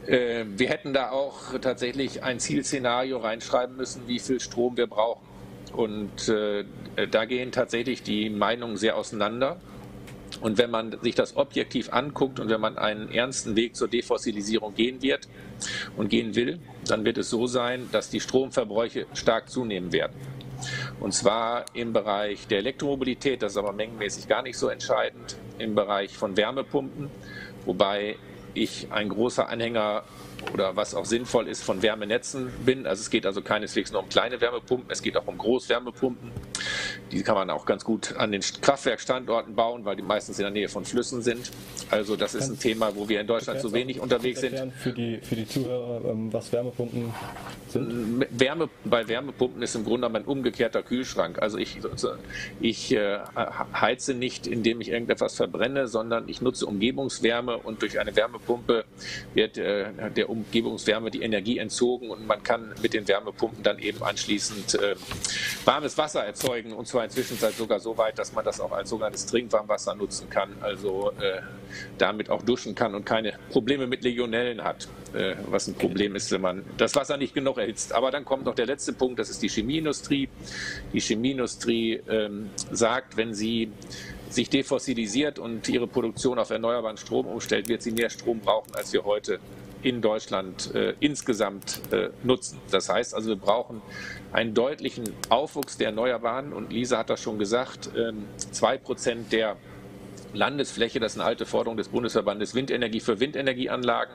Äh, 0.07 0.45
Wir 0.55 0.69
hätten 0.69 0.93
da 0.93 1.11
auch 1.11 1.59
tatsächlich 1.59 2.23
ein 2.23 2.39
Zielszenario 2.39 3.17
reinschreiben 3.17 3.75
müssen, 3.75 4.07
wie 4.07 4.19
viel 4.19 4.39
Strom 4.39 4.77
wir 4.77 4.87
brauchen. 4.87 5.27
Und 5.73 6.29
äh, 6.29 6.65
da 7.11 7.25
gehen 7.25 7.51
tatsächlich 7.51 8.03
die 8.03 8.29
Meinungen 8.29 8.77
sehr 8.77 8.97
auseinander. 8.97 9.57
Und 10.41 10.57
wenn 10.57 10.71
man 10.71 10.97
sich 11.01 11.15
das 11.15 11.35
objektiv 11.35 11.91
anguckt 11.91 12.39
und 12.39 12.49
wenn 12.49 12.61
man 12.61 12.77
einen 12.77 13.11
ernsten 13.11 13.55
Weg 13.55 13.75
zur 13.75 13.87
Defossilisierung 13.87 14.75
gehen 14.75 15.01
wird 15.01 15.27
und 15.97 16.09
gehen 16.09 16.35
will, 16.35 16.59
dann 16.87 17.03
wird 17.03 17.17
es 17.17 17.29
so 17.29 17.47
sein, 17.47 17.89
dass 17.91 18.09
die 18.09 18.19
Stromverbräuche 18.19 19.05
stark 19.13 19.49
zunehmen 19.49 19.91
werden. 19.91 20.13
Und 20.99 21.13
zwar 21.13 21.65
im 21.73 21.93
Bereich 21.93 22.47
der 22.47 22.59
Elektromobilität, 22.59 23.41
das 23.41 23.53
ist 23.53 23.57
aber 23.57 23.73
mengenmäßig 23.73 24.27
gar 24.27 24.43
nicht 24.43 24.57
so 24.57 24.69
entscheidend, 24.69 25.37
im 25.57 25.75
Bereich 25.75 26.15
von 26.15 26.37
Wärmepumpen, 26.37 27.09
wobei 27.65 28.17
ich 28.59 28.87
ein 28.91 29.09
großer 29.09 29.49
Anhänger 29.49 30.03
oder 30.53 30.75
was 30.75 30.95
auch 30.95 31.05
sinnvoll 31.05 31.47
ist 31.47 31.63
von 31.63 31.81
Wärmenetzen 31.81 32.51
bin. 32.65 32.85
Also 32.85 33.01
es 33.01 33.09
geht 33.09 33.25
also 33.25 33.41
keineswegs 33.41 33.91
nur 33.91 34.03
um 34.03 34.09
kleine 34.09 34.41
Wärmepumpen, 34.41 34.89
es 34.89 35.01
geht 35.01 35.17
auch 35.17 35.27
um 35.27 35.37
Großwärmepumpen. 35.37 36.31
die 37.11 37.23
kann 37.23 37.35
man 37.35 37.49
auch 37.49 37.65
ganz 37.65 37.83
gut 37.83 38.15
an 38.17 38.31
den 38.31 38.41
Kraftwerkstandorten 38.41 39.55
bauen, 39.55 39.85
weil 39.85 39.95
die 39.95 40.01
meistens 40.01 40.39
in 40.39 40.43
der 40.43 40.51
Nähe 40.51 40.69
von 40.69 40.85
Flüssen 40.85 41.21
sind. 41.21 41.51
Also 41.89 42.15
das 42.15 42.35
ist 42.35 42.49
ein 42.49 42.59
Thema, 42.59 42.95
wo 42.95 43.09
wir 43.09 43.21
in 43.21 43.27
Deutschland 43.27 43.61
zu 43.61 43.73
wenig 43.73 43.99
unterwegs 43.99 44.41
sind. 44.41 44.73
Für 44.73 44.93
die, 44.93 45.19
für 45.21 45.35
die 45.35 45.47
Zuhörer, 45.47 46.09
ähm, 46.09 46.31
was 46.31 46.51
Wärmepumpen 46.51 47.13
sind? 47.67 48.25
Wärme, 48.31 48.69
bei 48.85 49.07
Wärmepumpen 49.07 49.61
ist 49.61 49.75
im 49.75 49.83
Grunde 49.83 50.07
genommen 50.07 50.23
ein 50.23 50.25
umgekehrter 50.25 50.83
Kühlschrank. 50.83 51.41
Also 51.41 51.57
ich, 51.57 51.77
ich 52.59 52.91
äh, 52.91 53.19
heize 53.73 54.13
nicht, 54.13 54.47
indem 54.47 54.81
ich 54.81 54.89
irgendetwas 54.89 55.35
verbrenne, 55.35 55.87
sondern 55.87 56.27
ich 56.27 56.41
nutze 56.41 56.65
Umgebungswärme 56.65 57.57
und 57.57 57.81
durch 57.81 57.99
eine 57.99 58.15
Wärmepumpe 58.15 58.85
wird 59.33 59.57
äh, 59.57 60.11
der 60.15 60.28
Umgebungswärme 60.29 61.11
die 61.11 61.21
Energie 61.21 61.57
entzogen 61.57 62.09
und 62.09 62.25
man 62.25 62.43
kann 62.43 62.73
mit 62.81 62.93
den 62.93 63.07
Wärmepumpen 63.07 63.63
dann 63.63 63.79
eben 63.79 64.03
anschließend 64.03 64.75
äh, 64.75 64.95
warmes 65.65 65.97
Wasser 65.97 66.23
erzeugen 66.23 66.73
und 66.73 66.87
zwar 66.87 67.03
inzwischen 67.03 67.37
sogar 67.37 67.79
so 67.79 67.97
weit, 67.97 68.17
dass 68.19 68.33
man 68.33 68.45
das 68.45 68.59
auch 68.59 68.71
als 68.71 68.89
sogenanntes 68.89 69.25
Trinkwarmwasser 69.25 69.95
nutzen 69.95 70.29
kann, 70.29 70.49
also 70.61 71.11
äh, 71.19 71.41
damit 71.97 72.29
auch 72.29 72.41
duschen 72.41 72.75
kann 72.75 72.95
und 72.95 73.05
keine 73.05 73.33
Probleme 73.51 73.87
mit 73.87 74.03
Legionellen 74.03 74.63
hat, 74.63 74.87
äh, 75.13 75.35
was 75.49 75.67
ein 75.67 75.75
Problem 75.75 76.15
ist, 76.15 76.31
wenn 76.31 76.41
man 76.41 76.63
das 76.77 76.95
Wasser 76.95 77.17
nicht 77.17 77.33
genug 77.33 77.57
erhitzt. 77.57 77.93
Aber 77.93 78.11
dann 78.11 78.25
kommt 78.25 78.45
noch 78.45 78.55
der 78.55 78.65
letzte 78.65 78.93
Punkt, 78.93 79.19
das 79.19 79.29
ist 79.29 79.41
die 79.41 79.49
Chemieindustrie. 79.49 80.29
Die 80.93 80.99
Chemieindustrie 80.99 82.01
ähm, 82.07 82.49
sagt, 82.71 83.17
wenn 83.17 83.33
sie 83.33 83.71
sich 84.29 84.49
defossilisiert 84.49 85.39
und 85.39 85.67
ihre 85.69 85.87
Produktion 85.87 86.37
auf 86.37 86.51
erneuerbaren 86.51 86.97
Strom 86.97 87.25
umstellt, 87.25 87.67
wird 87.67 87.81
sie 87.81 87.91
mehr 87.91 88.09
Strom 88.09 88.39
brauchen, 88.39 88.73
als 88.75 88.93
wir 88.93 89.03
heute 89.03 89.39
in 89.81 90.01
Deutschland 90.01 90.73
äh, 90.75 90.93
insgesamt 90.99 91.81
äh, 91.91 92.09
nutzen. 92.23 92.59
Das 92.71 92.89
heißt 92.89 93.15
also, 93.15 93.29
wir 93.29 93.35
brauchen 93.35 93.81
einen 94.31 94.53
deutlichen 94.53 95.05
Aufwuchs 95.29 95.77
der 95.77 95.87
Erneuerbaren 95.87 96.53
und 96.53 96.71
Lisa 96.71 96.97
hat 96.97 97.09
das 97.09 97.21
schon 97.21 97.39
gesagt, 97.39 97.89
ähm, 97.95 98.25
zwei 98.37 98.77
Prozent 98.77 99.31
der 99.31 99.57
Landesfläche, 100.33 100.99
das 100.99 101.13
ist 101.13 101.19
eine 101.19 101.27
alte 101.27 101.45
Forderung 101.45 101.77
des 101.77 101.89
Bundesverbandes 101.89 102.53
Windenergie 102.55 102.99
für 102.99 103.19
Windenergieanlagen. 103.19 104.13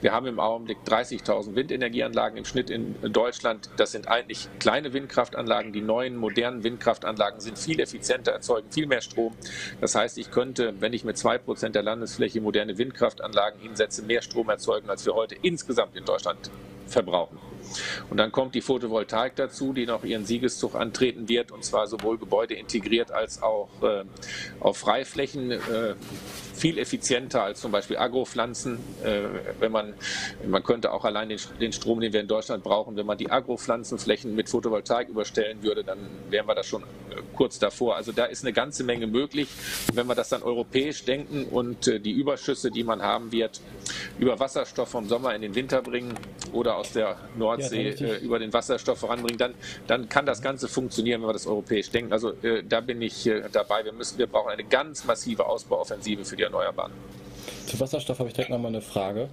Wir 0.00 0.12
haben 0.12 0.26
im 0.26 0.40
Augenblick 0.40 0.78
30.000 0.86 1.54
Windenergieanlagen 1.54 2.36
im 2.36 2.44
Schnitt 2.44 2.70
in 2.70 2.94
Deutschland. 3.12 3.70
Das 3.76 3.92
sind 3.92 4.08
eigentlich 4.08 4.48
kleine 4.58 4.92
Windkraftanlagen. 4.92 5.72
Die 5.72 5.80
neuen 5.80 6.16
modernen 6.16 6.64
Windkraftanlagen 6.64 7.40
sind 7.40 7.58
viel 7.58 7.80
effizienter, 7.80 8.32
erzeugen 8.32 8.70
viel 8.70 8.86
mehr 8.86 9.00
Strom. 9.00 9.34
Das 9.80 9.94
heißt, 9.94 10.18
ich 10.18 10.30
könnte, 10.30 10.74
wenn 10.80 10.92
ich 10.92 11.04
mit 11.04 11.16
zwei 11.16 11.38
Prozent 11.38 11.74
der 11.74 11.82
Landesfläche 11.82 12.40
moderne 12.40 12.78
Windkraftanlagen 12.78 13.60
hinsetze, 13.60 14.02
mehr 14.02 14.22
Strom 14.22 14.48
erzeugen, 14.48 14.90
als 14.90 15.06
wir 15.06 15.14
heute 15.14 15.36
insgesamt 15.42 15.96
in 15.96 16.04
Deutschland 16.04 16.50
verbrauchen. 16.86 17.38
Und 18.10 18.16
dann 18.16 18.32
kommt 18.32 18.54
die 18.54 18.60
Photovoltaik 18.60 19.36
dazu, 19.36 19.72
die 19.72 19.86
noch 19.86 20.04
ihren 20.04 20.24
Siegeszug 20.24 20.74
antreten 20.74 21.28
wird, 21.28 21.52
und 21.52 21.64
zwar 21.64 21.86
sowohl 21.86 22.18
Gebäude 22.18 22.54
integriert 22.54 23.10
als 23.10 23.42
auch 23.42 23.68
äh, 23.82 24.04
auf 24.60 24.78
Freiflächen. 24.78 25.50
Äh, 25.50 25.94
viel 26.56 26.78
effizienter 26.78 27.42
als 27.42 27.60
zum 27.60 27.70
Beispiel 27.70 27.98
Agropflanzen. 27.98 28.78
Äh, 29.04 29.22
wenn 29.60 29.70
man, 29.70 29.94
man 30.46 30.62
könnte 30.64 30.92
auch 30.92 31.04
allein 31.04 31.28
den, 31.28 31.38
den, 31.60 31.72
Strom, 31.72 32.00
den 32.00 32.12
wir 32.12 32.20
in 32.20 32.28
Deutschland 32.28 32.64
brauchen, 32.64 32.96
wenn 32.96 33.06
man 33.06 33.18
die 33.18 33.30
Agropflanzenflächen 33.30 34.34
mit 34.34 34.48
Photovoltaik 34.48 35.08
überstellen 35.08 35.62
würde, 35.62 35.84
dann 35.84 35.98
wären 36.30 36.46
wir 36.48 36.54
da 36.54 36.62
schon 36.62 36.82
äh, 36.82 36.86
kurz 37.34 37.58
davor. 37.58 37.96
Also 37.96 38.12
da 38.12 38.24
ist 38.24 38.42
eine 38.42 38.54
ganze 38.54 38.84
Menge 38.84 39.06
möglich. 39.06 39.48
Und 39.90 39.96
wenn 39.96 40.06
wir 40.06 40.14
das 40.14 40.30
dann 40.30 40.42
europäisch 40.42 41.04
denken 41.04 41.44
und 41.44 41.88
äh, 41.88 42.00
die 42.00 42.12
Überschüsse, 42.12 42.70
die 42.70 42.84
man 42.84 43.02
haben 43.02 43.32
wird, 43.32 43.60
über 44.18 44.40
Wasserstoff 44.40 44.88
vom 44.88 45.08
Sommer 45.08 45.34
in 45.34 45.42
den 45.42 45.54
Winter 45.54 45.82
bringen 45.82 46.14
oder 46.52 46.76
aus 46.76 46.92
der 46.92 47.16
Nordsee 47.36 47.90
ja, 47.90 48.16
über 48.16 48.38
den 48.38 48.52
Wasserstoff 48.52 48.98
voranbringen, 48.98 49.38
dann, 49.38 49.54
dann 49.86 50.08
kann 50.08 50.24
das 50.24 50.40
Ganze 50.40 50.68
funktionieren, 50.68 51.20
wenn 51.20 51.28
wir 51.28 51.34
das 51.34 51.46
europäisch 51.46 51.90
denken. 51.90 52.12
Also 52.12 52.32
da 52.68 52.80
bin 52.80 53.02
ich 53.02 53.30
dabei. 53.52 53.84
Wir 53.84 53.92
müssen, 53.92 54.18
wir 54.18 54.26
brauchen 54.26 54.50
eine 54.50 54.64
ganz 54.64 55.04
massive 55.04 55.46
Ausbauoffensive 55.46 56.24
für 56.24 56.36
die 56.36 56.45
Erneuerbaren. 56.46 56.92
Zu 57.66 57.78
Wasserstoff 57.80 58.18
habe 58.18 58.28
ich 58.28 58.34
direkt 58.34 58.50
nochmal 58.50 58.70
eine 58.70 58.80
Frage. 58.80 59.28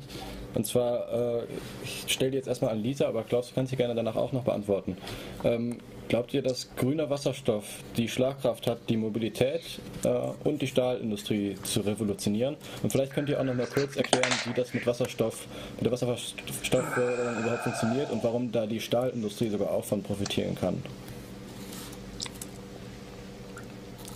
Und 0.54 0.68
zwar, 0.68 1.42
äh, 1.42 1.44
ich 1.84 2.06
stelle 2.08 2.32
die 2.32 2.38
jetzt 2.38 2.48
erstmal 2.48 2.72
an 2.72 2.82
Lisa, 2.82 3.08
aber 3.08 3.24
Klaus, 3.24 3.50
du 3.50 3.56
kannst 3.56 3.72
sie 3.72 3.76
gerne 3.76 3.96
danach 3.96 4.16
auch 4.16 4.32
noch 4.32 4.44
beantworten. 4.44 4.98
Ähm, 5.44 5.80
glaubt 6.10 6.34
ihr, 6.34 6.44
dass 6.44 6.76
grüner 6.76 7.10
Wasserstoff 7.10 7.66
die 7.98 8.08
Schlagkraft 8.08 8.68
hat, 8.68 8.78
die 8.90 8.98
Mobilität 8.98 9.62
äh, 10.04 10.10
und 10.44 10.62
die 10.62 10.68
Stahlindustrie 10.68 11.56
zu 11.64 11.82
revolutionieren? 11.82 12.56
Und 12.84 12.92
vielleicht 12.92 13.14
könnt 13.14 13.30
ihr 13.30 13.40
auch 13.40 13.44
nochmal 13.44 13.68
kurz 13.68 13.96
erklären, 13.96 14.32
wie 14.46 14.54
das 14.54 14.74
mit 14.74 14.86
Wasserstoff, 14.86 15.48
mit 15.78 15.86
der 15.86 15.92
Wasserstoffförderung 15.92 17.40
überhaupt 17.40 17.64
funktioniert 17.64 18.12
und 18.12 18.24
warum 18.24 18.52
da 18.52 18.68
die 18.68 18.80
Stahlindustrie 18.80 19.50
sogar 19.50 19.72
auch 19.72 19.86
von 19.86 20.04
profitieren 20.04 20.56
kann. 20.56 20.84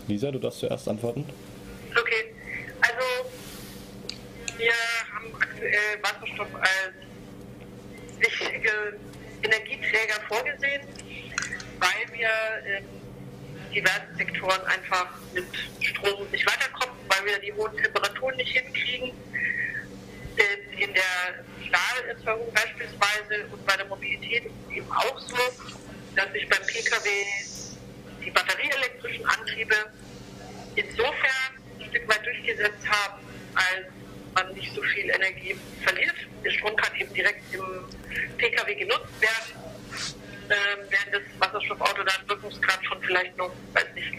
Lisa, 0.08 0.32
du 0.32 0.40
darfst 0.40 0.60
zuerst 0.60 0.88
antworten. 0.88 1.26
Okay, 1.92 2.37
wir 4.58 4.74
haben 5.14 5.34
aktuell 5.36 6.02
Wasserstoff 6.02 6.48
als 6.56 6.94
wichtige 8.20 9.00
Energieträger 9.44 10.20
vorgesehen, 10.28 10.82
weil 11.80 12.18
wir 12.18 12.30
in 12.78 13.74
diversen 13.74 14.16
Sektoren 14.18 14.62
einfach 14.66 15.10
mit 15.34 15.46
Strom 15.82 16.30
nicht 16.32 16.46
weiterkommen, 16.46 16.96
weil 17.08 17.26
wir 17.26 17.40
die 17.40 17.54
hohen 17.54 17.76
Temperaturen 17.78 18.36
nicht 18.38 18.52
hinkriegen. 18.52 19.12
In 20.78 20.94
der 20.94 21.44
Stahlerzeugung 21.68 22.54
beispielsweise 22.54 23.48
und 23.52 23.66
bei 23.66 23.76
der 23.76 23.86
Mobilität 23.86 24.46
ist 24.46 24.52
es 24.68 24.76
eben 24.76 24.92
auch 24.92 25.20
so, 25.20 25.38
dass 26.16 26.32
sich 26.32 26.48
beim 26.48 26.62
Pkw 26.62 27.10
die 28.24 28.30
batterieelektrischen 28.32 29.26
Antriebe 29.26 29.76
insofern 30.76 31.54
ein 31.80 31.90
Stück 31.90 32.08
weit 32.08 32.24
durchgesetzt 32.26 32.88
haben, 32.88 33.24
als 33.56 33.88
man 34.38 34.54
nicht 34.54 34.74
so 34.74 34.82
viel 34.82 35.10
Energie 35.10 35.56
verliert. 35.84 36.16
Der 36.44 36.52
Strom 36.52 36.76
kann 36.76 36.96
eben 36.96 37.14
direkt 37.14 37.42
im 37.54 37.64
Pkw 38.38 38.76
genutzt 38.76 39.20
werden, 39.20 39.52
ähm, 40.50 40.86
während 40.90 41.14
das 41.14 41.24
Wasserstoffauto 41.40 42.04
dann 42.04 42.30
Wirkungsgrad 42.30 42.86
von 42.88 43.02
vielleicht 43.02 43.36
noch, 43.38 43.52
weiß 43.74 43.88
nicht, 43.96 44.14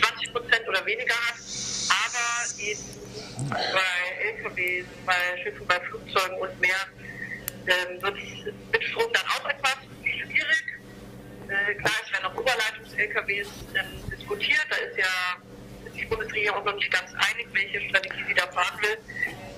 20 0.00 0.32
Prozent 0.32 0.68
oder 0.68 0.84
weniger 0.86 1.14
hat. 1.14 1.36
Aber 1.90 2.60
eben 2.60 2.80
bei 3.48 4.24
LKWs, 4.32 4.86
bei 5.04 5.42
Schiffen, 5.42 5.66
bei 5.66 5.80
Flugzeugen 5.80 6.38
und 6.38 6.60
mehr 6.60 6.80
ähm, 7.66 8.00
wird 8.00 8.16
es 8.16 8.52
mit 8.72 8.84
Strom 8.84 9.12
dann 9.12 9.26
auch 9.26 9.48
etwas 9.48 9.76
schwierig. 10.02 10.64
Äh, 11.48 11.74
klar, 11.74 11.92
es 12.04 12.12
werden 12.12 12.26
auch 12.26 12.36
Oberleitungs-LKWs 12.36 13.48
ähm, 13.74 14.10
diskutiert. 14.10 14.66
Da 14.70 14.76
ist 14.76 14.96
ja 14.96 15.92
die 15.94 16.04
Bundesregierung 16.06 16.64
noch 16.64 16.74
nicht 16.74 16.90
ganz 16.90 17.12
einig, 17.12 17.46
welche 17.52 17.80
Strategie 17.88 18.24
sie 18.28 18.34
da 18.34 18.46
fahren 18.46 18.80
will. 18.80 18.96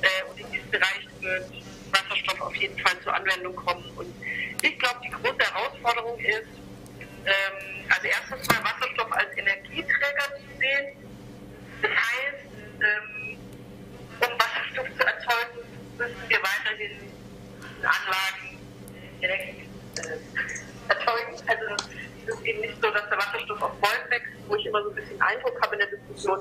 Äh, 0.02 0.30
und 0.30 0.38
in 0.38 0.50
diesem 0.50 0.70
Bereich 0.70 1.06
wird 1.20 1.50
Wasserstoff 1.92 2.40
auf 2.40 2.56
jeden 2.56 2.78
Fall 2.78 2.98
zur 3.02 3.14
Anwendung 3.14 3.54
kommen. 3.54 3.84
Und 3.96 4.12
ich 4.62 4.78
glaube, 4.78 5.00
die 5.04 5.10
große 5.10 5.38
Herausforderung 5.38 6.18
ist, 6.18 6.48
ähm, 7.24 7.86
also 7.88 8.06
erstens 8.06 8.48
mal 8.48 8.64
Wasserstoff 8.64 9.12
als 9.12 9.36
Energieträger 9.36 10.36
zu 10.36 10.58
sehen. 10.58 10.96
Das 11.82 11.90
heißt, 11.90 12.46
ähm, 12.82 13.38
um 14.20 14.38
Wasserstoff 14.38 14.86
zu 14.98 15.06
erzeugen, 15.06 15.58
müssen 15.98 16.28
wir 16.28 16.38
weiterhin 16.38 16.98
in 16.98 17.86
Anlagen 17.86 18.58
Energie 19.20 19.68
äh, 19.98 20.90
erzeugen. 20.90 21.36
Also 21.46 21.86
es 22.26 22.34
ist 22.34 22.44
eben 22.44 22.60
nicht 22.60 22.74
so, 22.82 22.90
dass 22.90 23.08
der 23.08 23.18
Wasserstoff 23.18 23.62
auf 23.62 23.72
Bäumen 23.80 24.10
wächst, 24.10 24.32
wo 24.48 24.56
ich 24.56 24.66
immer 24.66 24.82
so 24.82 24.90
ein 24.90 24.94
bisschen 24.96 25.20
Eindruck 25.20 25.60
habe 25.62 25.74
in 25.74 25.78
der 25.80 25.88
Diskussion. 25.88 26.40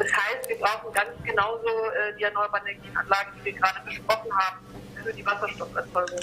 Das 0.00 0.08
heißt, 0.08 0.48
wir 0.48 0.56
brauchen 0.56 0.90
ganz 0.94 1.10
genauso 1.24 1.68
äh, 1.68 2.16
die 2.18 2.22
erneuerbaren 2.24 2.66
Energienanlagen, 2.66 3.32
die 3.38 3.44
wir 3.44 3.52
gerade 3.52 3.80
besprochen 3.84 4.32
haben, 4.32 4.56
für 5.04 5.12
die 5.12 5.26
Wasserstofferzeugung. 5.26 6.20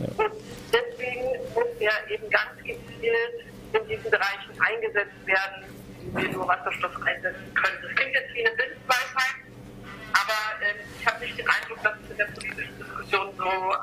Ja. 0.00 0.24
Und 0.24 0.32
deswegen 0.72 1.24
muss 1.54 1.72
ja 1.80 1.92
eben 2.10 2.28
ganz 2.28 2.52
gezielt 2.58 3.48
in 3.72 3.88
diesen 3.88 4.10
Bereichen 4.10 4.52
eingesetzt 4.60 5.24
werden, 5.24 5.64
wie 6.02 6.22
wir 6.22 6.32
nur 6.32 6.48
Wasserstoff 6.48 6.94
einsetzen 7.02 7.54
können. 7.54 7.78
Das 7.82 7.94
klingt 7.96 8.14
jetzt 8.14 8.34
wie 8.34 8.46
eine 8.46 8.56
Bildweisheit, 8.56 9.40
aber 10.12 10.38
äh, 10.60 10.74
ich 11.00 11.06
habe 11.06 11.24
nicht 11.24 11.38
den 11.38 11.48
Eindruck, 11.48 11.82
dass 11.82 11.94
es 12.04 12.10
in 12.10 12.16
der 12.18 12.26
politischen 12.26 12.76
Diskussion 12.76 13.32
so 13.38 13.74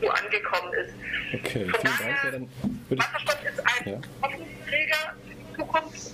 so 0.00 0.10
angekommen 0.10 0.72
ist. 0.74 0.92
Okay, 1.32 1.64
Von 1.70 1.80
daher, 1.82 2.30
Dank, 2.30 2.48
Wasserstoff 2.90 3.44
ist 3.44 3.60
ein 3.60 3.92
ja. 3.92 4.00
Hoffnungsträger 4.22 5.14
für 5.26 5.34
die 5.34 5.56
Zukunft, 5.56 6.10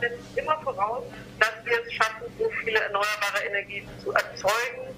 setzt 0.00 0.36
immer 0.36 0.58
voraus, 0.62 1.04
dass 1.38 1.64
wir 1.64 1.80
es 1.84 1.92
schaffen, 1.92 2.26
so 2.38 2.50
viele 2.62 2.80
erneuerbare 2.80 3.44
Energien 3.48 3.88
zu 4.02 4.12
erzeugen 4.12 4.94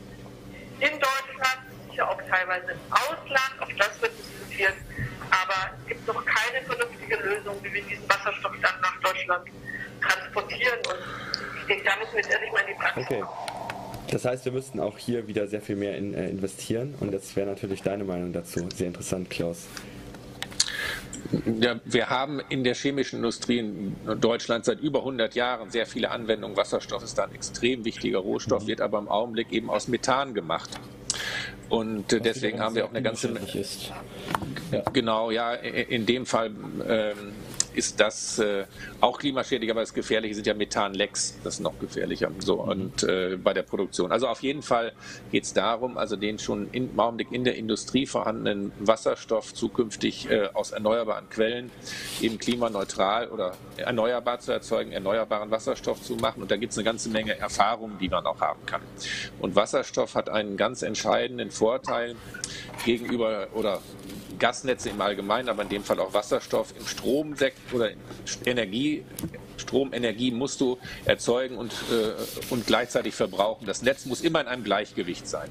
in 0.81 0.91
Deutschland, 0.91 1.61
sicher 1.91 2.09
auch 2.09 2.21
teilweise 2.29 2.73
im 2.73 2.93
Ausland, 2.93 3.53
auch 3.61 3.73
das 3.79 4.01
wird 4.03 4.13
diskutiert, 4.19 4.75
aber 5.31 5.73
es 5.81 5.89
gibt 5.89 6.07
noch 6.07 6.25
keine 6.25 6.65
vernünftige 6.67 7.17
Lösung, 7.17 7.57
wie 7.63 7.73
wir 7.73 7.83
diesen 7.83 8.09
Wasserstoff 8.09 8.53
dann 8.63 8.81
nach 8.81 9.01
Deutschland 9.01 9.47
transportieren 10.01 10.79
und 10.79 10.99
ich 11.61 11.67
denke, 11.67 11.85
da 11.85 11.97
müssen 11.97 12.13
wir 12.13 12.21
jetzt 12.21 12.33
endlich 12.33 12.53
mal 12.53 12.61
in 12.61 12.67
die 12.69 12.75
Praxis 12.75 13.07
okay. 13.07 13.25
Das 14.11 14.25
heißt, 14.25 14.45
wir 14.45 14.53
müssten 14.53 14.79
auch 14.79 14.99
hier 14.99 15.27
wieder 15.27 15.49
sehr 15.49 15.61
viel 15.61 15.75
mehr 15.75 15.97
in, 15.97 16.15
äh, 16.15 16.29
investieren 16.29 16.95
und 17.01 17.13
das 17.13 17.35
wäre 17.35 17.47
natürlich 17.47 17.83
deine 17.83 18.05
Meinung 18.05 18.33
dazu. 18.33 18.69
Sehr 18.73 18.87
interessant, 18.87 19.31
Klaus. 19.31 19.67
Ja, 21.61 21.81
wir 21.85 22.09
haben 22.09 22.41
in 22.49 22.63
der 22.63 22.75
chemischen 22.75 23.17
Industrie 23.17 23.59
in 23.59 23.97
Deutschland 24.21 24.65
seit 24.65 24.81
über 24.81 25.01
100 25.01 25.35
Jahren 25.35 25.71
sehr 25.71 25.87
viele 25.87 26.11
Anwendungen. 26.11 26.57
Wasserstoff 26.57 27.03
ist 27.03 27.19
da 27.19 27.25
ein 27.25 27.35
extrem 27.35 27.85
wichtiger 27.85 28.19
Rohstoff, 28.19 28.63
mhm. 28.63 28.69
wird 28.69 28.81
aber 28.81 28.99
im 28.99 29.09
Augenblick 29.09 29.53
eben 29.53 29.71
aus 29.71 29.89
Methan 29.89 30.35
gemacht. 30.35 30.71
Und 31.69 32.13
Was 32.13 32.23
deswegen 32.23 32.61
haben 32.61 32.75
wir 32.77 32.85
auch 32.85 32.91
eine 32.91 33.03
ganze 33.03 33.29
Menge. 33.29 33.47
Genau, 34.93 35.31
ja, 35.31 35.55
in 35.55 36.07
dem 36.07 36.27
Fall 36.27 36.51
ähm, 36.87 37.33
ist 37.77 38.01
das 38.01 38.39
äh, 38.39 38.65
auch 39.01 39.19
klimaschädlich, 39.19 39.71
aber 39.71 39.81
das 39.81 39.93
Gefährliche 39.93 40.35
sind 40.35 40.47
ja 40.47 40.55
Methanlecks, 40.55 41.39
das 41.45 41.55
ist 41.55 41.61
noch 41.61 41.79
gefährlicher. 41.79 42.31
So 42.39 42.63
mhm. 42.63 42.71
und 42.71 43.03
äh, 43.03 43.37
bei 43.37 43.53
der 43.53 43.63
Produktion. 43.63 44.13
Also 44.13 44.29
auf 44.29 44.43
jeden 44.43 44.63
Fall 44.63 44.93
geht 45.31 45.45
es 45.45 45.53
darum, 45.53 45.99
also 45.99 46.17
den 46.17 46.39
schon 46.39 46.69
im 46.73 46.99
Augenblick 46.99 47.33
in 47.33 47.45
der 47.45 47.57
Industrie 47.57 48.07
vorhandenen 48.07 48.73
Wasserstoff 48.79 49.53
zukünftig 49.53 50.31
äh, 50.31 50.49
aus 50.55 50.71
erneuerbaren 50.71 51.29
Quellen 51.29 51.71
eben 52.21 52.39
klimaneutral 52.39 53.29
oder 53.29 53.53
erneuerbar 53.77 54.41
zu 54.41 54.53
erzeugen, 54.53 54.93
erneuerbaren 54.93 55.51
Wasserstoff 55.51 56.03
zu 56.03 56.17
machen. 56.17 56.43
Und 56.43 56.51
da 56.51 56.57
gibt 56.57 56.73
es 56.73 56.79
eine 56.79 56.85
ganze 56.85 57.11
Menge 57.11 57.39
Erfahrungen, 57.39 57.99
die 57.99 58.09
man 58.09 58.25
auch 58.27 58.41
haben 58.41 58.65
kann. 58.67 58.81
Und 59.39 59.55
Wasserstoff 59.55 60.15
hat 60.15 60.29
einen 60.29 60.57
ganz 60.57 60.83
entscheidenden 60.83 61.51
Vorteil 61.51 62.17
gegenüber 62.85 63.49
oder 63.55 63.81
Gasnetze 64.39 64.91
im 64.91 65.01
Allgemeinen, 65.01 65.49
aber 65.49 65.63
in 65.63 65.69
dem 65.69 65.85
Fall 65.85 65.99
auch 66.01 66.13
Wasserstoff 66.13 66.75
im 66.79 66.87
Stromsektor 66.87 67.66
oder 67.73 67.91
Energie, 68.45 69.05
Stromenergie 69.57 70.31
musst 70.31 70.61
du 70.61 70.79
erzeugen 71.05 71.57
und, 71.57 71.73
äh, 71.73 72.13
und 72.51 72.67
gleichzeitig 72.67 73.15
verbrauchen. 73.15 73.67
Das 73.67 73.83
Netz 73.83 74.07
muss 74.07 74.21
immer 74.21 74.41
in 74.41 74.47
einem 74.47 74.65
Gleichgewicht 74.65 75.27
sein. 75.27 75.51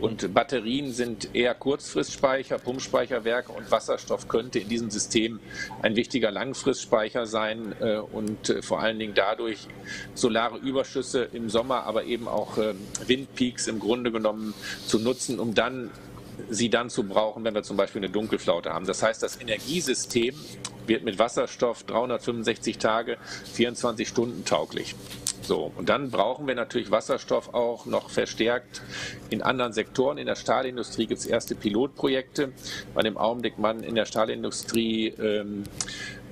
Und 0.00 0.32
Batterien 0.32 0.92
sind 0.92 1.34
eher 1.34 1.54
Kurzfristspeicher, 1.54 2.58
Pumpspeicherwerke 2.58 3.52
und 3.52 3.70
Wasserstoff 3.70 4.28
könnte 4.28 4.58
in 4.58 4.68
diesem 4.68 4.90
System 4.90 5.40
ein 5.82 5.96
wichtiger 5.96 6.30
Langfristspeicher 6.30 7.26
sein 7.26 7.74
äh, 7.80 7.96
und 7.96 8.48
äh, 8.48 8.62
vor 8.62 8.80
allen 8.80 8.98
Dingen 8.98 9.14
dadurch 9.14 9.66
solare 10.14 10.58
Überschüsse 10.58 11.28
im 11.32 11.50
Sommer, 11.50 11.84
aber 11.84 12.04
eben 12.04 12.28
auch 12.28 12.56
äh, 12.58 12.74
Windpeaks 13.06 13.66
im 13.66 13.80
Grunde 13.80 14.12
genommen 14.12 14.54
zu 14.86 14.98
nutzen, 14.98 15.38
um 15.38 15.54
dann 15.54 15.90
sie 16.48 16.70
dann 16.70 16.90
zu 16.90 17.04
brauchen, 17.04 17.44
wenn 17.44 17.54
wir 17.54 17.62
zum 17.62 17.76
Beispiel 17.76 18.00
eine 18.00 18.10
Dunkelflaute 18.10 18.70
haben. 18.72 18.86
Das 18.86 19.02
heißt, 19.02 19.22
das 19.22 19.40
Energiesystem 19.40 20.34
wird 20.86 21.04
mit 21.04 21.18
Wasserstoff 21.18 21.84
365 21.84 22.78
Tage, 22.78 23.18
24 23.52 24.08
Stunden 24.08 24.44
tauglich. 24.44 24.94
So, 25.42 25.72
und 25.76 25.88
dann 25.88 26.10
brauchen 26.10 26.46
wir 26.46 26.54
natürlich 26.54 26.90
Wasserstoff 26.90 27.54
auch 27.54 27.86
noch 27.86 28.10
verstärkt 28.10 28.82
in 29.30 29.42
anderen 29.42 29.72
Sektoren. 29.72 30.18
In 30.18 30.26
der 30.26 30.36
Stahlindustrie 30.36 31.06
gibt 31.06 31.20
es 31.20 31.26
erste 31.26 31.54
Pilotprojekte, 31.54 32.52
weil 32.94 33.06
im 33.06 33.16
Augenblick 33.16 33.58
man 33.58 33.82
in 33.82 33.94
der 33.94 34.04
Stahlindustrie 34.04 35.08
ähm, 35.08 35.64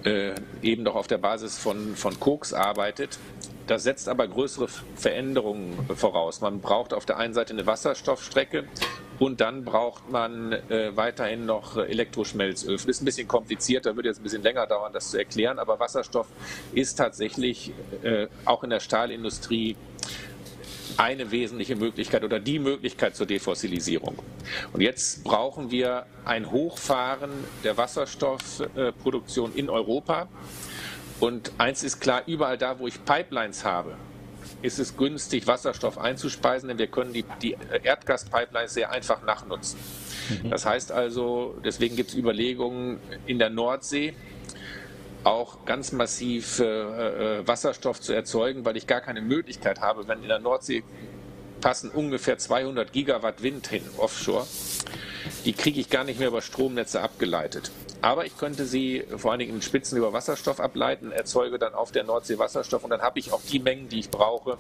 äh, 0.05 0.35
eben 0.63 0.83
noch 0.83 0.95
auf 0.95 1.07
der 1.07 1.19
Basis 1.19 1.59
von, 1.59 1.97
von 1.97 2.21
Koks 2.21 2.53
arbeitet. 2.53 3.19
Das 3.69 3.83
setzt 3.83 4.09
aber 4.09 4.27
größere 4.27 4.67
Veränderungen 4.97 5.77
voraus. 5.95 6.41
Man 6.41 6.61
braucht 6.61 6.95
auf 6.95 7.05
der 7.05 7.19
einen 7.19 7.35
Seite 7.35 7.53
eine 7.53 7.67
Wasserstoffstrecke 7.67 8.65
und 9.19 9.43
dann 9.43 9.63
braucht 9.65 10.11
man 10.11 10.53
äh, 10.53 10.97
weiterhin 10.97 11.45
noch 11.45 11.77
Elektroschmelzöl. 11.77 12.73
Das 12.73 12.87
ist 12.87 13.03
ein 13.03 13.05
bisschen 13.05 13.29
komplizierter, 13.29 13.95
würde 13.95 14.09
jetzt 14.09 14.21
ein 14.21 14.23
bisschen 14.23 14.43
länger 14.43 14.67
dauern, 14.67 14.95
das 14.95 15.11
zu 15.11 15.19
erklären. 15.19 15.59
Aber 15.59 15.79
Wasserstoff 15.79 16.29
ist 16.73 16.95
tatsächlich 16.95 17.73
äh, 18.03 18.29
auch 18.47 18.65
in 18.65 18.71
der 18.71 18.81
Stahlindustrie 18.81 19.77
eine 20.97 21.31
wesentliche 21.31 21.77
Möglichkeit 21.77 22.25
oder 22.25 22.41
die 22.41 22.59
Möglichkeit 22.59 23.17
zur 23.17 23.27
Defossilisierung. 23.27 24.19
Und 24.73 24.81
jetzt 24.81 25.25
brauchen 25.25 25.71
wir 25.71 26.07
ein 26.25 26.51
Hochfahren 26.51 27.31
der 27.65 27.77
Wasserstoffproduktion 27.77 29.55
in 29.55 29.69
Europa. 29.69 30.27
Und 31.21 31.53
eins 31.59 31.83
ist 31.83 32.01
klar, 32.01 32.23
überall 32.27 32.59
da, 32.59 32.79
wo 32.79 32.87
ich 32.87 33.05
Pipelines 33.05 33.65
habe, 33.65 33.97
ist 34.63 34.79
es 34.79 34.97
günstig, 34.97 35.47
Wasserstoff 35.47 35.99
einzuspeisen, 35.99 36.69
denn 36.69 36.79
wir 36.79 36.87
können 36.87 37.13
die, 37.13 37.25
die 37.43 37.57
Erdgaspipelines 37.83 38.75
sehr 38.75 38.91
einfach 38.91 39.23
nachnutzen. 39.23 39.79
Mhm. 40.43 40.51
Das 40.51 40.67
heißt 40.67 40.93
also, 40.93 41.57
deswegen 41.65 41.97
gibt 41.97 42.11
es 42.11 42.17
Überlegungen 42.17 42.99
in 43.27 43.39
der 43.39 43.51
Nordsee, 43.51 44.15
auch 45.25 45.65
ganz 45.65 45.93
massiv 45.93 46.61
äh, 46.61 46.65
äh, 46.65 47.47
Wasserstoff 47.47 48.01
zu 48.01 48.13
erzeugen, 48.13 48.65
weil 48.65 48.77
ich 48.77 48.87
gar 48.87 49.01
keine 49.01 49.21
Möglichkeit 49.21 49.81
habe, 49.81 50.09
wenn 50.09 50.23
in 50.23 50.29
der 50.29 50.39
Nordsee 50.39 50.85
passen 51.61 51.91
ungefähr 51.91 52.39
200 52.39 52.93
Gigawatt 52.93 53.43
Wind 53.43 53.67
hin, 53.67 53.83
offshore. 53.99 54.47
Die 55.45 55.53
kriege 55.53 55.81
ich 55.81 55.91
gar 55.91 56.05
nicht 56.05 56.19
mehr 56.19 56.29
über 56.29 56.43
Stromnetze 56.43 57.01
abgeleitet. 57.01 57.71
Aber 58.01 58.27
ich 58.27 58.37
könnte 58.37 58.65
sie 58.65 59.03
vor 59.17 59.33
allen 59.33 59.41
Dingen 59.41 59.57
in 59.57 59.63
Spitzen 59.63 59.99
über 59.99 60.13
Wasserstoff 60.13 60.61
ableiten, 60.61 61.11
erzeuge 61.11 61.59
dann 61.59 61.75
auf 61.75 61.91
der 61.91 62.05
Nordsee 62.05 62.39
Wasserstoff 62.39 62.85
und 62.85 62.91
dann 62.91 63.01
habe 63.01 63.19
ich 63.19 63.33
auch 63.33 63.41
die 63.43 63.59
Mengen, 63.59 63.89
die 63.89 63.99
ich 63.99 64.11
brauche, 64.11 64.57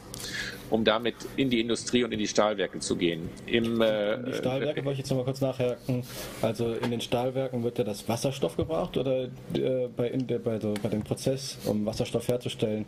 um 0.71 0.85
damit 0.85 1.15
in 1.37 1.49
die 1.49 1.61
Industrie 1.61 2.03
und 2.03 2.13
in 2.13 2.19
die 2.19 2.27
Stahlwerke 2.27 2.81
zu 2.81 2.97
gehen. 2.97 3.31
Im, 3.47 3.81
äh, 3.81 4.19
die 4.25 4.35
Stahlwerke 4.35 4.81
äh, 4.81 4.85
wollte 4.85 4.95
ich 4.95 4.99
jetzt 4.99 5.11
noch 5.11 5.19
mal 5.19 5.25
kurz 5.25 5.41
nachhaken. 5.41 6.03
Also 6.43 6.75
in 6.75 6.91
den 6.91 7.01
Stahlwerken 7.01 7.63
wird 7.63 7.79
ja 7.79 7.85
das 7.85 8.09
Wasserstoff 8.09 8.57
gebraucht 8.57 8.97
oder 8.97 9.25
äh, 9.55 9.89
bei, 9.97 10.09
der, 10.09 10.41
bei, 10.41 10.59
so, 10.59 10.75
bei 10.83 10.89
dem 10.89 11.05
Prozess, 11.05 11.59
um 11.65 11.87
Wasserstoff 11.87 12.27
herzustellen, 12.27 12.87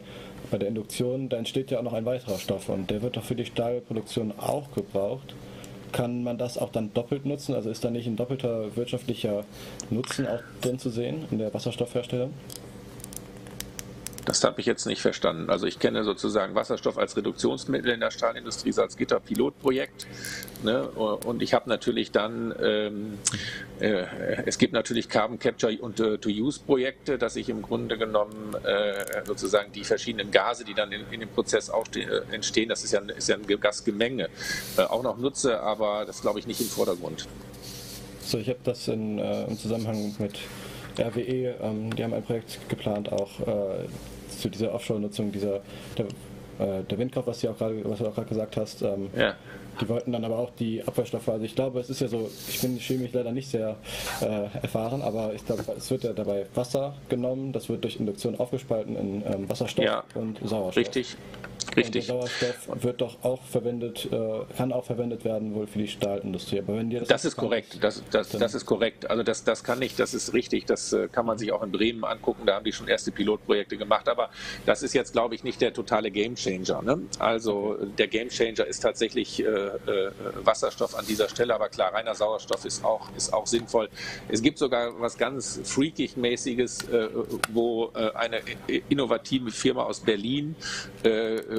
bei 0.50 0.58
der 0.58 0.68
Induktion, 0.68 1.28
da 1.28 1.36
entsteht 1.36 1.70
ja 1.70 1.78
auch 1.78 1.84
noch 1.84 1.92
ein 1.92 2.04
weiterer 2.04 2.38
Stoff 2.38 2.68
und 2.68 2.90
der 2.90 3.02
wird 3.02 3.16
doch 3.16 3.24
für 3.24 3.36
die 3.36 3.46
Stahlproduktion 3.46 4.34
auch 4.36 4.72
gebraucht 4.72 5.34
kann 5.92 6.22
man 6.22 6.38
das 6.38 6.58
auch 6.58 6.70
dann 6.70 6.92
doppelt 6.94 7.26
nutzen? 7.26 7.54
Also 7.54 7.70
ist 7.70 7.84
da 7.84 7.90
nicht 7.90 8.06
ein 8.06 8.16
doppelter 8.16 8.74
wirtschaftlicher 8.76 9.44
Nutzen 9.90 10.26
auch 10.26 10.40
drin 10.60 10.78
zu 10.78 10.90
sehen 10.90 11.24
in 11.30 11.38
der 11.38 11.52
Wasserstoffherstellung? 11.52 12.32
Das 14.30 14.44
habe 14.44 14.60
ich 14.60 14.66
jetzt 14.66 14.86
nicht 14.86 15.02
verstanden. 15.02 15.50
Also 15.50 15.66
ich 15.66 15.80
kenne 15.80 16.04
sozusagen 16.04 16.54
Wasserstoff 16.54 16.98
als 16.98 17.16
Reduktionsmittel 17.16 17.90
in 17.90 17.98
der 17.98 18.12
Stahlindustrie 18.12 18.70
Salzgitter-Pilotprojekt. 18.70 20.06
Ne? 20.62 20.88
Und 20.88 21.42
ich 21.42 21.52
habe 21.52 21.68
natürlich 21.68 22.12
dann, 22.12 22.54
ähm, 22.62 23.18
äh, 23.80 24.04
es 24.46 24.58
gibt 24.58 24.72
natürlich 24.72 25.08
Carbon 25.08 25.40
Capture 25.40 25.76
und 25.80 25.98
äh, 25.98 26.16
To-Use-Projekte, 26.18 27.18
dass 27.18 27.34
ich 27.34 27.48
im 27.48 27.60
Grunde 27.60 27.98
genommen 27.98 28.54
äh, 28.62 29.24
sozusagen 29.26 29.72
die 29.72 29.82
verschiedenen 29.82 30.30
Gase, 30.30 30.64
die 30.64 30.74
dann 30.74 30.92
in, 30.92 31.02
in 31.10 31.18
dem 31.18 31.28
Prozess 31.30 31.68
auch 31.68 31.88
äh, 31.96 32.20
entstehen, 32.32 32.68
das 32.68 32.84
ist 32.84 32.92
ja, 32.92 33.00
ist 33.00 33.28
ja 33.28 33.34
ein 33.34 33.44
Gasgemenge, 33.60 34.28
äh, 34.76 34.82
auch 34.82 35.02
noch 35.02 35.18
nutze, 35.18 35.58
aber 35.58 36.04
das 36.06 36.22
glaube 36.22 36.38
ich 36.38 36.46
nicht 36.46 36.60
im 36.60 36.68
Vordergrund. 36.68 37.26
So, 38.22 38.38
ich 38.38 38.48
habe 38.48 38.60
das 38.62 38.86
in, 38.86 39.18
äh, 39.18 39.46
im 39.46 39.58
Zusammenhang 39.58 40.14
mit 40.20 40.38
RWE, 41.00 41.56
ähm, 41.60 41.96
die 41.96 42.04
haben 42.04 42.14
ein 42.14 42.22
Projekt 42.22 42.60
geplant, 42.68 43.10
auch 43.10 43.40
äh, 43.40 43.88
zu 44.40 44.48
dieser 44.48 44.74
Offshore-Nutzung 44.74 45.32
dieser 45.32 45.60
der, 45.96 46.06
äh, 46.58 46.82
der, 46.84 46.98
Windkraft, 46.98 47.26
was, 47.26 47.44
auch 47.44 47.56
grade, 47.56 47.80
was 47.84 47.98
du 47.98 48.06
auch 48.06 48.14
gerade 48.14 48.28
gesagt 48.28 48.56
hast. 48.56 48.82
Ähm, 48.82 49.10
ja. 49.16 49.34
Die 49.80 49.88
wollten 49.88 50.12
dann 50.12 50.24
aber 50.24 50.38
auch 50.38 50.50
die 50.58 50.82
Abwehrstoffe. 50.82 51.28
Also 51.28 51.44
ich 51.44 51.54
glaube, 51.54 51.80
es 51.80 51.88
ist 51.88 52.00
ja 52.00 52.08
so, 52.08 52.28
ich 52.48 52.60
bin 52.60 52.78
chemisch 52.78 53.12
leider 53.12 53.32
nicht 53.32 53.48
sehr 53.48 53.76
äh, 54.20 54.26
erfahren, 54.60 55.00
aber 55.00 55.32
ich 55.32 55.44
glaube, 55.46 55.64
es 55.76 55.90
wird 55.90 56.04
ja 56.04 56.12
dabei 56.12 56.46
Wasser 56.54 56.94
genommen, 57.08 57.52
das 57.52 57.68
wird 57.68 57.84
durch 57.84 57.96
Induktion 57.96 58.38
aufgespalten 58.38 58.96
in 58.96 59.22
ähm, 59.24 59.48
Wasserstoff 59.48 59.84
ja, 59.84 60.04
und 60.14 60.38
Sauerstoff. 60.42 60.76
Richtig. 60.76 61.16
Richtig. 61.76 62.10
Und 62.10 62.20
der 62.20 62.28
Sauerstoff 62.28 62.82
wird 62.82 63.00
doch 63.00 63.22
auch 63.22 63.42
verwendet, 63.42 64.08
äh, 64.10 64.40
kann 64.56 64.72
auch 64.72 64.84
verwendet 64.84 65.24
werden 65.24 65.54
wohl 65.54 65.66
für 65.66 65.78
die 65.78 65.88
Stahlindustrie. 65.88 66.60
Aber 66.60 66.76
wenn 66.76 66.90
dir 66.90 67.00
das, 67.00 67.08
das 67.08 67.24
ist 67.24 67.36
korrekt. 67.36 67.78
Das, 67.80 68.02
das, 68.10 68.30
das 68.30 68.54
ist 68.54 68.66
korrekt. 68.66 69.08
Also 69.10 69.22
das, 69.22 69.44
das 69.44 69.62
kann 69.64 69.80
ich, 69.82 69.96
das 69.96 70.14
ist 70.14 70.34
richtig. 70.34 70.66
Das 70.66 70.92
äh, 70.92 71.08
kann 71.08 71.26
man 71.26 71.38
sich 71.38 71.52
auch 71.52 71.62
in 71.62 71.72
Bremen 71.72 72.04
angucken. 72.04 72.46
Da 72.46 72.56
haben 72.56 72.64
die 72.64 72.72
schon 72.72 72.88
erste 72.88 73.12
Pilotprojekte 73.12 73.76
gemacht. 73.76 74.08
Aber 74.08 74.30
das 74.66 74.82
ist 74.82 74.94
jetzt, 74.94 75.12
glaube 75.12 75.34
ich, 75.34 75.44
nicht 75.44 75.60
der 75.60 75.72
totale 75.72 76.10
Gamechanger. 76.10 76.82
Ne? 76.82 77.02
Also 77.18 77.76
der 77.98 78.08
Gamechanger 78.08 78.66
ist 78.66 78.80
tatsächlich 78.80 79.40
äh, 79.40 79.46
äh, 79.46 80.10
Wasserstoff 80.42 80.94
an 80.96 81.06
dieser 81.06 81.28
Stelle. 81.28 81.54
Aber 81.54 81.68
klar, 81.68 81.92
reiner 81.92 82.14
Sauerstoff 82.14 82.64
ist 82.64 82.84
auch, 82.84 83.08
ist 83.16 83.32
auch 83.32 83.46
sinnvoll. 83.46 83.88
Es 84.28 84.42
gibt 84.42 84.58
sogar 84.58 85.00
was 85.00 85.16
ganz 85.16 85.60
Freakig-mäßiges, 85.64 86.90
äh, 86.90 87.08
wo 87.52 87.92
äh, 87.94 88.10
eine 88.14 88.40
innovative 88.88 89.50
Firma 89.50 89.84
aus 89.84 90.00
Berlin 90.00 90.56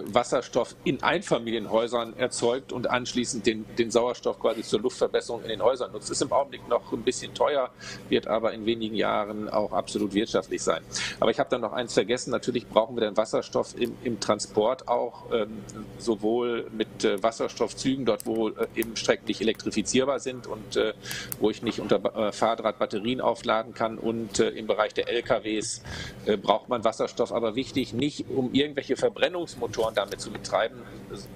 Wasserstoff 0.06 0.76
in 0.84 1.04
Einfamilienhäusern 1.04 2.18
erzeugt 2.18 2.72
und 2.72 2.90
anschließend 2.90 3.46
den, 3.46 3.66
den 3.78 3.92
Sauerstoff 3.92 4.40
quasi 4.40 4.64
zur 4.64 4.82
Luftverbesserung 4.82 5.44
in 5.44 5.50
den 5.50 5.62
Häusern 5.62 5.92
nutzt. 5.92 6.10
Ist 6.10 6.22
im 6.22 6.32
Augenblick 6.32 6.68
noch 6.68 6.92
ein 6.92 7.04
bisschen 7.04 7.34
teuer, 7.34 7.70
wird 8.10 8.28
aber 8.28 8.54
in 8.54 8.66
wenigen 8.66 8.96
Jahren 8.96 9.50
auch 9.50 9.72
absolut 9.72 10.14
wirtschaftlich 10.14 10.62
sein. 10.62 10.82
Aber 11.20 11.32
ich 11.32 11.40
habe 11.40 11.50
dann 11.50 11.62
noch 11.62 11.74
eins 11.74 11.94
vergessen. 11.94 12.32
Natürlich 12.32 12.68
brauchen 12.68 12.96
wir 12.96 13.02
den 13.02 13.18
Wasserstoff 13.18 13.76
im, 13.80 13.96
im 14.04 14.20
Transport 14.20 14.88
auch, 14.88 15.32
ähm, 15.32 15.64
sowohl 15.98 16.70
mit 16.72 17.04
äh, 17.04 17.22
Wasserstoffzügen, 17.22 18.06
dort 18.06 18.26
wo 18.26 18.50
äh, 18.50 18.68
eben 18.76 18.96
Strecken 18.96 19.26
nicht 19.28 19.42
elektrifizierbar 19.42 20.20
sind 20.20 20.48
und 20.48 20.76
äh, 20.76 20.94
wo 21.40 21.50
ich 21.50 21.62
nicht 21.62 21.80
unter 21.80 21.98
äh, 22.16 22.32
Fahrdraht 22.32 22.80
Batterien 22.80 23.22
aufladen 23.22 23.74
kann. 23.74 23.98
Und 23.98 24.40
äh, 24.40 24.50
im 24.50 24.68
Bereich 24.68 24.94
der 24.94 25.10
LKWs 25.10 25.84
äh, 26.26 26.38
braucht 26.38 26.70
man 26.70 26.84
Wasserstoff, 26.84 27.32
aber 27.32 27.56
wichtig 27.56 27.94
nicht, 27.94 28.26
um 28.30 28.54
irgendwelche 28.54 28.96
Verbrennungsmotoren 28.96 29.91
damit 29.94 30.22
zu 30.22 30.32
betreiben, 30.32 30.82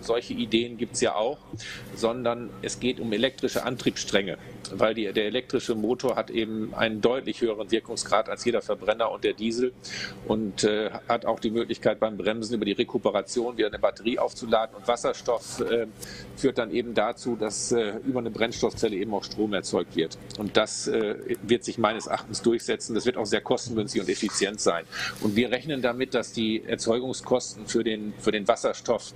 solche 0.02 0.34
Ideen 0.34 0.78
gibt 0.78 0.96
es 0.96 1.02
ja 1.02 1.16
auch, 1.16 1.38
sondern 1.96 2.50
es 2.62 2.80
geht 2.80 3.00
um 3.00 3.12
elektrische 3.14 3.64
Antriebsstränge, 3.64 4.38
weil 4.74 4.94
die, 4.94 5.12
der 5.12 5.26
elektrische 5.26 5.76
Motor 5.76 6.16
hat 6.16 6.30
eben 6.30 6.74
einen 6.74 7.02
deutlich 7.02 7.42
höheren 7.42 7.72
Wirkungsgrad 7.72 8.30
als 8.30 8.46
jeder 8.46 8.62
Verbrenner 8.62 9.12
und 9.12 9.24
der 9.24 9.34
Diesel 9.34 9.74
und 10.28 10.64
äh, 10.64 10.92
hat 11.08 11.26
auch 11.26 11.40
die 11.40 11.52
Möglichkeit 11.52 12.00
beim 12.00 12.18
Bremsen 12.18 12.56
über 12.56 12.66
die 12.66 12.74
Rekuperation 12.74 13.58
wieder 13.58 13.68
eine 13.68 13.80
Batterie 13.80 14.20
aufzuladen 14.20 14.76
und 14.76 14.88
Wasserstoff 14.88 15.62
äh, 15.62 15.88
führt 16.36 16.58
dann 16.58 16.72
eben 16.72 16.94
dazu, 16.94 17.36
dass 17.36 17.72
äh, 17.72 17.94
über 18.06 18.20
eine 18.20 18.32
Brennstoffzelle 18.32 18.96
eben 18.96 19.14
auch 19.14 19.24
Strom 19.24 19.54
erzeugt 19.54 19.96
wird. 19.96 20.18
Und 20.38 20.58
das 20.58 20.88
äh, 20.88 21.16
wird 21.42 21.64
sich 21.64 21.78
meines 21.78 22.08
Erachtens 22.08 22.42
durchsetzen. 22.42 22.96
Das 22.96 23.06
wird 23.06 23.18
auch 23.18 23.26
sehr 23.26 23.42
kostengünstig 23.42 24.02
und 24.02 24.10
effizient 24.10 24.60
sein. 24.60 24.86
Und 25.22 25.36
wir 25.36 25.52
rechnen 25.52 25.82
damit, 25.82 26.14
dass 26.14 26.32
die 26.32 26.64
Erzeugungskosten 26.64 27.68
für 27.68 27.84
den, 27.84 28.14
für 28.20 28.32
den 28.32 28.48
Wasserstoff 28.48 29.14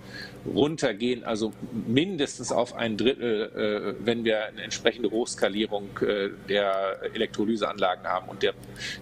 runtergehen, 0.54 1.24
also 1.24 1.54
mindestens 1.88 2.52
auf 2.52 2.76
ein 2.76 2.98
Drittel, 2.98 3.96
äh, 4.00 4.06
wenn 4.06 4.24
wir 4.24 4.46
eine 4.46 4.64
entsprechende 4.64 5.12
Hochskalierung 5.12 5.90
äh, 6.02 6.30
der 6.48 7.00
Elektrolyseanlagen 7.14 8.06
haben. 8.06 8.30
Und 8.30 8.44
der, 8.44 8.54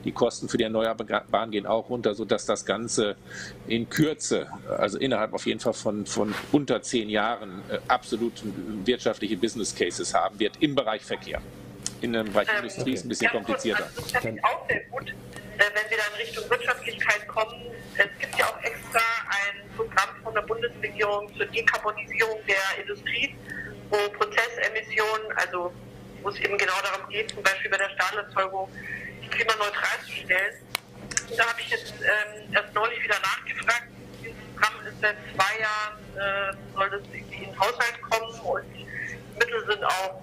die 0.03 0.11
Kosten 0.11 0.49
für 0.49 0.57
die 0.57 0.63
Erneuerbaren 0.63 1.51
gehen 1.51 1.65
auch 1.65 1.89
runter, 1.89 2.13
sodass 2.13 2.45
das 2.45 2.65
Ganze 2.65 3.15
in 3.67 3.89
Kürze, 3.89 4.47
also 4.77 4.97
innerhalb 4.97 5.33
auf 5.33 5.45
jeden 5.45 5.59
Fall 5.59 5.73
von, 5.73 6.05
von 6.05 6.33
unter 6.51 6.81
zehn 6.81 7.09
Jahren, 7.09 7.61
äh, 7.69 7.77
absolut 7.87 8.33
wirtschaftliche 8.85 9.37
Business 9.37 9.75
Cases 9.75 10.13
haben 10.13 10.39
wird 10.39 10.53
im 10.59 10.75
Bereich 10.75 11.03
Verkehr. 11.03 11.41
In 12.01 12.13
dem 12.13 12.31
Bereich 12.31 12.47
ähm, 12.49 12.57
Industrie 12.57 12.93
ist 12.93 13.05
ein 13.05 13.09
bisschen 13.09 13.31
komplizierter. 13.31 13.85
Also 13.85 14.01
das 14.13 14.25
ist 14.25 14.43
auch 14.43 14.67
sehr 14.67 14.81
gut, 14.91 15.13
wenn 15.57 15.89
wir 15.89 15.97
dann 15.97 16.13
Richtung 16.17 16.49
Wirtschaftlichkeit 16.49 17.27
kommen. 17.27 17.71
Es 17.97 18.07
gibt 18.19 18.37
ja 18.37 18.45
auch 18.45 18.61
extra 18.61 18.99
ein 19.29 19.69
Programm 19.75 20.09
von 20.23 20.33
der 20.33 20.41
Bundesregierung 20.41 21.35
zur 21.35 21.45
Dekarbonisierung 21.47 22.39
der 22.47 22.81
Industrie, 22.81 23.35
wo 23.89 23.97
Prozessemissionen, 24.11 25.31
also 25.35 25.73
wo 26.21 26.29
es 26.29 26.39
eben 26.39 26.57
genau 26.57 26.79
darum 26.83 27.09
geht, 27.09 27.31
zum 27.31 27.41
Beispiel 27.41 27.71
bei 27.71 27.77
der 27.77 27.89
Stahlerzeugung 27.89 28.69
klimaneutral 29.31 29.99
zu 30.05 30.11
stellen. 30.11 30.55
Und 31.29 31.39
da 31.39 31.47
habe 31.47 31.59
ich 31.59 31.69
jetzt 31.69 31.93
ähm, 32.01 32.53
erst 32.53 32.73
neulich 32.73 33.03
wieder 33.03 33.19
nachgefragt. 33.19 33.87
Dieses 34.21 34.35
Programm 34.53 34.85
ist 34.85 35.01
seit 35.01 35.17
zwei 35.35 35.59
Jahren, 35.59 36.53
äh, 36.53 36.75
soll 36.75 36.89
das 36.89 37.01
irgendwie 37.11 37.43
in 37.43 37.51
den 37.51 37.59
Haushalt 37.59 38.01
kommen 38.01 38.39
und 38.41 38.73
Mittel 39.39 39.65
sind 39.67 39.83
auch 39.83 40.21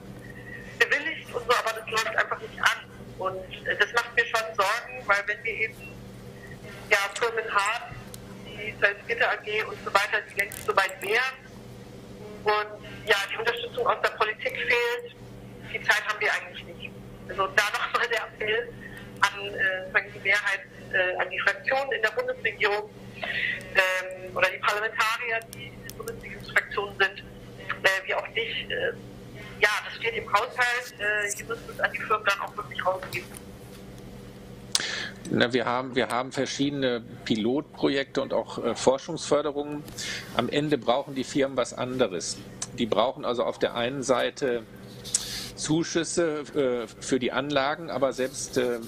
bewilligt 0.79 1.35
und 1.35 1.45
so, 1.45 1.57
aber 1.59 1.81
das 1.81 1.89
läuft 1.91 2.17
einfach 2.17 2.41
nicht 2.41 2.61
an. 2.61 2.94
Und 3.19 3.41
das 3.65 3.93
macht 3.93 4.15
mir 4.17 4.25
schon 4.27 4.55
Sorgen, 4.57 5.07
weil 5.07 5.23
wenn 5.27 5.45
wir 5.45 5.53
eben 5.53 5.95
ja, 6.91 6.99
Firmen 7.15 7.45
haben, 7.55 7.95
die 8.47 8.75
Salzgitter 8.81 9.31
AG 9.31 9.69
und 9.69 9.79
so 9.85 9.93
weiter, 9.93 10.21
die 10.31 10.41
längst 10.41 10.65
so 10.65 10.77
weit 10.77 11.01
wären 11.01 11.45
und 12.45 12.85
ja, 13.07 13.17
die 13.33 13.37
Unterstützung 13.39 13.87
aus 13.87 14.01
der 14.03 14.11
Politik 14.11 14.53
fehlt, 14.53 15.15
die 15.73 15.83
Zeit 15.83 16.07
haben 16.07 16.21
wir 16.21 16.33
eigentlich 16.33 16.65
nicht. 16.65 16.91
Also 17.29 17.47
da 17.49 17.63
nochmal 17.73 18.09
der 18.09 18.25
Appell 18.25 18.69
an 19.21 19.55
äh, 19.55 20.11
die 20.15 20.21
Mehrheit, 20.21 20.61
äh, 20.93 21.17
an 21.21 21.31
die 21.31 21.39
Fraktionen 21.41 21.93
in 21.93 22.03
der 22.03 22.11
Bundesregierung 22.11 22.91
ähm, 23.17 24.37
oder 24.37 24.49
die 24.51 24.59
Parlamentarier, 24.59 25.41
die 25.55 25.69
in 25.69 25.85
der 25.89 25.95
Bundesregierungsfraktion 25.95 26.97
sind, 26.99 27.19
äh, 27.83 28.07
wie 28.07 28.15
auch 28.15 28.27
dich, 28.29 28.71
äh, 28.71 28.93
ja, 29.65 29.71
das 29.85 29.95
steht 29.97 30.15
im 30.15 30.31
Haushalt. 30.31 30.95
Äh, 30.99 31.41
ihr 31.41 31.47
müsst 31.47 31.63
es 31.69 31.81
an 31.81 31.91
die 31.93 31.99
Firmen 31.99 32.27
dann 32.27 32.41
auch 32.41 32.57
wirklich 32.57 32.87
rausgeben. 32.87 33.29
Na, 35.31 35.53
wir, 35.55 35.65
haben, 35.65 35.95
wir 35.95 36.09
haben 36.09 36.33
verschiedene 36.33 37.03
Pilotprojekte 37.25 38.21
und 38.21 38.35
auch 38.35 38.63
äh, 38.63 38.75
Forschungsförderungen. 38.75 39.83
Am 40.37 40.51
Ende 40.51 40.77
brauchen 40.77 41.15
die 41.15 41.25
Firmen 41.25 41.57
was 41.57 41.73
anderes. 41.73 42.37
Die 42.79 42.87
brauchen 42.87 43.25
also 43.25 43.45
auf 43.45 43.59
der 43.59 43.75
einen 43.75 44.03
Seite 44.03 44.65
Zuschüsse 45.57 46.41
äh, 46.55 46.87
für 47.01 47.19
die 47.19 47.33
Anlagen, 47.33 47.91
aber 47.91 48.13
selbst 48.13 48.59
äh, 48.59 48.81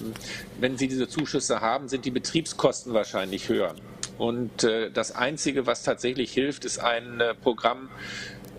wenn 0.60 0.76
sie 0.76 0.88
diese 0.88 1.08
Zuschüsse 1.08 1.62
haben, 1.62 1.88
sind 1.88 2.04
die 2.04 2.10
Betriebskosten 2.10 2.92
wahrscheinlich 2.92 3.48
höher. 3.48 3.74
Und 4.18 4.64
äh, 4.64 4.90
das 4.90 5.12
Einzige, 5.12 5.66
was 5.66 5.82
tatsächlich 5.82 6.32
hilft, 6.32 6.64
ist 6.64 6.78
ein 6.78 7.20
äh, 7.20 7.34
Programm 7.34 7.88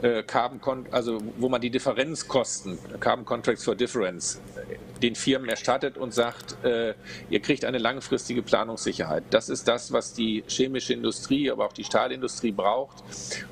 äh, 0.02 0.24
Carbon, 0.24 0.86
also 0.92 1.20
wo 1.38 1.50
man 1.50 1.62
die 1.62 1.70
Differenzkosten, 1.70 2.78
Carbon 3.00 3.26
Contracts 3.26 3.64
for 3.64 3.76
Difference, 3.76 4.40
den 5.00 5.16
Firmen 5.16 5.50
erstattet 5.50 5.98
und 5.98 6.14
sagt, 6.14 6.64
äh, 6.64 6.94
ihr 7.30 7.40
kriegt 7.40 7.66
eine 7.66 7.78
langfristige 7.78 8.42
Planungssicherheit. 8.42 9.24
Das 9.30 9.50
ist 9.50 9.68
das, 9.68 9.92
was 9.92 10.14
die 10.14 10.44
chemische 10.48 10.94
Industrie, 10.94 11.52
aber 11.52 11.66
auch 11.66 11.74
die 11.74 11.84
Stahlindustrie 11.84 12.52
braucht. 12.52 13.04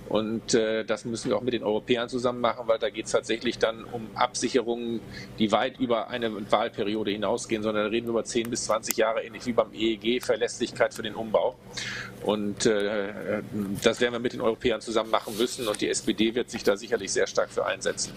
Und 0.09 0.53
äh, 0.53 0.83
das 0.83 1.05
müssen 1.05 1.29
wir 1.29 1.37
auch 1.37 1.41
mit 1.41 1.53
den 1.53 1.63
Europäern 1.63 2.09
zusammen 2.09 2.41
machen, 2.41 2.67
weil 2.67 2.79
da 2.79 2.89
geht 2.89 3.05
es 3.05 3.11
tatsächlich 3.11 3.57
dann 3.57 3.83
um 3.85 4.07
Absicherungen, 4.15 5.01
die 5.39 5.51
weit 5.51 5.79
über 5.79 6.09
eine 6.09 6.51
Wahlperiode 6.51 7.11
hinausgehen, 7.11 7.63
sondern 7.63 7.85
da 7.85 7.89
reden 7.89 8.07
wir 8.07 8.11
über 8.11 8.23
10 8.23 8.49
bis 8.49 8.65
20 8.65 8.97
Jahre, 8.97 9.23
ähnlich 9.23 9.45
wie 9.45 9.53
beim 9.53 9.73
EEG, 9.73 10.23
Verlässlichkeit 10.23 10.93
für 10.93 11.03
den 11.03 11.15
Umbau. 11.15 11.55
Und 12.23 12.65
äh, 12.65 13.41
das 13.83 14.01
werden 14.01 14.13
wir 14.13 14.19
mit 14.19 14.33
den 14.33 14.41
Europäern 14.41 14.81
zusammen 14.81 15.11
machen 15.11 15.37
müssen 15.37 15.67
und 15.67 15.81
die 15.81 15.89
SPD 15.89 16.35
wird 16.35 16.49
sich 16.49 16.63
da 16.63 16.77
sicherlich 16.77 17.11
sehr 17.11 17.27
stark 17.27 17.51
für 17.51 17.65
einsetzen. 17.65 18.13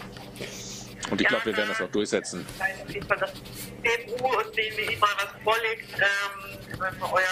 Und 1.11 1.21
ich 1.21 1.27
glaube, 1.27 1.47
wir 1.47 1.57
werden 1.57 1.69
das 1.69 1.81
auch 1.81 1.91
durchsetzen. 1.91 2.47
Auf 2.59 2.91
jeden 2.91 3.07
Fall, 3.07 3.19
dass 3.19 3.33
CMU 3.33 4.27
und 4.27 4.53
BMI 4.53 4.97
mal 4.97 5.09
was 5.17 5.43
vorlegt, 5.43 5.95
ähm, 5.95 6.97
euer 7.01 7.25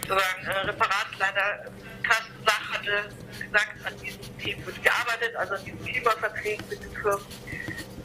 sozusagen, 0.00 0.46
äh, 0.46 0.70
Referatsleiter 0.70 1.72
Carsten 2.02 2.44
Sach 2.44 2.72
hatte 2.72 3.08
gesagt, 3.54 3.86
an 3.86 3.98
diesem 4.00 4.38
Thema 4.38 4.66
wird 4.66 4.82
gearbeitet, 4.82 5.36
also 5.36 5.54
an 5.54 5.64
diesen 5.64 5.84
Klimaverträgen 5.84 6.68
mit 6.68 6.82
den 6.82 6.92
Firmen. 6.92 7.26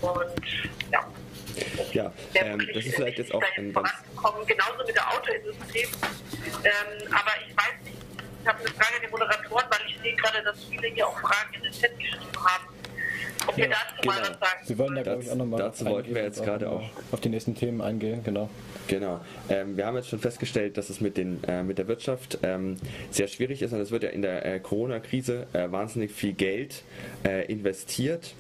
Und 0.02 0.92
ja. 0.92 1.12
Ja, 1.92 2.14
ähm, 2.36 2.68
das 2.74 2.86
ist 2.86 2.96
vielleicht 2.96 3.18
jetzt 3.18 3.34
auch 3.34 3.44
ein 3.58 3.74
ganz... 3.74 3.90
Genauso 4.46 4.86
mit 4.86 4.96
der 4.96 5.12
Autoindustrie. 5.12 5.88
Ähm, 6.64 7.14
aber 7.14 7.32
ich 7.46 7.56
weiß 7.58 7.84
nicht, 7.84 7.98
ich 8.42 8.48
habe 8.48 8.60
eine 8.60 8.70
Frage 8.70 8.96
an 8.96 9.02
die 9.04 9.08
Moderatoren, 9.08 9.66
weil 9.70 9.90
ich 9.90 10.00
sehe 10.02 10.16
gerade, 10.16 10.44
dass 10.44 10.64
viele 10.66 10.88
hier 10.88 11.08
auch 11.08 11.20
Fragen 11.20 11.54
in 11.56 11.64
den 11.64 11.74
Chat 11.74 12.00
geschrieben 12.00 12.46
haben. 12.46 12.66
Ob 13.50 13.58
ja, 13.58 13.66
wir 13.66 13.70
dazu 13.70 14.02
genau. 14.02 14.14
mal 14.14 14.22
was 14.22 14.28
sagen. 14.28 14.68
Wir 14.68 14.78
wollen 14.78 14.96
da, 14.96 15.02
glaube 15.02 15.24
ich, 15.24 15.32
auch 15.32 15.36
nochmal 15.36 15.60
Dazu 15.60 15.86
wollten 15.86 16.16
wir 16.16 16.24
jetzt 16.24 16.44
gerade 16.44 16.70
auch 16.70 16.84
auf 17.12 17.20
die 17.20 17.30
nächsten 17.30 17.56
Themen 17.56 17.82
eingehen, 17.82 18.22
genau. 18.24 18.50
Genau. 18.88 19.20
Ähm, 19.50 19.76
wir 19.76 19.86
haben 19.86 19.96
jetzt 19.96 20.10
schon 20.10 20.20
festgestellt, 20.20 20.78
dass 20.78 20.90
es 20.90 21.02
mit, 21.02 21.18
den, 21.18 21.44
äh, 21.48 21.64
mit 21.64 21.78
der 21.80 21.88
Wirtschaft 21.88 22.40
ähm, 22.44 22.78
sehr 23.10 23.28
schwierig 23.28 23.62
ist 23.62 23.74
und 23.74 23.80
es 23.80 23.92
wird 23.92 24.04
ja 24.04 24.10
in 24.10 24.22
der 24.22 24.46
äh, 24.46 24.60
Corona-Krise 24.60 25.48
äh, 25.54 25.72
wahnsinnig 25.72 26.12
viel 26.12 26.34
Geld 26.34 26.84
äh, 27.24 27.46
investiert. 27.52 28.34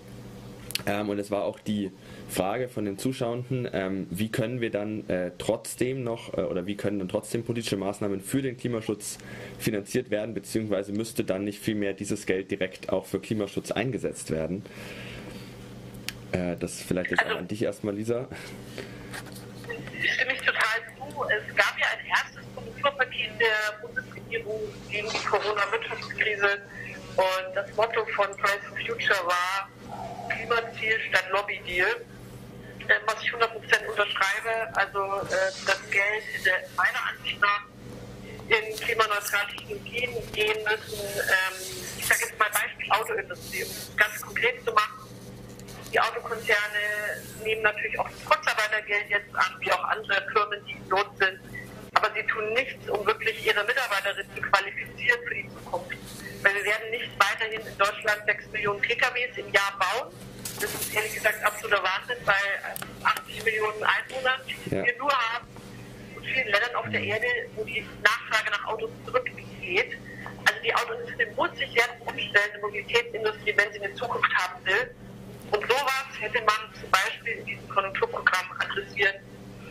Ähm, 0.85 1.09
und 1.09 1.19
es 1.19 1.31
war 1.31 1.43
auch 1.43 1.59
die 1.59 1.91
Frage 2.29 2.69
von 2.69 2.85
den 2.85 2.97
Zuschauenden, 2.97 3.67
ähm, 3.73 4.07
wie 4.11 4.31
können 4.31 4.61
wir 4.61 4.69
dann 4.69 5.09
äh, 5.09 5.31
trotzdem 5.37 6.03
noch 6.03 6.37
äh, 6.37 6.41
oder 6.41 6.67
wie 6.67 6.77
können 6.77 6.99
dann 6.99 7.09
trotzdem 7.09 7.43
politische 7.43 7.75
Maßnahmen 7.75 8.21
für 8.21 8.41
den 8.41 8.55
Klimaschutz 8.55 9.17
finanziert 9.57 10.11
werden, 10.11 10.35
beziehungsweise 10.35 10.91
müsste 10.91 11.23
dann 11.23 11.43
nicht 11.43 11.59
vielmehr 11.59 11.93
dieses 11.93 12.25
Geld 12.25 12.51
direkt 12.51 12.89
auch 12.89 13.05
für 13.05 13.19
Klimaschutz 13.19 13.71
eingesetzt 13.71 14.29
werden? 14.29 14.63
Äh, 16.31 16.55
das 16.57 16.81
vielleicht 16.81 17.11
jetzt 17.11 17.23
also, 17.23 17.37
an 17.37 17.47
dich 17.47 17.63
erstmal, 17.63 17.95
Lisa. 17.95 18.27
Stimme 20.13 20.33
ich 20.33 20.39
total 20.39 20.79
zu. 20.97 21.23
Es 21.23 21.55
gab 21.55 21.75
ja 21.79 21.87
ein 21.97 22.05
erstes 22.07 22.43
Konjunkturpaket 22.53 23.31
der 23.39 23.87
Bundesregierung 23.87 24.61
gegen 24.89 25.07
die 25.09 25.25
Corona-Wirtschaftskrise 25.25 26.61
und 27.17 27.55
das 27.55 27.75
Motto 27.75 28.05
von 28.15 28.27
Fridays 28.37 28.65
for 28.67 28.77
Future 28.77 29.19
war 29.25 29.69
Klimaziel 30.29 30.99
statt 31.09 31.25
Lobbydeal 31.31 31.87
was 33.05 33.21
ich 33.21 33.31
100% 33.31 33.87
unterschreibe. 33.87 34.75
Also 34.75 34.99
äh, 34.99 35.51
das 35.65 35.89
Geld 35.89 36.23
hätte 36.33 36.51
meiner 36.75 37.05
Ansicht 37.09 37.39
nach 37.41 37.61
in 38.49 38.75
klimaneutrale 38.79 39.47
Technologien 39.55 40.31
gehen 40.33 40.57
müssen. 40.63 40.99
Ähm, 40.99 41.55
ich 41.97 42.05
sage 42.05 42.21
jetzt 42.21 42.39
mal 42.39 42.49
Beispiel 42.49 42.91
Autoindustrie, 42.91 43.63
um 43.63 43.69
es 43.69 43.91
ganz 43.95 44.21
konkret 44.21 44.65
zu 44.65 44.71
machen. 44.73 45.07
Die 45.93 45.99
Autokonzerne 45.99 47.23
nehmen 47.43 47.61
natürlich 47.61 47.97
auch 47.99 48.09
das 48.09 48.25
Kurzarbeitergeld 48.25 49.09
jetzt 49.09 49.35
an, 49.35 49.55
wie 49.59 49.71
auch 49.71 49.83
andere 49.83 50.25
Firmen, 50.33 50.65
die 50.65 50.73
in 50.73 50.87
Not 50.87 51.09
sind. 51.19 51.39
Aber 51.93 52.11
sie 52.13 52.23
tun 52.23 52.53
nichts, 52.53 52.89
um 52.89 53.05
wirklich 53.05 53.45
ihre 53.45 53.63
Mitarbeiterinnen 53.63 54.35
zu 54.35 54.41
qualifizieren 54.41 55.19
für 55.27 55.35
die 55.35 55.49
Zukunft. 55.49 55.97
Weil 56.41 56.55
wir 56.55 56.65
werden 56.65 56.89
nicht 56.91 57.09
weiterhin 57.19 57.61
in 57.61 57.77
Deutschland 57.77 58.21
6 58.25 58.47
Millionen 58.51 58.81
PKWs 58.81 59.37
im 59.37 59.51
Jahr 59.51 59.77
bauen 59.77 60.13
das 60.59 60.73
ist 60.73 60.93
ehrlich 60.93 61.13
gesagt 61.13 61.43
absoluter 61.43 61.81
Wahnsinn 61.83 62.17
bei 62.25 62.33
80 63.03 63.45
Millionen 63.45 63.83
Einwohnern, 63.83 64.41
die 64.47 64.75
ja. 64.75 64.85
wir 64.85 64.97
nur 64.97 65.11
haben, 65.11 65.47
und 66.15 66.25
vielen 66.25 66.47
Ländern 66.47 66.75
auf 66.75 66.89
der 66.89 67.01
Erde, 67.01 67.27
wo 67.55 67.63
die 67.63 67.85
Nachfrage 68.03 68.51
nach 68.51 68.65
Autos 68.67 68.89
zurückgeht. 69.05 69.97
Also 70.45 70.61
die 70.63 70.73
Autoindustrie 70.73 71.25
muss 71.35 71.51
sich 71.57 71.71
jetzt 71.73 72.01
umstellen, 72.01 72.51
die 72.55 72.61
Mobilitätsindustrie, 72.61 73.53
wenn 73.55 73.73
sie 73.73 73.81
eine 73.81 73.93
Zukunft 73.95 74.33
haben 74.33 74.65
will. 74.65 74.95
Und 75.51 75.61
sowas 75.61 76.07
hätte 76.19 76.39
man 76.43 76.73
zum 76.79 76.89
Beispiel 76.91 77.33
in 77.33 77.45
diesem 77.45 77.69
Konjunkturprogramm 77.69 78.45
adressieren 78.59 79.15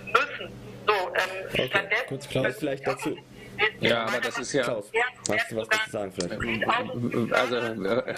müssen. 0.07 0.53
So, 0.86 0.93
ähm, 0.93 1.47
okay. 1.49 1.66
stattdessen. 1.68 2.07
Kurz 2.09 2.28
klar, 2.28 2.51
vielleicht 2.51 2.86
dazu 2.86 3.16
Ja, 3.80 4.05
aber 4.05 4.20
das 4.20 4.39
ist 4.39 4.53
ja. 4.53 4.62
Klaus, 4.62 4.91
hast 5.30 5.51
du 5.51 5.57
was 5.57 5.68
dazu 5.68 5.91
sagen 5.91 6.12
vielleicht? 6.12 6.68
Also, 7.34 7.57
äh, 7.57 8.14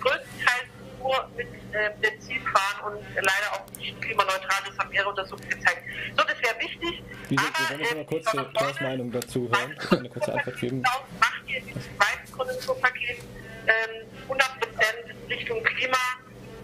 größtenteils 0.00 0.71
nur 1.02 1.28
mit 1.36 1.48
äh, 1.72 1.90
Benzin 2.00 2.40
fahren 2.46 2.92
und 2.94 3.04
leider 3.14 3.52
auch 3.52 3.66
nicht 3.78 4.00
klimaneutral. 4.00 4.58
Das 4.66 4.78
haben 4.78 4.90
mehrere 4.90 5.10
Untersuchungen 5.10 5.48
gezeigt. 5.48 5.82
So, 6.16 6.24
das 6.24 6.38
wäre 6.42 6.58
wichtig. 6.60 7.02
Wie 7.28 7.36
aber, 7.38 7.48
wir 7.78 7.78
wollen 7.78 7.90
äh, 7.92 7.94
mal 7.96 8.04
kurz 8.06 8.24
Klaus 8.30 8.46
Freunde, 8.52 8.82
Meinung 8.82 9.12
dazu 9.12 9.50
hören. 9.50 9.76
Eine 9.98 10.08
kurze 10.08 10.32
Antwort 10.32 10.56
geben. 10.60 10.82
Macht 10.82 11.42
hier 11.46 11.60
dieses 11.60 11.82
zweite 11.96 12.32
Konjunkturpaket 12.32 13.18
ähm, 13.66 14.06
100 14.22 14.60
Prozent 14.60 15.30
Richtung 15.30 15.62
Klima 15.64 15.98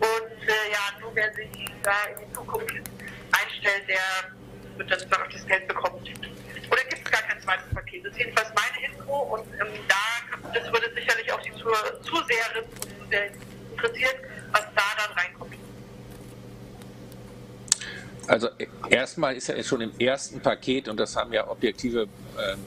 und 0.01 0.49
äh, 0.49 0.53
ja, 0.73 1.01
nur 1.01 1.15
wer 1.15 1.33
sich 1.35 1.49
da 1.83 1.93
in 2.13 2.27
die 2.29 2.33
Zukunft 2.35 2.75
einstellt, 3.33 3.89
der 3.89 3.99
wird 4.77 4.91
dann 4.91 5.23
auch 5.23 5.29
das 5.33 5.47
Geld 5.47 5.67
bekommen. 5.69 6.01
Oder 6.71 6.85
gibt 6.85 7.05
es 7.07 7.11
gar 7.11 7.23
kein 7.23 7.41
zweites 7.41 7.73
Paket? 7.75 8.05
Das 8.05 8.13
ist 8.13 8.19
jedenfalls 8.19 8.49
meine 8.55 8.87
Info 8.87 9.13
und 9.13 9.47
ähm, 9.61 9.69
da, 9.89 10.51
das 10.53 10.65
würde 10.73 10.93
sicherlich 10.95 11.33
auch 11.33 11.41
die 11.41 11.53
Zu- 11.53 11.73
Zuseherinnen 12.03 12.65
und 12.71 13.05
Zuseher 13.05 13.31
interessieren, 13.79 14.17
was 14.53 14.63
da 14.75 14.83
dann 14.97 15.17
reinkommt. 15.17 15.55
Also 18.27 18.49
erstmal 18.91 19.37
ist 19.37 19.49
ja 19.49 19.63
schon 19.63 19.81
im 19.81 19.93
ersten 19.99 20.41
Paket, 20.41 20.89
und 20.89 20.99
das 20.99 21.17
haben 21.17 21.33
ja 21.33 21.49
objektive 21.49 22.03
ähm, 22.03 22.59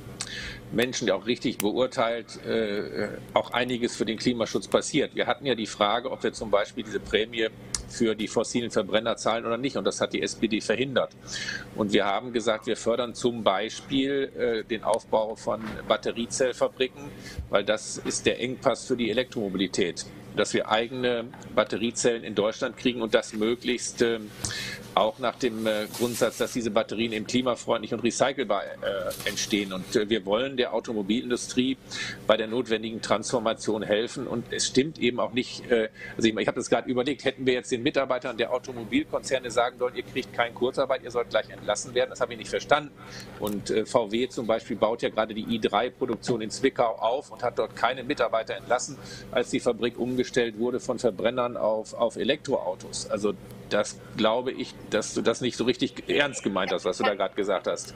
Menschen 0.72 1.08
ja 1.08 1.16
auch 1.16 1.28
richtig 1.28 1.58
beurteilt, 1.58 2.44
äh, 2.46 3.10
auch 3.34 3.52
einiges 3.52 3.96
für 3.96 4.06
den 4.06 4.18
Klimaschutz 4.18 4.68
passiert. 4.68 5.14
Wir 5.16 5.28
hatten 5.28 5.46
ja 5.46 5.54
die 5.54 5.68
Frage, 5.68 6.10
ob 6.10 6.24
wir 6.24 6.34
zum 6.34 6.50
Beispiel 6.50 6.84
diese 6.84 7.00
Prämie 7.00 7.50
für 7.90 8.16
die 8.16 8.28
fossilen 8.28 8.72
Verbrenner 8.72 9.18
zahlen 9.18 9.46
oder 9.46 9.58
nicht. 9.58 9.76
Und 9.78 9.84
das 9.84 10.02
hat 10.02 10.14
die 10.14 10.22
SPD 10.22 10.62
verhindert. 10.62 11.12
Und 11.76 11.92
wir 11.94 12.06
haben 12.06 12.32
gesagt, 12.32 12.66
wir 12.66 12.78
fördern 12.78 13.14
zum 13.14 13.44
Beispiel 13.44 14.32
äh, 14.38 14.64
den 14.64 14.84
Aufbau 14.84 15.36
von 15.36 15.62
Batteriezellfabriken, 15.88 17.04
weil 17.50 17.66
das 17.66 17.98
ist 17.98 18.26
der 18.26 18.40
Engpass 18.40 18.88
für 18.88 18.96
die 18.96 19.12
Elektromobilität. 19.12 20.06
Dass 20.36 20.54
wir 20.54 20.70
eigene 20.70 21.26
Batteriezellen 21.54 22.24
in 22.24 22.36
Deutschland 22.36 22.78
kriegen 22.78 23.02
und 23.02 23.14
das 23.14 23.34
möglichst 23.34 24.02
äh, 24.02 24.20
auch 24.96 25.20
nach 25.20 25.36
dem 25.36 25.66
äh, 25.66 25.88
Grundsatz, 25.98 26.38
dass 26.38 26.54
diese 26.54 26.72
Batterien 26.72 27.14
eben 27.14 27.26
klimafreundlich 27.26 27.94
und 27.94 28.02
recycelbar 28.02 28.64
äh, 28.64 29.30
entstehen. 29.30 29.74
Und 29.74 29.96
äh, 29.96 30.10
wir 30.10 30.26
wollen 30.26 30.58
der 30.58 30.74
Automobilindustrie 30.74 31.78
bei 32.28 32.38
der 32.38 32.48
notwendigen 32.48 33.02
Transformation 33.02 33.84
helfen. 33.84 34.28
Und 34.28 34.52
es 34.52 34.68
stimmt 34.68 35.00
eben 35.00 35.20
auch 35.20 35.34
nicht, 35.34 35.70
äh, 35.72 35.90
also 36.18 36.28
ich, 36.28 36.36
ich 36.36 36.48
habe 36.48 36.60
das 36.60 36.70
gerade 36.70 36.90
überlegt, 36.90 37.24
hätten 37.24 37.46
wir 37.46 37.54
jetzt 37.54 37.72
den 37.72 37.84
Mitarbeitern 37.84 38.38
der 38.38 38.54
Automobilkonzerne 38.54 39.50
sagen 39.52 39.78
sollen, 39.80 39.96
ihr 39.96 40.04
kriegt 40.04 40.34
keine 40.34 40.54
Kurzarbeit, 40.54 41.04
ihr 41.04 41.12
sollt 41.12 41.30
gleich 41.30 41.50
entlassen 41.50 41.94
werden, 41.94 42.10
das 42.10 42.20
habe 42.22 42.34
ich 42.34 42.40
nicht 42.40 42.50
verstanden. 42.50 42.92
Und 43.40 43.70
äh, 43.70 43.86
VW 43.86 44.28
zum 44.28 44.48
Beispiel 44.48 44.76
baut 44.76 45.02
ja 45.02 45.10
gerade 45.10 45.34
die 45.34 45.46
i3-Produktion 45.46 46.42
in 46.42 46.50
Zwickau 46.50 46.96
auf 46.96 47.32
und 47.32 47.44
hat 47.44 47.58
dort 47.60 47.76
keine 47.76 48.04
Mitarbeiter 48.04 48.56
entlassen, 48.56 48.98
als 49.32 49.50
die 49.50 49.60
Fabrik 49.60 49.98
umgestellt 49.98 50.60
wurde 50.60 50.80
von 50.80 51.00
Verbrennern 51.00 51.56
auf, 51.56 51.94
auf 51.94 52.18
Elektroautos. 52.18 53.10
Also 53.10 53.34
das 53.72 54.00
glaube 54.18 54.52
ich, 54.52 54.74
dass 54.90 55.14
du 55.14 55.22
das 55.22 55.42
nicht 55.42 55.58
so 55.58 55.64
richtig 55.64 56.08
ernst 56.10 56.44
gemeint 56.44 56.72
hast, 56.72 56.86
was 56.86 56.98
du 56.98 57.04
da 57.04 57.16
gerade 57.16 57.34
gesagt 57.36 57.68
hast. 57.68 57.94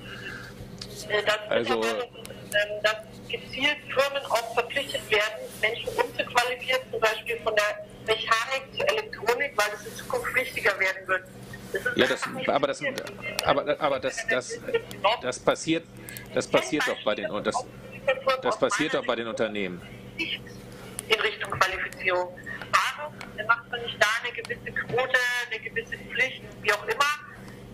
Äh, 1.10 1.24
dass 1.24 1.40
Also- 1.50 1.84
ähm, 1.84 2.82
dass 2.84 2.96
gezielt 3.30 3.78
Firmen 3.90 4.26
auch 4.30 4.54
verpflichtet 4.54 5.02
werden, 5.10 5.24
Menschen 5.62 5.90
umzuqualifizieren, 5.90 6.82
zum 6.92 7.00
Beispiel 7.00 7.38
von 7.44 7.54
der 7.56 7.86
Mechanik 8.08 8.64
zur 8.78 8.90
Elektronik, 8.90 9.52
weil 9.56 9.68
es 9.76 9.86
in 9.88 9.96
Zukunft 9.96 10.36
wichtiger 10.36 10.80
werden 10.80 11.08
wird. 11.08 11.24
Das 11.74 11.82
Ja, 11.96 12.08
das, 12.08 12.22
aber 12.48 12.68
das, 12.68 12.82
aber, 13.44 13.80
aber 13.82 14.00
das, 14.00 14.26
das, 14.28 14.60
das 15.22 15.40
passiert, 15.40 15.84
das 16.34 16.48
passiert 16.48 16.88
doch 16.88 17.04
bei 17.04 17.16
den, 17.16 17.28
das, 17.44 17.56
das 18.42 18.58
passiert 18.58 18.94
doch 18.94 19.06
bei 19.06 19.16
den 19.16 19.28
Unternehmen. 19.28 19.82
In 21.08 21.20
Richtung 21.20 21.52
Qualifizierung. 21.52 22.38
Warum 22.72 23.14
macht 23.48 23.70
man 23.70 23.82
nicht 23.82 23.98
da 24.02 24.08
eine 24.24 24.34
gewisse 24.34 24.72
Quote, 24.72 25.20
eine 25.50 25.60
gewisse 25.60 25.98
Pflicht, 26.10 26.44
wie 26.62 26.74
auch 26.74 26.86
immer? 26.88 27.06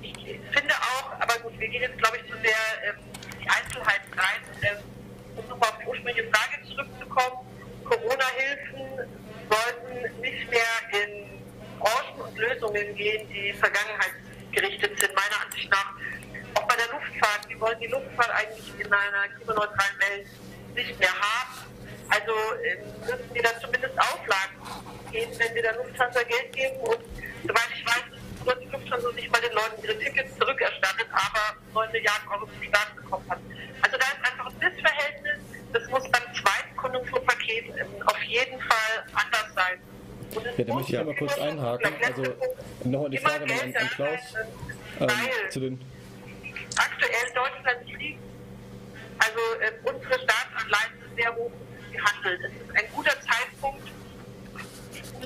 Ich 0.01 0.39
finde 0.51 0.73
auch, 0.73 1.11
aber 1.19 1.39
gut, 1.39 1.57
wir 1.59 1.67
gehen 1.67 1.81
jetzt, 1.81 1.97
glaube 1.97 2.17
ich, 2.17 2.23
zu 2.31 2.37
sehr 2.37 2.57
ähm, 2.83 2.95
in 3.33 3.39
die 3.39 3.49
Einzelheiten 3.49 4.13
rein. 4.13 4.41
Ähm, 4.63 4.77
um 5.37 5.47
nochmal 5.47 5.69
auf 5.69 5.77
die 5.79 5.87
ursprüngliche 5.87 6.29
Frage 6.29 6.67
zurückzukommen, 6.67 7.47
Corona-Hilfen 7.85 9.07
sollten 9.49 10.21
nicht 10.21 10.49
mehr 10.49 10.73
in 10.91 11.41
Branchen 11.79 12.21
und 12.21 12.37
Lösungen 12.37 12.95
gehen, 12.95 13.27
die 13.29 13.53
vergangenheitsgerichtet 13.53 14.99
sind, 14.99 15.13
meiner 15.15 15.45
Ansicht 15.45 15.69
nach. 15.69 15.93
Auch 16.55 16.67
bei 16.67 16.75
der 16.75 16.87
Luftfahrt, 16.87 17.47
wir 17.47 17.59
wollen 17.59 17.79
die 17.79 17.87
Luftfahrt 17.87 18.31
eigentlich 18.31 18.79
in 18.79 18.91
einer 18.91 19.27
klimaneutralen 19.35 19.99
Welt 19.99 20.27
nicht 20.75 20.99
mehr 20.99 21.13
haben. 21.13 21.70
Also 22.11 22.31
ähm, 22.63 22.79
müssen 23.01 23.33
wir 23.33 23.43
da 23.43 23.49
zumindest 23.59 23.97
Auflagen 23.97 24.55
geben, 25.11 25.31
wenn 25.39 25.55
wir 25.55 25.61
der 25.61 25.75
Lufthansa 25.77 26.21
Geld 26.23 26.51
geben. 26.53 26.77
Und 26.81 26.99
soweit 27.43 27.69
ich 27.75 27.85
weiß, 27.85 28.45
wird 28.45 28.61
die 28.63 28.67
Lufthansa 28.69 29.11
nicht 29.13 29.31
mal 29.31 29.41
den 29.41 29.53
Leuten 29.53 29.83
ihre 29.83 29.97
Tickets 29.97 30.37
zurückerstattet, 30.37 31.07
aber 31.11 31.55
9 31.73 31.91
Milliarden 31.91 32.27
Euro 32.29 32.45
zum 32.47 32.63
Staat 32.63 32.95
bekommen 32.95 33.25
hat. 33.29 33.39
Also 33.81 33.97
da 33.97 34.05
ist 34.05 34.31
einfach 34.31 34.47
ein 34.47 34.57
Missverhältnis. 34.59 35.39
Das 35.73 35.87
muss 35.89 36.03
beim 36.11 36.23
zweiten 36.35 36.75
Konjunkturpaket 36.75 37.65
ähm, 37.79 37.87
auf 38.05 38.21
jeden 38.23 38.59
Fall 38.61 39.05
anders 39.13 39.53
sein. 39.55 39.79
Ja, 40.57 40.63
da 40.65 40.73
möchte 40.73 40.91
ich 40.93 40.97
einmal 40.99 41.15
kurz 41.15 41.37
einhaken. 41.37 41.93
Also, 42.05 42.23
die 42.23 43.17
immer 43.17 43.29
Frage 43.29 43.45
noch 43.47 43.63
an- 43.63 43.75
an 43.75 43.89
Klaus. 43.95 44.19
da 44.99 45.05
Ähm, 45.05 45.09
zu 45.49 45.59
den 45.59 45.81
aktuell 46.77 47.33
Deutschland 47.35 47.89
fliegt. 47.89 48.19
Also 49.19 49.39
äh, 49.61 49.71
unsere 49.83 50.13
Staatsanleihen 50.13 50.99
sind 51.01 51.15
sehr 51.17 51.35
hoch 51.35 51.51
gehandelt. 51.91 52.39
Es 52.43 52.51
ist 52.51 52.75
ein 52.75 52.85
guter 52.95 53.11
Zeitpunkt. 53.11 53.81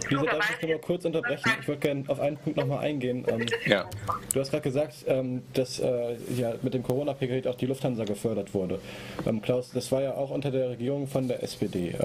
Lisa, 0.10 0.24
darf 0.24 0.50
ich 0.52 0.62
nochmal 0.62 0.80
kurz 0.80 1.06
unterbrechen? 1.06 1.52
Ich 1.62 1.68
würde 1.68 1.80
gerne 1.80 2.04
auf 2.08 2.20
einen 2.20 2.38
Punkt 2.38 2.58
nochmal 2.58 2.80
eingehen. 2.80 3.26
Ähm, 3.28 3.46
Ja. 3.66 3.90
Du 4.34 4.40
hast 4.40 4.52
gerade 4.52 4.62
gesagt, 4.64 4.94
ähm, 5.08 5.42
dass 5.54 5.80
äh, 5.80 6.16
ja, 6.38 6.54
mit 6.62 6.74
dem 6.74 6.84
Corona-Paket 6.84 7.48
auch 7.48 7.56
die 7.56 7.66
Lufthansa 7.66 8.04
gefördert 8.04 8.54
wurde. 8.54 8.80
Ähm, 9.26 9.42
Klaus, 9.42 9.72
das 9.72 9.92
war 9.92 10.02
ja 10.02 10.14
auch 10.14 10.30
unter 10.30 10.52
der 10.52 10.70
Regierung 10.70 11.08
von 11.08 11.28
der 11.28 11.42
SPD. 11.42 11.96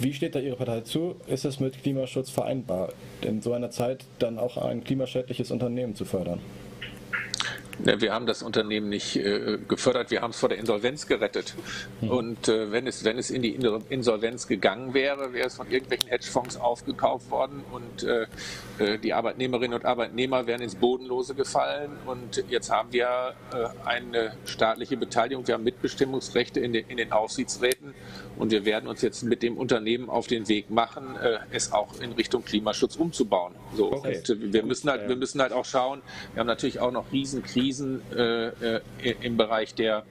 Wie 0.00 0.12
steht 0.14 0.36
da 0.36 0.38
Ihre 0.38 0.54
Partei 0.54 0.82
zu? 0.82 1.16
Ist 1.26 1.44
es 1.44 1.58
mit 1.58 1.82
Klimaschutz 1.82 2.30
vereinbar, 2.30 2.90
in 3.20 3.42
so 3.42 3.52
einer 3.52 3.70
Zeit 3.72 4.04
dann 4.20 4.38
auch 4.38 4.56
ein 4.56 4.84
klimaschädliches 4.84 5.50
Unternehmen 5.50 5.96
zu 5.96 6.04
fördern? 6.04 6.38
Ne, 7.84 8.00
Wir 8.00 8.12
haben 8.12 8.26
das 8.26 8.42
Unternehmen 8.42 8.88
nicht 8.88 9.16
äh, 9.16 9.58
gefördert, 9.68 10.10
wir 10.10 10.20
haben 10.22 10.30
es 10.30 10.38
vor 10.38 10.48
der 10.48 10.58
Insolvenz 10.58 11.06
gerettet. 11.06 11.54
Und 12.00 12.48
äh, 12.48 12.72
wenn, 12.72 12.86
es, 12.86 13.04
wenn 13.04 13.18
es 13.18 13.30
in 13.30 13.42
die 13.42 13.54
In- 13.54 13.82
Insolvenz 13.88 14.48
gegangen 14.48 14.94
wäre, 14.94 15.32
wäre 15.32 15.46
es 15.46 15.54
von 15.54 15.70
irgendwelchen 15.70 16.08
Hedgefonds 16.08 16.56
aufgekauft 16.56 17.30
worden 17.30 17.62
und 17.70 18.02
äh, 18.02 18.26
die 19.02 19.12
Arbeitnehmerinnen 19.12 19.74
und 19.78 19.84
Arbeitnehmer 19.84 20.46
wären 20.46 20.60
ins 20.60 20.74
Bodenlose 20.76 21.34
gefallen. 21.34 21.90
Und 22.06 22.44
jetzt 22.48 22.70
haben 22.70 22.92
wir 22.92 23.34
eine 23.84 24.32
staatliche 24.44 24.96
Beteiligung, 24.96 25.46
wir 25.48 25.54
haben 25.54 25.64
Mitbestimmungsrechte 25.64 26.60
in 26.60 26.72
den, 26.72 26.86
in 26.88 26.96
den 26.96 27.10
Aufsichtsräten 27.10 27.94
und 28.36 28.52
wir 28.52 28.64
werden 28.64 28.88
uns 28.88 29.02
jetzt 29.02 29.22
mit 29.24 29.42
dem 29.42 29.56
Unternehmen 29.56 30.08
auf 30.08 30.28
den 30.28 30.48
Weg 30.48 30.70
machen, 30.70 31.16
es 31.50 31.72
auch 31.72 32.00
in 32.00 32.12
Richtung 32.12 32.44
Klimaschutz 32.44 32.96
umzubauen. 32.96 33.54
So, 33.74 33.90
Okay. 33.92 34.20
wir 34.28 34.62
müssen 34.62 34.88
halt, 34.90 35.08
wir 35.08 35.16
müssen 35.16 35.40
halt 35.42 35.52
auch 35.52 35.64
schauen. 35.64 36.00
Wir 36.34 36.40
haben 36.40 36.46
natürlich 36.46 36.78
auch 36.78 36.92
noch 36.92 37.10
Riesenkrisen 37.10 37.67
äh, 38.14 38.48
äh, 38.76 38.80
im 39.20 39.36
Bereich 39.36 39.74
der 39.74 40.04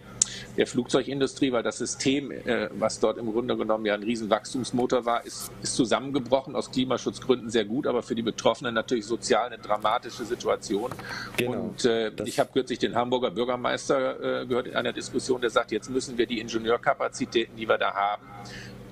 der 0.58 0.68
Flugzeugindustrie, 0.68 1.52
weil 1.52 1.64
das 1.64 1.78
System, 1.78 2.32
äh, 2.32 2.70
was 2.74 3.00
dort 3.00 3.18
im 3.18 3.32
Grunde 3.32 3.56
genommen 3.56 3.86
ja 3.86 3.94
ein 3.94 4.04
Riesenwachstumsmotor 4.04 5.06
war, 5.06 5.26
ist, 5.26 5.52
ist 5.62 5.76
zusammengebrochen, 5.76 6.56
aus 6.56 6.72
Klimaschutzgründen 6.72 7.50
sehr 7.50 7.66
gut, 7.66 7.88
aber 7.88 8.04
für 8.04 8.16
die 8.16 8.22
Betroffenen 8.22 8.74
natürlich 8.74 9.06
sozial 9.06 9.48
eine 9.48 9.58
dramatische 9.58 10.26
Situation. 10.26 10.92
Genau. 11.38 11.52
Und 11.52 11.86
äh, 11.86 12.12
ich 12.26 12.40
habe 12.40 12.50
kürzlich 12.52 12.80
den 12.80 12.96
Hamburger 12.96 13.32
Bürgermeister 13.32 14.42
äh, 14.42 14.46
gehört 14.46 14.68
in 14.68 14.76
einer 14.76 14.94
Diskussion, 14.94 15.42
der 15.42 15.50
sagt, 15.50 15.72
jetzt 15.72 15.90
müssen 15.90 16.18
wir 16.18 16.26
die 16.26 16.40
Ingenieurkapazitäten, 16.40 17.56
die 17.56 17.68
wir 17.68 17.78
da 17.78 17.94
haben, 17.94 18.24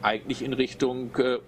eigentlich 0.01 0.43
in 0.43 0.53
Richtung 0.53 1.15
äh, 1.17 1.39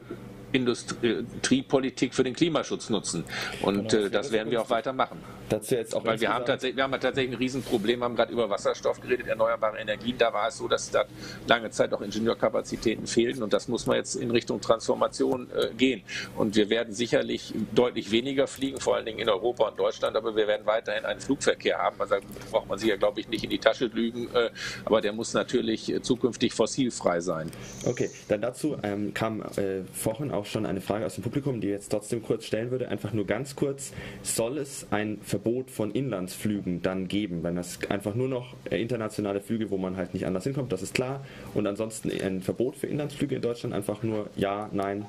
Industriepolitik 0.52 2.14
für 2.14 2.24
den 2.24 2.34
Klimaschutz 2.34 2.90
nutzen. 2.90 3.24
Und 3.62 3.92
Genau. 3.92 4.06
äh, 4.06 4.10
das 4.10 4.32
werden 4.32 4.52
wir 4.52 4.62
auch 4.62 4.70
weitermachen. 4.70 5.20
Dazu 5.50 5.76
jetzt 5.76 5.96
auch 5.96 6.04
Weil 6.04 6.20
wir 6.20 6.34
haben, 6.34 6.46
tatsächlich, 6.46 6.76
wir 6.76 6.84
haben 6.84 6.92
ja 6.92 6.98
tatsächlich 6.98 7.34
ein 7.34 7.38
Riesenproblem, 7.38 8.04
haben 8.04 8.16
gerade 8.16 8.34
über 8.34 8.50
Wasserstoff 8.50 9.00
geredet, 9.00 9.28
erneuerbare 9.28 9.78
Energien. 9.78 10.18
Da 10.18 10.34
war 10.34 10.50
es 10.50 10.58
so, 10.58 10.68
dass 10.68 10.92
da 10.92 11.06
lange 11.48 11.70
Zeit 11.72 11.94
auch 11.94 12.02
Ingenieurkapazitäten 12.02 13.08
fehlten 13.08 13.44
und 13.44 13.54
das 13.54 13.68
muss 13.68 13.86
man 13.86 13.96
jetzt 13.96 14.16
in 14.16 14.32
Richtung 14.32 14.60
Transformation 14.60 15.48
äh, 15.56 15.74
gehen. 15.74 16.02
Und 16.36 16.56
wir 16.56 16.70
werden 16.70 16.94
sicherlich 16.94 17.54
deutlich 17.74 18.12
weniger 18.12 18.48
fliegen, 18.48 18.80
vor 18.80 18.96
allen 18.96 19.06
Dingen 19.06 19.20
in 19.20 19.30
Europa 19.30 19.70
und 19.70 19.80
Deutschland, 19.80 20.18
aber 20.18 20.36
wir 20.36 20.48
werden 20.48 20.66
weiterhin 20.66 21.06
einen 21.06 21.22
Flugverkehr 21.22 21.78
haben. 21.78 21.96
Also 22.00 22.16
da 22.16 22.22
braucht 22.52 22.68
man 22.68 22.78
sich 22.78 22.90
ja, 22.90 22.98
glaube 22.98 23.20
ich, 23.22 23.30
nicht 23.30 23.44
in 23.44 23.50
die 23.50 23.60
Tasche 23.60 23.86
lügen, 23.86 24.30
äh, 24.34 24.50
aber 24.84 25.00
der 25.02 25.14
muss 25.14 25.34
natürlich 25.34 25.90
äh, 25.94 26.02
zukünftig 26.02 26.54
fossilfrei 26.54 27.22
sein. 27.22 27.52
Okay, 27.86 28.10
dann 28.28 28.42
dazu 28.42 28.78
ähm, 28.84 29.14
kam 29.14 29.42
äh, 29.42 29.84
vorhin 29.94 30.32
auch 30.32 30.37
schon 30.46 30.66
eine 30.66 30.82
Frage 30.82 31.06
aus 31.06 31.16
dem 31.16 31.24
Publikum, 31.24 31.62
die 31.62 31.68
ich 31.68 31.74
jetzt 31.74 31.90
trotzdem 31.90 32.22
kurz 32.22 32.46
stellen 32.46 32.72
würde. 32.72 32.90
Einfach 32.90 33.14
nur 33.14 33.26
ganz 33.26 33.56
kurz. 33.56 33.94
Soll 34.22 34.58
es 34.58 34.88
ein 34.92 35.20
Verbot 35.22 35.72
von 35.72 35.92
Inlandsflügen 35.92 36.82
dann 36.82 37.08
geben, 37.08 37.44
wenn 37.44 37.56
das 37.56 37.80
einfach 37.90 38.16
nur 38.16 38.28
noch 38.28 38.56
internationale 38.70 39.42
Flüge, 39.42 39.70
wo 39.72 39.78
man 39.78 39.98
halt 39.98 40.14
nicht 40.14 40.26
anders 40.26 40.44
hinkommt, 40.44 40.72
das 40.72 40.82
ist 40.82 40.94
klar. 40.94 41.24
Und 41.54 41.68
ansonsten 41.68 42.12
ein 42.22 42.42
Verbot 42.42 42.76
für 42.76 42.88
Inlandsflüge 42.88 43.36
in 43.36 43.42
Deutschland 43.42 43.74
einfach 43.74 44.04
nur 44.04 44.30
ja, 44.36 44.70
nein, 44.72 45.06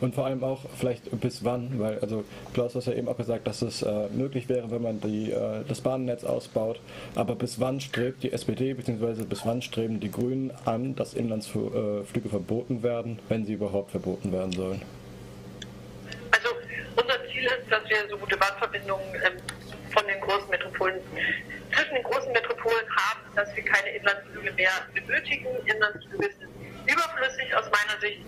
und 0.00 0.14
vor 0.14 0.26
allem 0.26 0.42
auch 0.42 0.64
vielleicht 0.78 1.10
bis 1.20 1.44
wann, 1.44 1.78
weil 1.78 1.98
also 2.00 2.24
Klaus 2.54 2.74
hat 2.74 2.86
ja 2.86 2.94
eben 2.94 3.08
auch 3.08 3.16
gesagt, 3.16 3.46
dass 3.46 3.62
es 3.62 3.82
äh, 3.82 4.08
möglich 4.10 4.48
wäre, 4.48 4.70
wenn 4.70 4.82
man 4.82 5.00
die, 5.00 5.30
äh, 5.30 5.64
das 5.68 5.80
Bahnnetz 5.80 6.24
ausbaut. 6.24 6.80
Aber 7.14 7.34
bis 7.34 7.60
wann 7.60 7.80
strebt 7.80 8.22
die 8.22 8.32
SPD 8.32 8.74
bzw. 8.74 9.24
bis 9.24 9.44
wann 9.44 9.62
streben 9.62 10.00
die 10.00 10.10
Grünen 10.10 10.52
an, 10.64 10.96
dass 10.96 11.14
Inlandsflüge 11.14 12.04
äh, 12.26 12.28
verboten 12.28 12.82
werden, 12.82 13.18
wenn 13.28 13.44
sie 13.44 13.54
überhaupt 13.54 13.90
verboten 13.90 14.32
werden 14.32 14.52
sollen? 14.52 14.82
Also 16.30 16.48
unser 16.96 17.26
Ziel 17.30 17.44
ist, 17.44 17.70
dass 17.70 17.84
wir 17.88 17.96
so 18.08 18.16
gute 18.16 18.36
Bahnverbindungen 18.36 19.04
ähm, 19.14 19.38
von 19.92 20.06
den 20.06 20.20
großen 20.20 20.48
Metropolen 20.48 21.00
zwischen 21.74 21.94
den 21.94 22.02
großen 22.04 22.32
Metropolen 22.32 22.86
haben, 22.96 23.20
dass 23.34 23.54
wir 23.54 23.64
keine 23.64 23.90
Inlandsflüge 23.90 24.52
mehr 24.52 24.70
benötigen. 24.94 25.46
Inlandsflüge 25.66 26.30
sind 26.38 26.50
überflüssig 26.86 27.54
aus 27.54 27.64
meiner 27.70 28.00
Sicht 28.00 28.22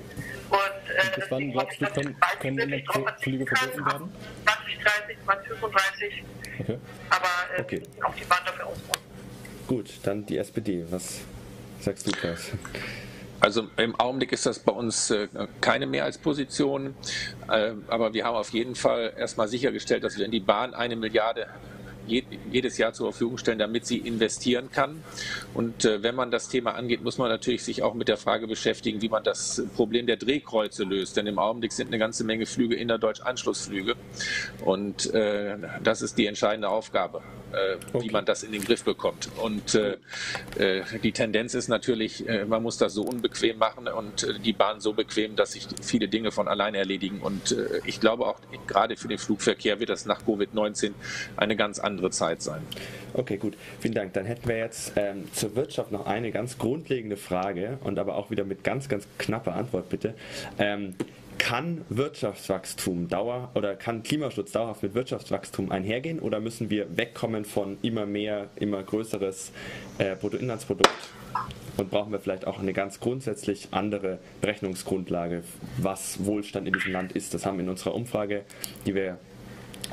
und 0.52 0.90
äh, 0.90 1.16
bis 1.16 1.30
wann 1.30 1.50
glaubst 1.50 1.80
du, 1.80 1.86
können, 1.86 2.16
können 2.40 2.58
Elektroflüge 2.58 3.46
verboten 3.46 3.86
werden? 3.86 4.12
2030, 4.44 5.16
2035. 5.24 6.24
Okay. 6.60 6.78
Aber 7.08 7.26
äh, 7.56 7.60
okay. 7.62 7.82
auch 8.02 8.14
die 8.14 8.24
Bahn 8.24 8.38
dafür 8.44 8.66
ausbauen. 8.66 9.00
Gut, 9.66 9.90
dann 10.02 10.26
die 10.26 10.36
SPD. 10.36 10.84
Was 10.90 11.20
sagst 11.80 12.06
du, 12.06 12.10
Klaus? 12.12 12.50
Also 13.40 13.68
im 13.76 13.98
Augenblick 13.98 14.32
ist 14.32 14.44
das 14.44 14.58
bei 14.58 14.72
uns 14.72 15.10
äh, 15.10 15.26
keine 15.60 15.86
Mehrheitsposition, 15.86 16.94
äh, 17.48 17.72
aber 17.88 18.12
wir 18.12 18.24
haben 18.24 18.36
auf 18.36 18.50
jeden 18.50 18.74
Fall 18.74 19.14
erstmal 19.16 19.48
sichergestellt, 19.48 20.04
dass 20.04 20.16
wir 20.16 20.26
in 20.26 20.30
die 20.30 20.40
Bahn 20.40 20.74
eine 20.74 20.94
Milliarde 20.94 21.48
jedes 22.06 22.78
Jahr 22.78 22.92
zur 22.92 23.12
Verfügung 23.12 23.38
stellen, 23.38 23.58
damit 23.58 23.86
sie 23.86 23.98
investieren 23.98 24.70
kann. 24.70 25.02
Und 25.54 25.84
äh, 25.84 26.02
wenn 26.02 26.14
man 26.14 26.30
das 26.30 26.48
Thema 26.48 26.74
angeht, 26.74 27.02
muss 27.02 27.18
man 27.18 27.28
natürlich 27.28 27.62
sich 27.62 27.82
auch 27.82 27.94
mit 27.94 28.08
der 28.08 28.16
Frage 28.16 28.46
beschäftigen, 28.46 29.02
wie 29.02 29.08
man 29.08 29.24
das 29.24 29.62
Problem 29.76 30.06
der 30.06 30.16
Drehkreuze 30.16 30.84
löst. 30.84 31.16
Denn 31.16 31.26
im 31.26 31.38
Augenblick 31.38 31.72
sind 31.72 31.88
eine 31.88 31.98
ganze 31.98 32.24
Menge 32.24 32.46
Flüge 32.46 32.74
innerdeutsch 32.74 33.20
Anschlussflüge. 33.20 33.96
Und 34.64 35.12
äh, 35.14 35.56
das 35.82 36.02
ist 36.02 36.18
die 36.18 36.26
entscheidende 36.26 36.68
Aufgabe, 36.68 37.22
äh, 37.52 37.76
okay. 37.92 38.06
wie 38.06 38.10
man 38.10 38.24
das 38.24 38.42
in 38.42 38.52
den 38.52 38.64
Griff 38.64 38.84
bekommt. 38.84 39.28
Und 39.40 39.74
äh, 39.74 39.96
äh, 40.58 40.82
die 41.02 41.12
Tendenz 41.12 41.54
ist 41.54 41.68
natürlich, 41.68 42.28
äh, 42.28 42.44
man 42.44 42.62
muss 42.62 42.78
das 42.78 42.94
so 42.94 43.02
unbequem 43.02 43.58
machen 43.58 43.88
und 43.88 44.26
die 44.44 44.52
Bahn 44.52 44.80
so 44.80 44.92
bequem, 44.92 45.36
dass 45.36 45.52
sich 45.52 45.66
viele 45.82 46.08
Dinge 46.08 46.30
von 46.30 46.48
allein 46.48 46.74
erledigen. 46.74 47.20
Und 47.20 47.54
ich 47.84 48.00
glaube 48.00 48.26
auch 48.26 48.38
gerade 48.66 48.96
für 48.96 49.08
den 49.08 49.18
Flugverkehr 49.18 49.80
wird 49.80 49.90
das 49.90 50.06
nach 50.06 50.22
Covid-19 50.22 50.92
eine 51.36 51.56
ganz 51.56 51.78
andere 51.78 51.91
andere 51.92 52.10
Zeit 52.10 52.42
sein. 52.42 52.62
Okay, 53.14 53.36
gut. 53.36 53.56
Vielen 53.80 53.94
Dank. 53.94 54.14
Dann 54.14 54.24
hätten 54.24 54.48
wir 54.48 54.56
jetzt 54.56 54.92
ähm, 54.96 55.24
zur 55.32 55.54
Wirtschaft 55.54 55.92
noch 55.92 56.06
eine 56.06 56.32
ganz 56.32 56.58
grundlegende 56.58 57.16
Frage 57.16 57.78
und 57.84 57.98
aber 57.98 58.16
auch 58.16 58.30
wieder 58.30 58.44
mit 58.44 58.64
ganz, 58.64 58.88
ganz 58.88 59.06
knapper 59.18 59.54
Antwort 59.54 59.88
bitte. 59.90 60.14
Ähm, 60.58 60.94
kann 61.38 61.84
Wirtschaftswachstum 61.88 63.08
dauer 63.08 63.50
oder 63.54 63.74
kann 63.74 64.02
Klimaschutz 64.02 64.52
dauerhaft 64.52 64.82
mit 64.82 64.94
Wirtschaftswachstum 64.94 65.72
einhergehen 65.72 66.20
oder 66.20 66.40
müssen 66.40 66.70
wir 66.70 66.96
wegkommen 66.96 67.44
von 67.44 67.78
immer 67.82 68.06
mehr, 68.06 68.48
immer 68.56 68.82
größeres 68.82 69.50
äh, 69.98 70.14
Bruttoinlandsprodukt 70.14 70.88
und 71.78 71.90
brauchen 71.90 72.12
wir 72.12 72.20
vielleicht 72.20 72.46
auch 72.46 72.60
eine 72.60 72.72
ganz 72.72 73.00
grundsätzlich 73.00 73.68
andere 73.72 74.18
Berechnungsgrundlage, 74.40 75.42
was 75.78 76.24
Wohlstand 76.24 76.68
in 76.68 76.74
diesem 76.74 76.92
Land 76.92 77.12
ist. 77.12 77.34
Das 77.34 77.44
haben 77.44 77.58
wir 77.58 77.64
in 77.64 77.70
unserer 77.70 77.94
Umfrage, 77.94 78.44
die 78.86 78.94
wir 78.94 79.18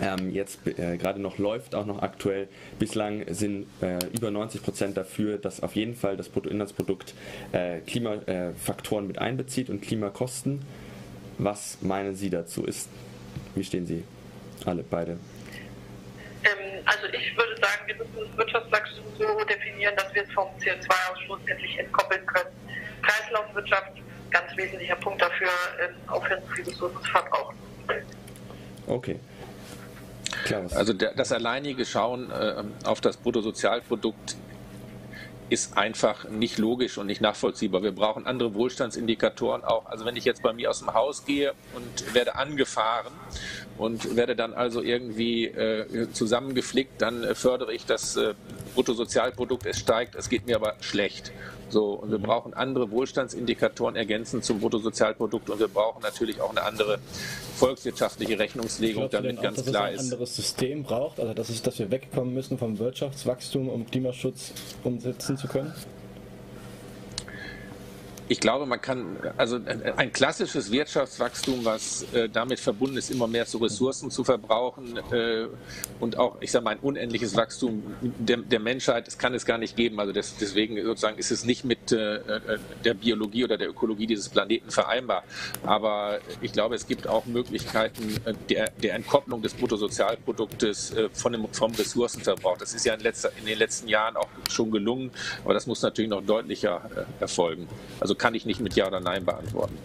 ähm, 0.01 0.31
jetzt 0.31 0.65
äh, 0.65 0.97
gerade 0.97 1.19
noch 1.19 1.37
läuft, 1.37 1.75
auch 1.75 1.85
noch 1.85 2.01
aktuell. 2.01 2.47
Bislang 2.77 3.25
sind 3.33 3.67
äh, 3.81 3.99
über 4.13 4.31
90 4.31 4.63
Prozent 4.63 4.97
dafür, 4.97 5.37
dass 5.37 5.61
auf 5.61 5.75
jeden 5.75 5.95
Fall 5.95 6.17
das 6.17 6.29
Bruttoinlandsprodukt 6.29 7.13
äh, 7.51 7.79
Klimafaktoren 7.81 9.07
mit 9.07 9.19
einbezieht 9.19 9.69
und 9.69 9.81
Klimakosten. 9.81 10.61
Was 11.37 11.81
meinen 11.81 12.15
Sie 12.15 12.29
dazu? 12.29 12.65
Ist, 12.65 12.89
wie 13.55 13.63
stehen 13.63 13.85
Sie 13.85 14.03
alle 14.65 14.83
beide? 14.83 15.11
Ähm, 16.43 16.83
also 16.85 17.07
ich 17.07 17.37
würde 17.37 17.55
sagen, 17.61 17.87
wir 17.87 17.95
müssen 17.95 18.15
das 18.15 18.37
Wirtschaftswachstum 18.37 19.05
so 19.17 19.43
definieren, 19.45 19.95
dass 19.95 20.13
wir 20.13 20.23
es 20.23 20.31
vom 20.31 20.47
CO2-Ausstoß 20.59 21.39
endlich 21.49 21.77
entkoppeln 21.79 22.25
können. 22.25 22.49
Kreislaufwirtschaft, 23.01 23.91
ganz 24.31 24.55
wesentlicher 24.55 24.95
Punkt 24.95 25.21
dafür, 25.21 25.49
ähm, 25.81 25.95
aufhören, 26.07 26.41
zu 26.47 26.53
viel 26.53 26.65
Ressourcen 26.65 27.01
zu 27.03 27.11
verbrauchen. 27.11 27.55
Okay. 28.87 29.19
Klaus. 30.45 30.73
Also 30.73 30.93
der, 30.93 31.13
das 31.13 31.31
alleinige 31.31 31.85
Schauen 31.85 32.31
äh, 32.31 32.63
auf 32.83 33.01
das 33.01 33.17
Bruttosozialprodukt 33.17 34.35
ist 35.49 35.77
einfach 35.77 36.29
nicht 36.29 36.57
logisch 36.57 36.97
und 36.97 37.07
nicht 37.07 37.21
nachvollziehbar. 37.21 37.81
Wir 37.81 37.91
brauchen 37.91 38.27
andere 38.27 38.53
Wohlstandsindikatoren 38.53 39.63
auch. 39.63 39.87
Also 39.87 40.05
wenn 40.05 40.15
ich 40.15 40.25
jetzt 40.25 40.43
bei 40.43 40.53
mir 40.53 40.69
aus 40.69 40.79
dem 40.79 40.93
Haus 40.93 41.25
gehe 41.25 41.53
und 41.75 42.13
werde 42.13 42.35
angefahren 42.35 43.13
und 43.77 44.15
werde 44.15 44.35
dann 44.35 44.53
also 44.53 44.81
irgendwie 44.81 45.45
äh, 45.45 46.11
zusammengeflickt, 46.13 47.01
dann 47.01 47.35
fördere 47.35 47.73
ich 47.73 47.85
das 47.85 48.15
äh, 48.15 48.35
Bruttosozialprodukt, 48.75 49.65
es 49.65 49.79
steigt, 49.79 50.15
es 50.15 50.29
geht 50.29 50.45
mir 50.45 50.55
aber 50.55 50.75
schlecht. 50.81 51.31
So, 51.69 51.93
und 51.93 52.11
wir 52.11 52.19
mhm. 52.19 52.23
brauchen 52.23 52.53
andere 52.53 52.89
Wohlstandsindikatoren 52.91 53.95
ergänzend 53.95 54.43
zum 54.43 54.59
Bruttosozialprodukt 54.59 55.49
und 55.49 55.59
wir 55.59 55.67
brauchen 55.67 56.01
natürlich 56.01 56.41
auch 56.41 56.49
eine 56.49 56.63
andere 56.63 56.99
volkswirtschaftliche 57.55 58.39
Rechnungslegung, 58.39 59.09
damit 59.09 59.37
auch, 59.37 59.43
ganz 59.43 59.65
klar 59.65 59.91
ist. 59.91 59.97
Dass 59.97 60.05
es 60.05 60.11
ein 60.11 60.13
anderes 60.13 60.35
System 60.35 60.83
braucht, 60.83 61.19
also 61.19 61.33
dass, 61.33 61.49
es, 61.49 61.61
dass 61.61 61.79
wir 61.79 61.91
wegkommen 61.91 62.33
müssen 62.33 62.57
vom 62.57 62.79
Wirtschaftswachstum, 62.79 63.69
um 63.69 63.85
Klimaschutz 63.89 64.53
umsetzen 64.83 65.37
zu 65.37 65.47
können? 65.47 65.73
Ich 68.31 68.39
glaube, 68.39 68.67
man 68.67 68.79
kann, 68.79 69.17
also 69.37 69.59
ein 69.97 70.13
klassisches 70.13 70.71
Wirtschaftswachstum, 70.71 71.65
was 71.65 72.03
äh, 72.13 72.29
damit 72.29 72.59
verbunden 72.59 72.95
ist, 72.97 73.09
immer 73.09 73.27
mehr 73.27 73.47
zu 73.47 73.57
Ressourcen 73.57 74.11
zu 74.11 74.23
verbrauchen 74.23 74.97
äh, 75.11 75.47
und 75.99 76.19
auch, 76.19 76.37
ich 76.39 76.51
sage 76.51 76.63
mal, 76.63 76.71
ein 76.71 76.79
unendliches 76.79 77.35
Wachstum 77.35 77.81
der, 78.01 78.37
der 78.37 78.59
Menschheit, 78.59 79.07
das 79.07 79.17
kann 79.17 79.33
es 79.33 79.47
gar 79.47 79.57
nicht 79.57 79.75
geben. 79.75 79.99
Also 79.99 80.13
das, 80.13 80.37
deswegen 80.37 80.79
sozusagen 80.83 81.17
ist 81.17 81.31
es 81.31 81.43
nicht 81.43 81.65
mit 81.65 81.91
äh, 81.91 82.17
äh, 82.17 82.59
der 82.85 82.93
Biologie 82.93 83.45
oder 83.45 83.57
der 83.57 83.69
Ökologie 83.69 84.05
dieses 84.05 84.29
Planeten 84.29 84.69
vereinbar. 84.69 85.23
Aber 85.63 86.19
ich 86.41 86.53
glaube, 86.53 86.75
es 86.75 86.85
gibt 86.85 87.07
auch 87.07 87.25
Möglichkeiten 87.25 88.15
äh, 88.25 88.35
der, 88.47 88.68
der 88.83 88.95
Entkopplung 88.95 89.41
des 89.41 89.53
Bruttosozialproduktes 89.53 90.93
äh, 90.93 91.09
von 91.13 91.31
dem, 91.31 91.47
vom 91.51 91.73
Ressourcenverbrauch. 91.73 92.57
Das 92.57 92.73
ist 92.73 92.85
ja 92.85 92.93
in, 92.93 93.01
letzter, 93.01 93.31
in, 93.39 93.45
den 93.45 93.57
letzten 93.57 93.87
Jahren 93.87 94.15
auch 94.17 94.27
schon 94.49 94.71
gelungen, 94.71 95.11
aber 95.43 95.53
das 95.53 95.67
muss 95.67 95.81
natürlich 95.81 96.09
noch 96.09 96.23
deutlicher 96.23 96.81
erfolgen. 97.19 97.67
Also 97.99 98.15
kann 98.15 98.35
ich 98.35 98.45
nicht 98.45 98.59
mit 98.59 98.75
Ja 98.75 98.87
oder 98.87 98.99
Nein 98.99 99.25
beantworten. 99.25 99.77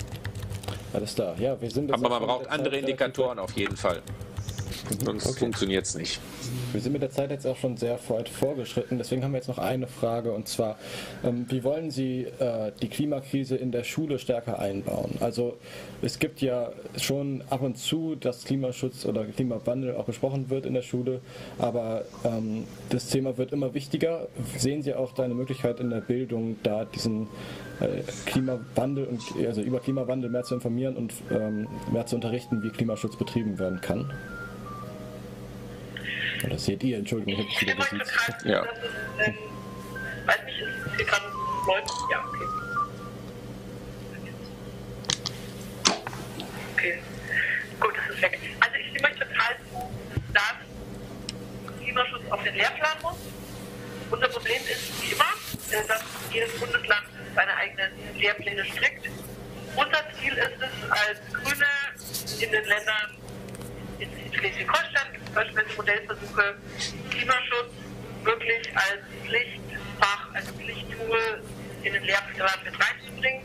Alles 0.92 1.14
klar, 1.14 1.34
ja, 1.38 1.60
wir 1.60 1.70
sind. 1.70 1.92
Aber 1.92 2.08
man 2.08 2.22
braucht 2.22 2.48
andere 2.48 2.78
Indikatoren 2.78 3.38
auf 3.38 3.52
jeden 3.52 3.76
Fall. 3.76 4.00
Mhm. 4.90 5.04
Sonst 5.04 5.26
okay. 5.26 5.38
funktioniert 5.38 5.86
es 5.86 5.94
nicht. 5.94 6.20
Wir 6.72 6.80
sind 6.80 6.92
mit 6.92 7.02
der 7.02 7.10
Zeit 7.10 7.30
jetzt 7.30 7.46
auch 7.46 7.56
schon 7.56 7.76
sehr 7.76 7.98
weit 8.08 8.28
vorgeschritten, 8.28 8.98
deswegen 8.98 9.22
haben 9.24 9.32
wir 9.32 9.38
jetzt 9.38 9.48
noch 9.48 9.58
eine 9.58 9.86
Frage 9.86 10.32
und 10.32 10.48
zwar, 10.48 10.78
ähm, 11.24 11.46
wie 11.48 11.64
wollen 11.64 11.90
Sie 11.90 12.22
äh, 12.38 12.72
die 12.82 12.88
Klimakrise 12.88 13.56
in 13.56 13.72
der 13.72 13.84
Schule 13.84 14.18
stärker 14.18 14.58
einbauen? 14.58 15.16
Also 15.20 15.56
es 16.02 16.18
gibt 16.18 16.40
ja 16.40 16.72
schon 16.96 17.42
ab 17.50 17.62
und 17.62 17.78
zu, 17.78 18.14
dass 18.16 18.44
Klimaschutz 18.44 19.06
oder 19.06 19.24
Klimawandel 19.24 19.96
auch 19.96 20.04
besprochen 20.04 20.50
wird 20.50 20.66
in 20.66 20.74
der 20.74 20.82
Schule, 20.82 21.20
aber 21.58 22.04
ähm, 22.24 22.64
das 22.90 23.06
Thema 23.06 23.38
wird 23.38 23.52
immer 23.52 23.74
wichtiger. 23.74 24.28
Sehen 24.58 24.82
Sie 24.82 24.94
auch 24.94 25.12
da 25.12 25.22
eine 25.22 25.34
Möglichkeit 25.34 25.80
in 25.80 25.90
der 25.90 26.00
Bildung, 26.00 26.56
da 26.62 26.84
diesen 26.84 27.28
äh, 27.80 28.02
Klimawandel 28.26 29.06
und 29.06 29.22
also 29.46 29.62
über 29.62 29.80
Klimawandel 29.80 30.30
mehr 30.30 30.42
zu 30.42 30.54
informieren 30.54 30.96
und 30.96 31.12
ähm, 31.30 31.68
mehr 31.92 32.06
zu 32.06 32.16
unterrichten, 32.16 32.62
wie 32.62 32.70
Klimaschutz 32.70 33.16
betrieben 33.16 33.58
werden 33.58 33.80
kann? 33.80 34.10
Oder 36.44 36.58
seht 36.58 36.82
ihr, 36.82 36.98
Entschuldigung, 36.98 37.46
ich 37.48 37.56
habe 37.56 37.66
wieder 37.66 38.04
gesiezt. 38.04 38.44
Ja. 38.44 38.64
Ähm, 39.18 39.34
weiß 40.26 40.44
nicht, 40.44 40.58
ist 40.58 40.96
hier 40.96 41.06
gerade 41.06 41.24
Leute? 41.66 41.92
Ja, 42.10 42.24
okay. 42.28 42.44
Okay. 46.74 46.98
Gut, 47.80 47.94
das 47.96 48.14
ist 48.14 48.22
weg. 48.22 48.38
Also 48.60 48.76
ich 48.76 48.90
stimme 48.90 49.08
euch 49.08 49.18
total 49.18 49.56
zu, 49.70 49.90
dass 50.34 51.78
Klimaschutz 51.82 52.30
auf 52.30 52.42
den 52.42 52.54
Lehrplan 52.56 52.98
muss. 53.02 53.16
Unser 54.10 54.28
Problem 54.28 54.62
ist 54.70 55.02
wie 55.02 55.12
immer, 55.12 55.32
äh, 55.70 55.86
dass 55.88 56.04
jedes 56.30 56.52
Bundesland 56.58 57.06
seine 57.34 57.56
eigenen 57.56 57.90
Lehrpläne 58.18 58.64
strickt. 58.66 59.08
Unser 59.76 60.04
Ziel 60.20 60.34
ist 60.34 60.60
es 60.60 60.90
als 60.90 61.20
Grüne 61.32 61.66
in 62.40 62.52
den 62.52 62.64
Ländern 62.64 63.16
in 63.98 64.32
Schleswig-Holstein 64.32 65.14
es 65.14 65.23
beispielsweise 65.34 65.76
Modellversuche, 65.76 66.54
Klimaschutz 67.10 67.72
wirklich 68.22 68.68
als 68.74 69.00
Pflichtfach, 69.24 70.34
als 70.34 70.50
Pflichttool 70.52 71.42
in 71.82 71.92
den 71.92 72.02
Lehrplan 72.04 72.58
mit 72.64 72.74
reinzubringen 72.74 73.42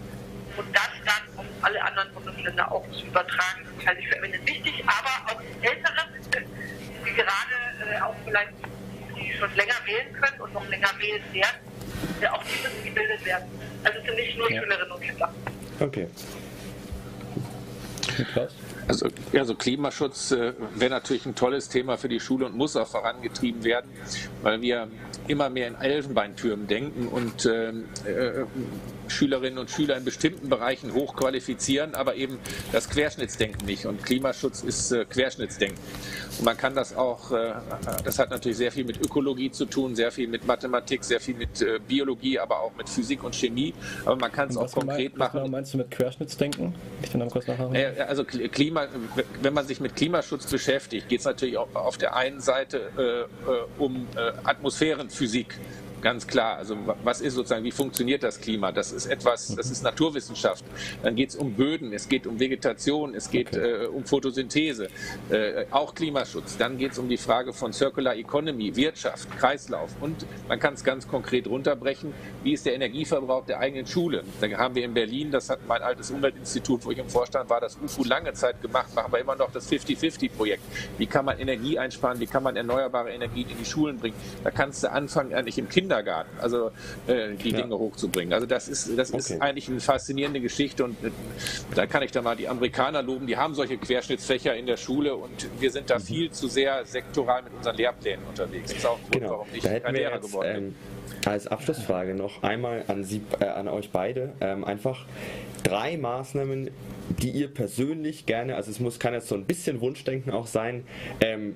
und 0.55 0.75
das 0.75 0.89
dann 1.05 1.37
auf 1.37 1.45
alle 1.61 1.81
anderen 1.83 2.13
Bundesländer 2.13 2.71
auch 2.71 2.89
zu 2.91 3.05
übertragen. 3.05 3.65
Das 3.77 3.87
halte 3.87 4.01
ich 4.01 4.07
für 4.07 4.17
eminent 4.17 4.47
wichtig, 4.47 4.83
aber 4.85 5.33
auch 5.33 5.41
Ältere, 5.61 6.07
die 7.05 7.13
gerade 7.13 7.95
äh, 7.95 8.01
auch 8.01 8.15
vielleicht 8.25 8.51
die 9.17 9.33
schon 9.37 9.53
länger 9.55 9.75
wählen 9.85 10.13
können 10.13 10.41
und 10.41 10.53
noch 10.53 10.67
länger 10.69 10.89
wählen 10.99 11.23
werden, 11.33 11.59
äh, 12.21 12.27
auch 12.27 12.43
die 12.43 12.61
müssen 12.63 12.85
gebildet 12.85 13.25
werden. 13.25 13.45
Also 13.83 13.99
es 13.99 14.05
sind 14.05 14.15
nicht 14.15 14.37
nur 14.37 14.51
Ja. 14.51 14.61
Schülerinnen 14.61 14.91
und 14.91 15.05
Schüler. 15.05 15.33
Okay. 15.79 16.07
Klaus? 18.33 18.51
Also, 18.89 19.07
ja, 19.33 19.45
so 19.45 19.53
Klimaschutz 19.53 20.31
äh, 20.31 20.53
wäre 20.73 20.89
natürlich 20.89 21.23
ein 21.27 21.35
tolles 21.35 21.69
Thema 21.69 21.95
für 21.97 22.09
die 22.09 22.19
Schule 22.19 22.47
und 22.47 22.55
muss 22.55 22.75
auch 22.75 22.87
vorangetrieben 22.87 23.63
werden, 23.63 23.91
weil 24.41 24.61
wir 24.61 24.87
immer 25.27 25.51
mehr 25.51 25.67
in 25.67 25.75
Elfenbeintürmen 25.75 26.65
denken 26.65 27.07
und 27.07 27.45
äh, 27.45 27.69
äh, 27.69 28.45
Schülerinnen 29.09 29.57
und 29.59 29.69
Schüler 29.69 29.97
in 29.97 30.05
bestimmten 30.05 30.49
Bereichen 30.49 30.93
hochqualifizieren, 30.93 31.95
aber 31.95 32.15
eben 32.15 32.37
das 32.71 32.89
Querschnittsdenken 32.89 33.65
nicht. 33.65 33.85
Und 33.85 34.03
Klimaschutz 34.05 34.63
ist 34.63 34.91
äh, 34.91 35.05
Querschnittsdenken. 35.05 35.77
Und 36.37 36.45
man 36.45 36.55
kann 36.57 36.75
das 36.75 36.95
auch, 36.95 37.31
äh, 37.31 37.53
das 38.03 38.19
hat 38.19 38.29
natürlich 38.31 38.57
sehr 38.57 38.71
viel 38.71 38.85
mit 38.85 38.99
Ökologie 39.01 39.51
zu 39.51 39.65
tun, 39.65 39.95
sehr 39.95 40.11
viel 40.11 40.27
mit 40.27 40.45
Mathematik, 40.47 41.03
sehr 41.03 41.19
viel 41.19 41.35
mit 41.35 41.61
äh, 41.61 41.79
Biologie, 41.87 42.39
aber 42.39 42.59
auch 42.61 42.73
mit 42.75 42.87
Physik 42.89 43.23
und 43.23 43.35
Chemie. 43.35 43.73
Aber 44.05 44.15
man 44.15 44.31
kann 44.31 44.49
es 44.49 44.57
auch 44.57 44.63
Was, 44.63 44.71
konkret 44.73 45.11
was 45.13 45.19
machen. 45.19 45.39
genau 45.39 45.49
meinst 45.51 45.73
du 45.73 45.77
mit 45.77 45.91
Querschnittsdenken? 45.91 46.73
Ich 47.03 47.13
noch 47.13 47.29
kurz 47.29 47.47
nachhaken. 47.47 47.75
Äh, 47.75 47.93
Also 48.07 48.23
Kl- 48.23 48.47
Klima, 48.49 48.87
wenn 49.41 49.53
man 49.53 49.67
sich 49.67 49.79
mit 49.79 49.95
Klimaschutz 49.95 50.47
beschäftigt, 50.47 51.09
geht 51.09 51.19
es 51.19 51.25
natürlich 51.25 51.57
auch 51.57 51.73
auf 51.75 51.97
der 51.97 52.15
einen 52.15 52.39
Seite 52.39 52.89
äh, 52.97 53.01
äh, 53.01 53.25
um 53.77 54.07
äh, 54.15 54.31
Atmosphärenphysik. 54.43 55.57
Ganz 56.01 56.25
klar. 56.27 56.57
Also 56.57 56.75
wa- 56.87 56.95
was 57.03 57.21
ist 57.21 57.33
sozusagen, 57.33 57.63
wie 57.63 57.71
funktioniert 57.71 58.23
das 58.23 58.39
Klima? 58.39 58.71
Das 58.71 58.91
ist 58.91 59.05
etwas, 59.05 59.53
das 59.55 59.69
ist 59.69 59.83
Naturwissenschaft. 59.83 60.63
Dann 61.03 61.15
geht 61.15 61.29
es 61.29 61.35
um 61.35 61.53
Böden, 61.53 61.91
es 61.93 62.07
geht 62.07 62.25
um 62.25 62.39
Vegetation, 62.39 63.13
es 63.15 63.29
geht 63.29 63.49
Okay. 63.49 63.83
äh, 63.83 63.87
um 63.87 64.05
Photosynthese, 64.05 64.87
äh, 65.29 65.65
auch 65.71 65.93
Klimaschutz. 65.93 66.57
Dann 66.57 66.77
geht 66.77 66.93
es 66.93 66.99
um 66.99 67.09
die 67.09 67.17
Frage 67.17 67.51
von 67.53 67.73
Circular 67.73 68.15
Economy, 68.15 68.75
Wirtschaft, 68.75 69.29
Kreislauf. 69.37 69.89
Und 70.01 70.25
man 70.47 70.59
kann 70.59 70.73
es 70.75 70.83
ganz 70.83 71.07
konkret 71.07 71.47
runterbrechen, 71.47 72.13
wie 72.43 72.53
ist 72.53 72.65
der 72.65 72.75
Energieverbrauch 72.75 73.45
der 73.45 73.59
eigenen 73.59 73.85
Schule? 73.85 74.23
Da 74.39 74.49
haben 74.57 74.75
wir 74.75 74.85
in 74.85 74.93
Berlin, 74.93 75.31
das 75.31 75.49
hat 75.49 75.59
mein 75.67 75.81
altes 75.81 76.11
Umweltinstitut, 76.11 76.85
wo 76.85 76.91
ich 76.91 76.97
im 76.97 77.09
Vorstand 77.09 77.49
war, 77.49 77.59
das 77.59 77.77
UFU 77.83 78.03
lange 78.05 78.33
Zeit 78.33 78.61
gemacht, 78.61 78.93
machen 78.95 79.11
wir 79.11 79.19
immer 79.19 79.35
noch 79.35 79.51
das 79.51 79.69
50-50-Projekt. 79.69 80.61
Wie 80.97 81.07
kann 81.07 81.25
man 81.25 81.39
Energie 81.39 81.77
einsparen, 81.77 82.19
wie 82.19 82.27
kann 82.27 82.43
man 82.43 82.55
erneuerbare 82.55 83.11
Energien 83.11 83.49
in 83.49 83.57
die 83.57 83.65
Schulen 83.65 83.97
bringen? 83.97 84.15
Da 84.43 84.51
kannst 84.51 84.83
du 84.83 84.91
anfangen, 84.91 85.33
eigentlich 85.33 85.57
im 85.57 85.67
Kindergarten, 85.93 86.29
also 86.39 86.67
äh, 87.07 87.33
die 87.43 87.49
Ja. 87.49 87.61
Dinge 87.61 87.77
hochzubringen. 87.79 88.31
Also 88.33 88.45
das 88.45 88.67
ist, 88.67 88.95
das 88.97 89.09
Okay. 89.09 89.17
ist 89.19 89.41
eigentlich 89.41 89.67
eine 89.69 89.79
faszinierende 89.79 90.39
Geschichte 90.39 90.83
und 90.83 91.03
äh, 91.03 91.09
da 91.73 91.87
kann 91.87 92.03
ich 92.03 92.11
da 92.11 92.21
mal 92.21 92.35
die 92.35 92.47
Amerikaner 92.47 93.01
loben, 93.01 93.25
die 93.25 93.35
haben 93.37 93.55
solche 93.55 93.77
Querschnittsfächer 93.77 94.55
in 94.55 94.67
der 94.67 94.77
Schule 94.77 95.15
und 95.15 95.49
wir 95.59 95.71
sind 95.71 95.89
da 95.89 95.97
Mhm. 95.97 96.03
viel 96.03 96.31
zu 96.31 96.47
sehr 96.47 96.85
sektoral 96.85 97.41
mit 97.41 97.53
unseren 97.55 97.75
Lehrplänen 97.75 98.23
unterwegs. 98.27 98.69
Das 98.69 98.77
ist 98.77 98.85
auch 98.85 98.97
ein 98.97 99.01
Grund, 99.09 99.13
Genau. 99.15 99.29
warum 99.31 99.47
ich 99.51 99.63
kein 99.63 99.95
Lehrer 99.95 100.15
jetzt 100.15 100.27
geworden 100.27 100.53
bin. 100.53 100.63
ähm, 100.65 100.75
als 101.25 101.47
Abschlussfrage 101.47 102.13
noch 102.13 102.43
einmal 102.43 102.83
an 102.87 103.03
Sie, 103.03 103.21
äh, 103.39 103.45
an 103.45 103.67
euch 103.67 103.89
beide 103.91 104.33
ähm, 104.41 104.63
einfach 104.63 105.05
drei 105.63 105.97
Maßnahmen, 105.97 106.69
die 107.21 107.29
ihr 107.31 107.47
persönlich 107.47 108.25
gerne, 108.25 108.55
also 108.55 108.71
es 108.71 108.79
muss 108.79 108.99
kann 108.99 109.13
jetzt 109.13 109.27
so 109.27 109.35
ein 109.35 109.45
bisschen 109.45 109.81
Wunschdenken 109.81 110.31
auch 110.31 110.47
sein, 110.47 110.83
ähm, 111.21 111.55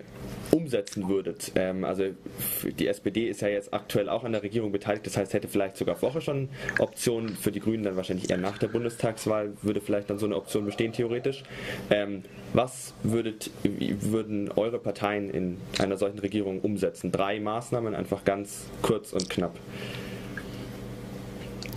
umsetzen 0.52 1.08
würdet. 1.10 1.52
Ähm, 1.56 1.84
also 1.84 2.06
die 2.64 2.88
SPD 2.88 3.28
ist 3.28 3.42
ja 3.42 3.48
jetzt 3.48 3.74
aktuell 3.74 4.10
auch 4.10 4.24
an 4.24 4.32
der 4.32 4.44
Regierung 4.44 4.72
beteiligt, 4.72 5.06
das 5.06 5.18
heißt 5.18 5.34
hätte 5.34 5.48
vielleicht 5.48 5.78
sogar 5.78 5.96
vorher 5.96 6.22
schon 6.22 6.50
Optionen 6.80 7.36
für 7.36 7.52
die 7.52 7.60
Grünen 7.60 7.84
dann 7.84 7.96
wahrscheinlich 7.96 8.30
eher 8.30 8.38
nach 8.38 8.58
der 8.58 8.68
Bundestagswahl 8.68 9.54
würde 9.62 9.82
vielleicht 9.82 10.10
dann 10.10 10.20
so 10.20 10.26
eine 10.26 10.36
Option 10.36 10.66
bestehen 10.66 10.94
theoretisch. 10.94 11.44
Ähm, 11.90 12.24
was 12.54 12.94
würdet, 13.04 13.50
würden 13.64 14.52
eure 14.52 14.80
Parteien 14.80 15.30
in 15.30 15.58
einer 15.80 15.98
solchen 15.98 16.20
Regierung 16.20 16.62
umsetzen? 16.62 17.12
Drei 17.12 17.40
Maßnahmen, 17.40 17.96
einfach 17.96 18.24
ganz 18.24 18.66
kurz 18.82 19.12
und 19.14 19.30
knapp. 19.30 19.58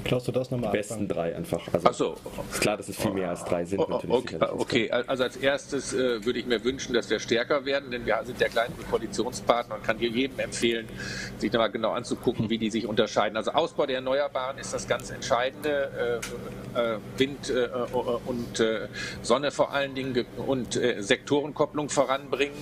Klaus, 0.06 0.24
du 0.24 0.32
darfst 0.32 0.52
nochmal 0.52 0.70
Die 0.70 0.76
besten 0.76 1.08
drei 1.08 1.34
einfach. 1.34 1.60
Also 1.72 1.88
Ach 1.88 1.94
so. 1.94 2.16
ist 2.50 2.60
klar, 2.60 2.76
dass 2.76 2.88
es 2.88 2.96
viel 2.96 3.10
mehr 3.12 3.30
als 3.30 3.44
drei 3.44 3.64
sind. 3.64 3.80
Oh, 3.80 3.86
oh, 3.88 3.92
natürlich 3.92 4.16
okay, 4.16 4.38
okay, 4.56 4.90
also 4.90 5.24
als 5.24 5.36
erstes 5.36 5.92
äh, 5.92 6.24
würde 6.24 6.38
ich 6.38 6.46
mir 6.46 6.62
wünschen, 6.62 6.94
dass 6.94 7.10
wir 7.10 7.18
stärker 7.18 7.64
werden, 7.64 7.90
denn 7.90 8.06
wir 8.06 8.20
sind 8.24 8.40
der 8.40 8.48
kleinere 8.48 8.82
Koalitionspartner 8.88 9.76
und 9.76 9.84
kann 9.84 9.98
hier 9.98 10.10
jedem 10.10 10.38
empfehlen, 10.38 10.88
sich 11.38 11.50
da 11.50 11.58
mal 11.58 11.68
genau 11.68 11.90
anzugucken, 11.92 12.48
wie 12.50 12.58
die 12.58 12.70
sich 12.70 12.86
unterscheiden. 12.86 13.36
Also 13.36 13.52
Ausbau 13.52 13.86
der 13.86 13.96
Erneuerbaren 13.96 14.58
ist 14.58 14.72
das 14.72 14.86
ganz 14.86 15.10
Entscheidende. 15.10 16.20
Äh, 16.22 16.26
äh, 16.76 16.98
Wind 17.16 17.50
äh, 17.50 17.68
und 18.26 18.60
äh, 18.60 18.88
Sonne 19.22 19.50
vor 19.50 19.72
allen 19.72 19.94
Dingen 19.94 20.14
ge- 20.14 20.26
und 20.46 20.76
äh, 20.76 21.00
Sektorenkopplung 21.02 21.88
voranbringen. 21.88 22.56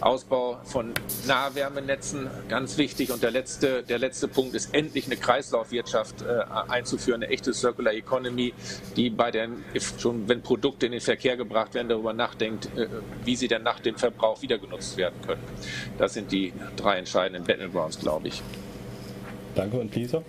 Ausbau 0.00 0.58
von 0.64 0.92
Nahwärmenetzen, 1.26 2.28
ganz 2.48 2.76
wichtig. 2.76 3.10
Und 3.10 3.22
der 3.22 3.30
letzte, 3.30 3.82
der 3.82 3.98
letzte 3.98 4.28
Punkt 4.28 4.54
ist 4.54 4.74
endlich 4.74 5.06
eine 5.06 5.16
Kreislaufwirtschaft 5.16 6.22
äh, 6.22 6.44
einzuführen, 6.76 7.22
eine 7.22 7.32
echte 7.32 7.52
Circular 7.52 7.92
Economy, 7.92 8.52
die 8.96 9.10
bei 9.10 9.30
den, 9.30 9.64
schon 9.98 10.28
wenn 10.28 10.42
Produkte 10.42 10.86
in 10.86 10.92
den 10.92 11.00
Verkehr 11.00 11.36
gebracht 11.36 11.74
werden, 11.74 11.88
darüber 11.88 12.12
nachdenkt, 12.12 12.66
äh, 12.76 12.88
wie 13.24 13.36
sie 13.36 13.48
dann 13.48 13.62
nach 13.62 13.80
dem 13.80 13.96
Verbrauch 13.96 14.42
wieder 14.42 14.58
genutzt 14.58 14.96
werden 14.96 15.20
können. 15.26 15.42
Das 15.98 16.14
sind 16.14 16.30
die 16.30 16.52
drei 16.76 16.98
entscheidenden 16.98 17.44
Battlegrounds, 17.44 17.98
glaube 17.98 18.28
ich. 18.28 18.42
Danke 19.54 19.78
und 19.78 19.94
Lisa? 19.94 20.22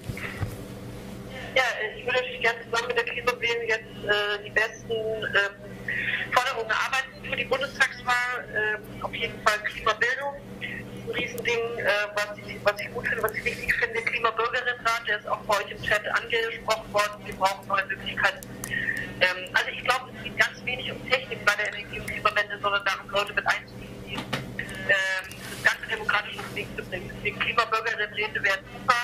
Ja, 1.55 1.63
ich 1.97 2.05
würde 2.05 2.19
natürlich 2.19 2.41
gerne 2.41 2.59
zusammen 2.63 2.87
mit 2.87 2.97
der 2.97 3.03
Klimawählen 3.03 3.67
jetzt 3.67 4.05
äh, 4.05 4.43
die 4.45 4.51
besten 4.51 4.91
ähm, 4.91 6.31
Forderungen 6.31 6.69
erarbeiten 6.69 7.29
für 7.29 7.35
die 7.35 7.45
Bundestagswahl. 7.45 8.45
Ähm, 8.55 9.03
auf 9.03 9.13
jeden 9.13 9.33
Fall 9.41 9.57
Klimabildung, 9.65 10.35
ein 11.07 11.15
Riesending, 11.15 11.79
äh, 11.79 11.91
was, 12.15 12.37
ich, 12.37 12.57
was 12.63 12.79
ich 12.79 12.93
gut 12.93 13.07
finde, 13.07 13.23
was 13.23 13.33
ich 13.33 13.43
wichtig 13.45 13.73
finde. 13.75 14.01
Klimabürgerinnenrat, 14.01 15.07
der 15.07 15.19
ist 15.19 15.27
auch 15.27 15.39
bei 15.41 15.57
euch 15.57 15.71
im 15.71 15.81
Chat 15.81 16.05
angesprochen 16.07 16.93
worden. 16.93 17.25
Wir 17.25 17.35
brauchen 17.35 17.67
neue 17.67 17.85
Möglichkeiten. 17.85 18.47
Ähm, 19.19 19.49
also 19.53 19.69
ich 19.71 19.83
glaube, 19.83 20.11
es 20.15 20.23
geht 20.23 20.37
ganz 20.37 20.63
wenig 20.65 20.91
um 20.91 21.09
Technik 21.09 21.43
bei 21.45 21.55
der 21.55 21.73
Energie- 21.73 21.99
und 21.99 22.07
Klimawende, 22.07 22.59
sondern 22.61 22.83
darum, 22.85 23.09
Leute 23.09 23.33
mit 23.33 23.47
einzubeziehen, 23.47 24.21
ähm, 24.59 25.25
das 25.27 25.63
ganze 25.63 25.87
demokratische 25.89 26.55
Weg 26.55 26.67
zu 26.75 26.83
bringen. 26.83 27.09
Deswegen 27.15 27.39
Klimabürgerinnenräte 27.39 28.43
wären 28.43 28.59
super. 28.73 29.01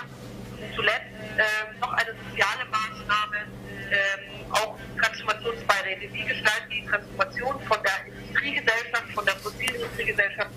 Und 0.51 0.75
zuletzt 0.75 1.13
ähm, 1.37 1.79
noch 1.79 1.93
eine 1.93 2.11
soziale 2.11 2.65
Maßnahme, 2.69 3.37
ähm, 3.91 4.51
auch 4.51 4.77
Transformationsbeiräte. 4.99 6.13
Wie 6.13 6.23
gestalten 6.23 6.69
die 6.69 6.85
Transformation 6.85 7.59
von 7.63 7.77
der 7.81 8.05
Industriegesellschaft, 8.05 9.09
von 9.13 9.25
der 9.25 9.35
fossilen 9.35 9.75
Industriegesellschaft 9.75 10.51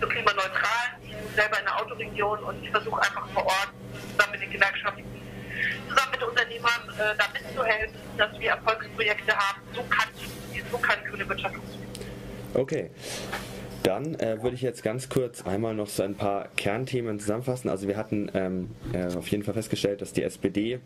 zur 0.00 0.08
klimaneutral? 0.08 0.98
Ich 1.04 1.10
bin 1.10 1.34
selber 1.34 1.58
in 1.58 1.64
der 1.66 1.80
Autoregion 1.80 2.38
und 2.40 2.64
ich 2.64 2.70
versuche 2.70 3.00
einfach 3.00 3.28
vor 3.28 3.44
Ort 3.44 3.70
zusammen 4.10 4.32
mit 4.32 4.42
den 4.42 4.50
Gewerkschaften, 4.50 5.04
zusammen 5.88 6.10
mit 6.12 6.22
Unternehmern 6.22 6.82
äh, 6.98 7.16
da 7.16 7.24
mitzuhelfen, 7.32 7.96
dass 8.16 8.38
wir 8.38 8.50
Erfolgsprojekte 8.50 9.36
haben. 9.36 9.60
So 9.74 9.82
kann, 9.84 10.08
so 10.70 10.78
kann 10.78 10.98
grüne 11.08 11.28
Wirtschaft 11.28 11.54
funktionieren. 11.54 11.90
Okay. 12.54 12.90
Dann 13.90 14.14
äh, 14.20 14.40
würde 14.40 14.54
ich 14.54 14.62
jetzt 14.62 14.84
ganz 14.84 15.08
kurz 15.08 15.44
einmal 15.44 15.74
noch 15.74 15.88
so 15.88 16.04
ein 16.04 16.14
paar 16.14 16.46
Kernthemen 16.54 17.18
zusammenfassen. 17.18 17.68
Also 17.68 17.88
wir 17.88 17.96
hatten 17.96 18.30
ähm, 18.34 18.70
äh, 18.92 19.16
auf 19.16 19.26
jeden 19.26 19.42
Fall 19.42 19.54
festgestellt, 19.54 20.00
dass 20.00 20.12
die 20.12 20.22
SPD 20.22 20.78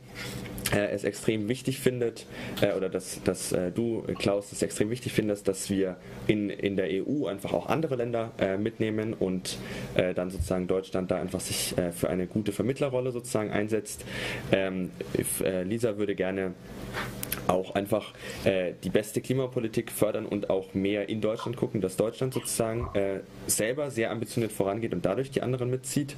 äh, 0.72 0.86
es 0.90 1.04
extrem 1.04 1.46
wichtig 1.46 1.80
findet, 1.80 2.24
äh, 2.62 2.72
oder 2.72 2.88
dass, 2.88 3.22
dass 3.22 3.52
äh, 3.52 3.70
du, 3.70 4.04
Klaus, 4.18 4.52
es 4.52 4.62
extrem 4.62 4.88
wichtig 4.88 5.12
findest, 5.12 5.48
dass 5.48 5.68
wir 5.68 5.98
in, 6.28 6.48
in 6.48 6.76
der 6.76 6.88
EU 6.90 7.26
einfach 7.26 7.52
auch 7.52 7.66
andere 7.66 7.96
Länder 7.96 8.32
äh, 8.38 8.56
mitnehmen 8.56 9.12
und 9.12 9.58
dann 9.94 10.30
sozusagen 10.30 10.66
Deutschland 10.66 11.10
da 11.10 11.20
einfach 11.20 11.40
sich 11.40 11.74
für 11.92 12.08
eine 12.08 12.26
gute 12.26 12.52
Vermittlerrolle 12.52 13.12
sozusagen 13.12 13.50
einsetzt. 13.50 14.04
Ähm, 14.50 14.90
if, 15.16 15.42
Lisa 15.64 15.98
würde 15.98 16.14
gerne 16.14 16.54
auch 17.48 17.74
einfach 17.74 18.12
äh, 18.44 18.72
die 18.82 18.90
beste 18.90 19.20
Klimapolitik 19.20 19.90
fördern 19.90 20.26
und 20.26 20.50
auch 20.50 20.74
mehr 20.74 21.08
in 21.08 21.20
Deutschland 21.20 21.56
gucken, 21.56 21.80
dass 21.80 21.96
Deutschland 21.96 22.34
sozusagen 22.34 22.88
äh, 22.94 23.20
selber 23.46 23.90
sehr 23.90 24.10
ambitioniert 24.10 24.52
vorangeht 24.52 24.92
und 24.92 25.04
dadurch 25.04 25.30
die 25.30 25.42
anderen 25.42 25.70
mitzieht. 25.70 26.16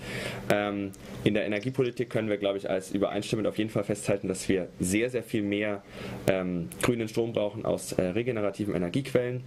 Ähm, 0.51 0.93
in 1.25 1.35
der 1.35 1.47
Energiepolitik 1.47 2.11
können 2.11 2.29
wir, 2.29 2.37
glaube 2.37 2.59
ich, 2.59 2.69
als 2.69 2.91
übereinstimmend 2.91 3.47
auf 3.47 3.59
jeden 3.59 3.71
Fall 3.71 3.85
festhalten, 3.85 4.29
dass 4.29 4.49
wir 4.49 4.69
sehr, 4.81 5.11
sehr 5.11 5.23
viel 5.23 5.43
mehr 5.43 5.83
ähm, 6.29 6.69
grünen 6.83 7.09
Strom 7.09 7.33
brauchen 7.33 7.65
aus 7.65 7.93
äh, 7.93 8.03
regenerativen 8.03 8.75
Energiequellen. 8.75 9.45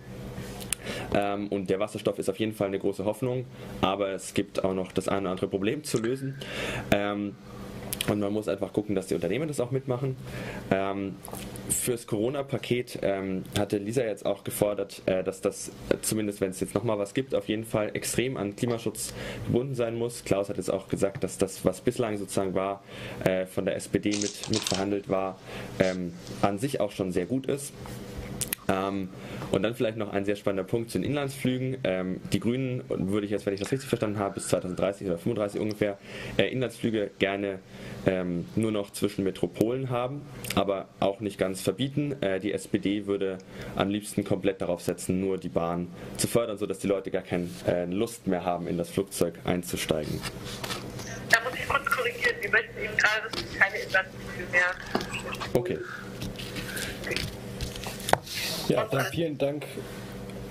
Ähm, 1.14 1.48
und 1.48 1.70
der 1.70 1.80
Wasserstoff 1.80 2.20
ist 2.20 2.30
auf 2.30 2.40
jeden 2.40 2.54
Fall 2.54 2.68
eine 2.68 2.80
große 2.80 3.06
Hoffnung, 3.06 3.46
aber 3.82 4.10
es 4.10 4.34
gibt 4.34 4.64
auch 4.64 4.74
noch 4.74 4.92
das 4.92 5.08
eine 5.08 5.22
oder 5.22 5.32
andere 5.32 5.48
Problem 5.48 5.84
zu 5.84 6.02
lösen. 6.02 6.40
Ähm, 6.92 7.36
und 8.10 8.20
man 8.20 8.34
muss 8.34 8.48
einfach 8.48 8.74
gucken, 8.74 8.96
dass 8.96 9.08
die 9.08 9.16
Unternehmen 9.16 9.48
das 9.48 9.60
auch 9.60 9.72
mitmachen. 9.72 10.16
Ähm, 10.72 11.16
fürs 11.70 12.08
Corona-Paket 12.08 13.00
ähm, 13.02 13.44
hatte 13.58 13.78
Lisa 13.78 14.04
jetzt 14.04 14.26
auch 14.26 14.44
gefordert, 14.44 15.02
äh, 15.06 15.24
dass 15.24 15.42
das, 15.42 15.70
äh, 15.90 15.96
zumindest 16.02 16.42
wenn 16.42 16.52
es 16.52 16.60
jetzt 16.60 16.74
nochmal 16.76 16.98
was 16.98 17.14
gibt, 17.14 17.36
auf 17.36 17.48
jeden 17.48 17.66
Fall 17.66 17.92
extrem 17.94 18.38
an 18.38 18.56
Klimaschutz 18.56 19.14
gebunden 19.46 19.76
sein 19.76 19.96
muss. 19.96 20.24
Klaus 20.24 20.50
hat 20.50 20.58
jetzt 20.58 20.72
auch 20.72 20.88
gesagt, 20.88 21.24
dass 21.24 21.38
das, 21.38 21.64
was 21.66 21.82
bislang 21.82 22.18
sozusagen 22.18 22.54
war, 22.54 22.84
äh, 23.24 23.46
von 23.46 23.66
der 23.66 23.76
SPD 23.76 24.10
mit, 24.10 24.50
mit 24.50 24.60
verhandelt 24.60 25.10
war, 25.10 25.38
ähm, 25.80 26.14
an 26.42 26.58
sich 26.58 26.80
auch 26.80 26.92
schon 26.92 27.12
sehr 27.12 27.26
gut 27.26 27.46
ist. 27.46 27.74
Ähm, 28.70 29.10
und 29.52 29.64
dann 29.64 29.74
vielleicht 29.74 29.98
noch 29.98 30.14
ein 30.14 30.26
sehr 30.26 30.36
spannender 30.36 30.64
Punkt 30.64 30.92
zu 30.92 31.00
den 31.00 31.06
Inlandsflügen. 31.06 31.78
Ähm, 31.84 32.22
die 32.32 32.40
Grünen 32.40 32.84
würde 32.88 33.26
ich 33.26 33.32
jetzt, 33.32 33.46
wenn 33.46 33.54
ich 33.54 33.60
das 33.60 33.72
richtig 33.72 33.90
verstanden 33.90 34.20
habe, 34.20 34.36
bis 34.36 34.48
2030 34.50 35.08
oder 35.08 35.18
2035 35.18 35.60
ungefähr, 35.60 35.98
äh, 36.38 36.52
Inlandsflüge 36.52 37.12
gerne 37.20 37.60
ähm, 38.06 38.46
nur 38.56 38.72
noch 38.72 38.92
zwischen 38.92 39.24
Metropolen 39.24 39.90
haben, 39.90 40.22
aber 40.56 40.88
auch 41.00 41.20
nicht 41.20 41.38
ganz 41.38 41.62
verbieten. 41.62 42.16
Äh, 42.22 42.40
die 42.40 42.54
SPD 42.54 43.08
würde 43.08 43.40
am 43.76 43.90
liebsten 43.90 44.24
komplett 44.24 44.62
darauf 44.62 44.82
setzen, 44.82 45.20
nur 45.20 45.38
die 45.38 45.50
Bahn 45.50 45.88
zu 46.18 46.28
fördern, 46.28 46.58
sodass 46.58 46.80
die 46.80 46.88
Leute 46.88 47.12
gar 47.12 47.24
keine 47.24 47.48
äh, 47.68 47.86
Lust 47.86 48.28
mehr 48.28 48.46
haben, 48.46 48.68
in 48.68 48.78
das 48.78 48.90
Flugzeug 48.90 49.34
einzusteigen. 49.46 50.22
Da 51.30 51.40
muss 51.44 51.54
ich 51.54 51.68
kurz 51.68 51.86
korrigieren. 51.86 52.36
Wir 52.42 52.52
möchten 52.52 52.80
eben 52.80 52.98
gerade, 52.98 53.30
dass 53.32 53.42
es 53.42 53.58
keine 53.58 53.78
Inlandsflüge 53.78 54.52
mehr. 54.52 54.72
Okay. 55.54 55.78
Ja, 58.70 58.86
dann 58.86 59.06
vielen 59.06 59.38
Dank 59.38 59.66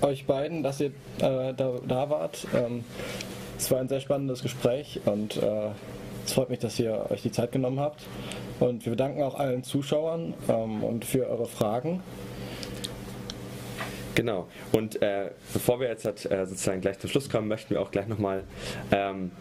euch 0.01 0.25
beiden, 0.25 0.61
dass 0.61 0.81
ihr 0.81 0.87
äh, 1.19 1.53
da, 1.53 1.79
da 1.87 2.09
wart. 2.09 2.45
Ähm, 2.53 2.83
es 3.57 3.71
war 3.71 3.79
ein 3.79 3.87
sehr 3.87 4.01
spannendes 4.01 4.41
Gespräch 4.41 4.99
und 5.05 5.37
äh, 5.37 5.69
es 6.25 6.33
freut 6.33 6.49
mich, 6.49 6.59
dass 6.59 6.77
ihr 6.79 7.07
euch 7.09 7.21
die 7.21 7.31
Zeit 7.31 7.53
genommen 7.53 7.79
habt. 7.79 8.03
Und 8.59 8.85
wir 8.85 8.91
bedanken 8.91 9.23
auch 9.23 9.35
allen 9.35 9.63
Zuschauern 9.63 10.33
ähm, 10.49 10.83
und 10.83 11.05
für 11.05 11.27
eure 11.29 11.47
Fragen. 11.47 12.03
Genau. 14.15 14.47
Und 14.73 15.01
äh, 15.01 15.31
bevor 15.53 15.79
wir 15.79 15.87
jetzt 15.87 16.03
halt, 16.03 16.29
äh, 16.29 16.45
sozusagen 16.45 16.81
gleich 16.81 16.99
zum 16.99 17.09
Schluss 17.09 17.29
kommen, 17.29 17.47
möchten 17.47 17.69
wir 17.69 17.81
auch 17.81 17.89
gleich 17.89 18.07
nochmal 18.07 18.43
ähm, 18.91 19.31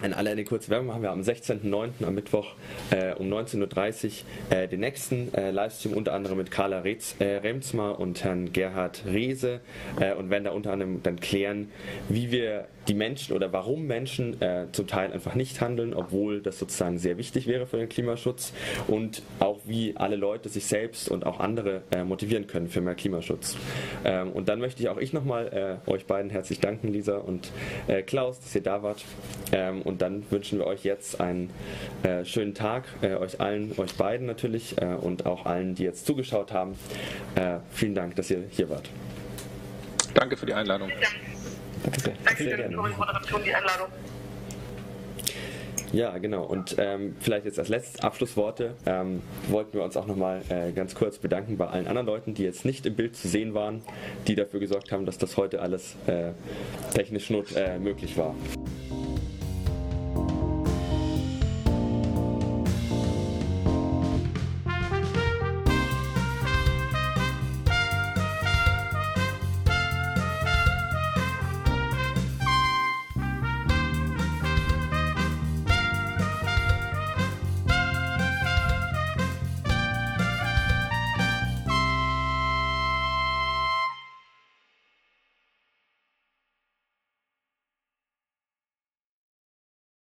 an 0.00 0.12
alle 0.12 0.30
eine 0.30 0.44
kurze 0.44 0.70
Werbung 0.70 0.88
machen. 0.88 1.02
Wir 1.02 1.10
am 1.10 1.22
16.09. 1.22 2.06
am 2.06 2.14
Mittwoch 2.14 2.54
äh, 2.90 3.14
um 3.14 3.32
19.30 3.32 4.22
Uhr 4.50 4.56
äh, 4.56 4.68
den 4.68 4.80
nächsten 4.80 5.34
äh, 5.34 5.50
Livestream, 5.50 5.94
unter 5.94 6.12
anderem 6.12 6.38
mit 6.38 6.50
Carla 6.50 6.80
Retz, 6.80 7.16
äh, 7.18 7.36
Remsmar 7.38 7.98
und 7.98 8.22
Herrn 8.22 8.52
Gerhard 8.52 9.02
Reese 9.06 9.60
äh, 9.98 10.14
und 10.14 10.30
werden 10.30 10.44
da 10.44 10.50
unter 10.52 10.72
anderem 10.72 11.02
dann 11.02 11.18
klären, 11.18 11.70
wie 12.08 12.30
wir 12.30 12.66
die 12.88 12.94
Menschen 12.94 13.36
oder 13.36 13.52
warum 13.52 13.86
Menschen 13.86 14.40
äh, 14.40 14.66
zum 14.72 14.86
Teil 14.86 15.12
einfach 15.12 15.34
nicht 15.34 15.60
handeln, 15.60 15.94
obwohl 15.94 16.40
das 16.40 16.58
sozusagen 16.58 16.98
sehr 16.98 17.18
wichtig 17.18 17.46
wäre 17.46 17.66
für 17.66 17.76
den 17.76 17.88
Klimaschutz 17.88 18.52
und 18.86 19.22
auch 19.40 19.58
wie 19.66 19.96
alle 19.96 20.16
Leute 20.16 20.48
sich 20.48 20.66
selbst 20.66 21.08
und 21.08 21.26
auch 21.26 21.38
andere 21.38 21.82
äh, 21.90 22.04
motivieren 22.04 22.46
können 22.46 22.68
für 22.68 22.80
mehr 22.80 22.94
Klimaschutz. 22.94 23.56
Ähm, 24.04 24.32
und 24.32 24.48
dann 24.48 24.58
möchte 24.58 24.82
ich 24.82 24.88
auch 24.88 24.96
ich 24.96 25.12
nochmal 25.12 25.78
äh, 25.86 25.90
euch 25.90 26.06
beiden 26.06 26.30
herzlich 26.30 26.60
danken, 26.60 26.88
Lisa 26.88 27.18
und 27.18 27.50
äh, 27.86 28.02
Klaus, 28.02 28.40
dass 28.40 28.54
ihr 28.54 28.62
da 28.62 28.82
wart. 28.82 29.04
Ähm, 29.52 29.82
und 29.82 30.00
dann 30.00 30.24
wünschen 30.30 30.58
wir 30.58 30.66
euch 30.66 30.84
jetzt 30.84 31.20
einen 31.20 31.50
äh, 32.02 32.24
schönen 32.24 32.54
Tag, 32.54 32.84
äh, 33.02 33.14
euch 33.14 33.40
allen, 33.40 33.78
euch 33.78 33.94
beiden 33.94 34.26
natürlich 34.26 34.80
äh, 34.80 34.86
und 34.94 35.26
auch 35.26 35.44
allen, 35.44 35.74
die 35.74 35.84
jetzt 35.84 36.06
zugeschaut 36.06 36.52
haben. 36.52 36.74
Äh, 37.34 37.58
vielen 37.70 37.94
Dank, 37.94 38.16
dass 38.16 38.30
ihr 38.30 38.44
hier 38.50 38.70
wart. 38.70 38.88
Danke 40.14 40.36
für 40.36 40.46
die 40.46 40.54
Einladung. 40.54 40.88
Danke 40.88 41.37
sehr. 41.82 42.14
Danke 42.24 42.42
Sehr 42.42 42.50
für 42.50 42.56
gerne. 42.56 42.68
die 42.68 42.96
Moderation, 42.96 43.42
die 43.44 43.54
Einladung. 43.54 43.88
Ja, 45.92 46.18
genau. 46.18 46.44
Und 46.44 46.76
ähm, 46.78 47.16
vielleicht 47.20 47.46
jetzt 47.46 47.58
als 47.58 47.68
letztes 47.68 48.02
Abschlussworte 48.02 48.74
ähm, 48.84 49.22
wollten 49.48 49.72
wir 49.72 49.82
uns 49.82 49.96
auch 49.96 50.06
nochmal 50.06 50.42
äh, 50.50 50.72
ganz 50.72 50.94
kurz 50.94 51.18
bedanken 51.18 51.56
bei 51.56 51.66
allen 51.66 51.86
anderen 51.86 52.06
Leuten, 52.06 52.34
die 52.34 52.42
jetzt 52.42 52.64
nicht 52.64 52.84
im 52.84 52.94
Bild 52.94 53.16
zu 53.16 53.28
sehen 53.28 53.54
waren, 53.54 53.82
die 54.26 54.34
dafür 54.34 54.60
gesorgt 54.60 54.92
haben, 54.92 55.06
dass 55.06 55.16
das 55.16 55.36
heute 55.36 55.62
alles 55.62 55.96
äh, 56.06 56.32
technisch 56.94 57.30
not, 57.30 57.56
äh, 57.56 57.78
möglich 57.78 58.18
war. 58.18 58.34